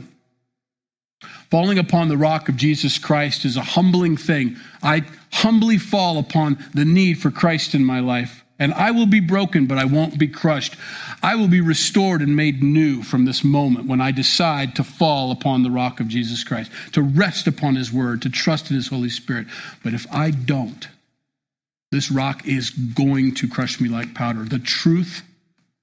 Falling 1.51 1.77
upon 1.77 2.07
the 2.07 2.17
rock 2.17 2.49
of 2.49 2.55
Jesus 2.55 2.97
Christ 2.97 3.45
is 3.45 3.57
a 3.57 3.61
humbling 3.61 4.17
thing. 4.17 4.57
I 4.81 5.03
humbly 5.31 5.77
fall 5.77 6.17
upon 6.17 6.57
the 6.73 6.85
need 6.85 7.15
for 7.15 7.29
Christ 7.29 7.75
in 7.75 7.83
my 7.83 7.99
life. 7.99 8.44
And 8.57 8.73
I 8.73 8.91
will 8.91 9.05
be 9.05 9.19
broken, 9.19 9.65
but 9.65 9.77
I 9.77 9.85
won't 9.85 10.17
be 10.17 10.27
crushed. 10.27 10.75
I 11.21 11.35
will 11.35 11.49
be 11.49 11.59
restored 11.59 12.21
and 12.21 12.35
made 12.35 12.63
new 12.63 13.03
from 13.03 13.25
this 13.25 13.43
moment 13.43 13.87
when 13.87 13.99
I 13.99 14.11
decide 14.11 14.75
to 14.75 14.83
fall 14.83 15.31
upon 15.31 15.63
the 15.63 15.71
rock 15.71 15.99
of 15.99 16.07
Jesus 16.07 16.43
Christ, 16.43 16.71
to 16.93 17.01
rest 17.01 17.47
upon 17.47 17.75
His 17.75 17.91
Word, 17.91 18.21
to 18.21 18.29
trust 18.29 18.69
in 18.69 18.75
His 18.77 18.87
Holy 18.87 19.09
Spirit. 19.09 19.47
But 19.83 19.93
if 19.93 20.07
I 20.11 20.31
don't, 20.31 20.87
this 21.91 22.09
rock 22.09 22.47
is 22.47 22.69
going 22.69 23.35
to 23.35 23.47
crush 23.47 23.81
me 23.81 23.89
like 23.89 24.13
powder. 24.13 24.43
The 24.43 24.59
truth 24.59 25.21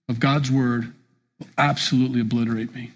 of 0.09 0.19
God's 0.19 0.51
Word 0.51 0.93
will 1.39 1.49
absolutely 1.59 2.21
obliterate 2.23 2.75
me. 2.75 2.91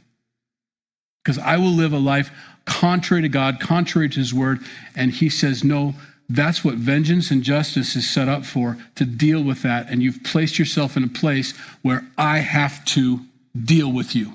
Because 1.23 1.39
I 1.39 1.59
will 1.59 1.73
live 1.73 1.93
a 1.93 1.99
life 1.99 2.31
contrary 2.65 3.23
to 3.23 3.29
God, 3.29 3.61
contrary 3.61 4.09
to 4.09 4.21
His 4.21 4.33
Word, 4.33 4.61
and 4.95 5.11
He 5.11 5.29
says, 5.29 5.63
No 5.63 5.95
that's 6.29 6.65
what 6.65 6.75
vengeance 6.75 7.31
and 7.31 7.43
justice 7.43 7.95
is 7.95 8.09
set 8.09 8.29
up 8.29 8.45
for, 8.45 8.77
to 8.97 9.05
deal 9.05 9.43
with 9.43 9.63
that. 9.63 9.89
And 9.89 10.03
you've 10.03 10.23
placed 10.25 10.59
yourself 10.59 10.97
in 10.97 11.05
a 11.05 11.09
place 11.09 11.57
where 11.83 12.05
I 12.19 12.39
have 12.39 12.85
to 12.87 13.21
deal 13.65 13.93
with 13.93 14.15
you. 14.17 14.33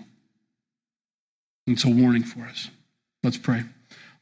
And 1.68 1.76
it's 1.76 1.86
a 1.86 1.90
warning 1.90 2.24
for 2.24 2.44
us. 2.44 2.70
Let's 3.24 3.38
pray. 3.38 3.64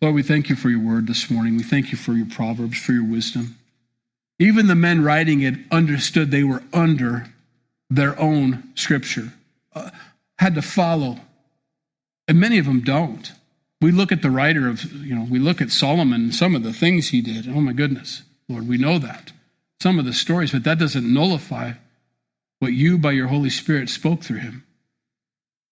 Lord, 0.01 0.15
we 0.15 0.23
thank 0.23 0.49
you 0.49 0.55
for 0.55 0.69
your 0.69 0.79
word 0.79 1.07
this 1.07 1.29
morning. 1.29 1.57
We 1.57 1.63
thank 1.63 1.91
you 1.91 1.97
for 1.97 2.13
your 2.13 2.25
proverbs, 2.25 2.77
for 2.77 2.93
your 2.93 3.05
wisdom. 3.05 3.55
Even 4.39 4.67
the 4.67 4.75
men 4.75 5.03
writing 5.03 5.41
it 5.41 5.55
understood 5.71 6.31
they 6.31 6.43
were 6.43 6.63
under 6.73 7.27
their 7.89 8.19
own 8.19 8.63
scripture, 8.75 9.33
uh, 9.73 9.89
had 10.37 10.55
to 10.55 10.61
follow. 10.61 11.19
And 12.27 12.39
many 12.39 12.57
of 12.57 12.65
them 12.65 12.81
don't. 12.81 13.31
We 13.81 13.91
look 13.91 14.11
at 14.11 14.21
the 14.21 14.31
writer 14.31 14.67
of, 14.67 14.83
you 14.91 15.15
know, 15.15 15.25
we 15.29 15.39
look 15.39 15.61
at 15.61 15.71
Solomon 15.71 16.21
and 16.21 16.35
some 16.35 16.55
of 16.55 16.63
the 16.63 16.73
things 16.73 17.09
he 17.09 17.21
did. 17.21 17.47
Oh 17.47 17.61
my 17.61 17.73
goodness, 17.73 18.23
Lord, 18.49 18.67
we 18.67 18.77
know 18.77 18.99
that. 18.99 19.31
Some 19.81 19.99
of 19.99 20.05
the 20.05 20.13
stories, 20.13 20.51
but 20.51 20.65
that 20.65 20.79
doesn't 20.79 21.13
nullify 21.13 21.73
what 22.59 22.73
you, 22.73 22.97
by 22.97 23.11
your 23.11 23.27
Holy 23.27 23.49
Spirit, 23.49 23.89
spoke 23.89 24.21
through 24.21 24.39
him. 24.39 24.65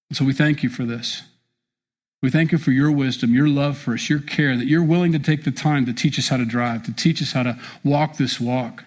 And 0.10 0.18
so 0.18 0.24
we 0.24 0.34
thank 0.34 0.64
you 0.64 0.70
for 0.70 0.86
this. 0.86 1.24
We 2.22 2.32
thank 2.32 2.52
you 2.52 2.58
for 2.58 2.72
your 2.72 2.92
wisdom, 2.92 3.36
your 3.36 3.48
love 3.48 3.78
for 3.78 3.94
us, 3.94 4.10
your 4.10 4.20
care, 4.20 4.56
that 4.58 4.66
you're 4.66 4.84
willing 4.84 5.12
to 5.12 5.20
take 5.20 5.44
the 5.44 5.52
time 5.52 5.86
to 5.86 5.94
teach 5.94 6.18
us 6.18 6.30
how 6.30 6.38
to 6.38 6.46
drive, 6.46 6.84
to 6.84 6.94
teach 6.94 7.22
us 7.22 7.34
how 7.34 7.44
to 7.44 7.60
walk 7.84 8.18
this 8.18 8.40
walk, 8.40 8.86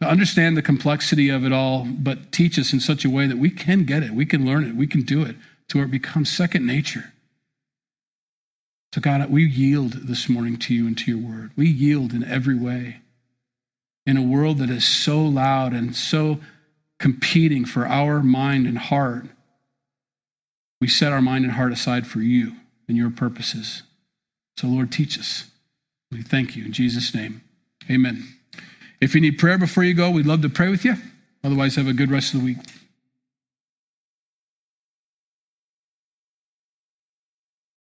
to 0.00 0.08
understand 0.08 0.56
the 0.56 0.62
complexity 0.62 1.28
of 1.28 1.44
it 1.44 1.52
all, 1.52 1.84
but 1.84 2.32
teach 2.32 2.58
us 2.58 2.72
in 2.72 2.80
such 2.80 3.04
a 3.04 3.10
way 3.10 3.26
that 3.26 3.36
we 3.36 3.50
can 3.50 3.84
get 3.84 4.02
it, 4.02 4.12
we 4.12 4.24
can 4.24 4.46
learn 4.46 4.64
it, 4.64 4.76
we 4.76 4.86
can 4.86 5.02
do 5.02 5.22
it, 5.22 5.36
to 5.68 5.78
where 5.78 5.86
it 5.86 5.90
becomes 5.90 6.34
second 6.34 6.64
nature. 6.66 7.12
So, 8.94 9.00
God, 9.00 9.28
we 9.28 9.42
yield 9.42 9.94
this 10.06 10.28
morning 10.28 10.56
to 10.58 10.72
you 10.72 10.86
and 10.86 10.96
to 10.98 11.10
your 11.10 11.18
word. 11.18 11.50
We 11.56 11.66
yield 11.66 12.12
in 12.12 12.22
every 12.22 12.56
way. 12.56 12.98
In 14.06 14.16
a 14.16 14.22
world 14.22 14.58
that 14.58 14.70
is 14.70 14.86
so 14.86 15.20
loud 15.20 15.72
and 15.72 15.96
so 15.96 16.38
competing 17.00 17.64
for 17.64 17.88
our 17.88 18.22
mind 18.22 18.68
and 18.68 18.78
heart, 18.78 19.26
we 20.80 20.86
set 20.86 21.12
our 21.12 21.20
mind 21.20 21.44
and 21.44 21.52
heart 21.52 21.72
aside 21.72 22.06
for 22.06 22.20
you 22.20 22.52
and 22.86 22.96
your 22.96 23.10
purposes. 23.10 23.82
So, 24.58 24.68
Lord, 24.68 24.92
teach 24.92 25.18
us. 25.18 25.50
We 26.12 26.22
thank 26.22 26.54
you 26.54 26.64
in 26.64 26.72
Jesus' 26.72 27.12
name. 27.12 27.42
Amen. 27.90 28.22
If 29.00 29.16
you 29.16 29.20
need 29.20 29.40
prayer 29.40 29.58
before 29.58 29.82
you 29.82 29.94
go, 29.94 30.08
we'd 30.08 30.24
love 30.24 30.42
to 30.42 30.48
pray 30.48 30.68
with 30.68 30.84
you. 30.84 30.94
Otherwise, 31.42 31.74
have 31.74 31.88
a 31.88 31.92
good 31.92 32.12
rest 32.12 32.32
of 32.32 32.38
the 32.38 32.46
week. 32.46 32.58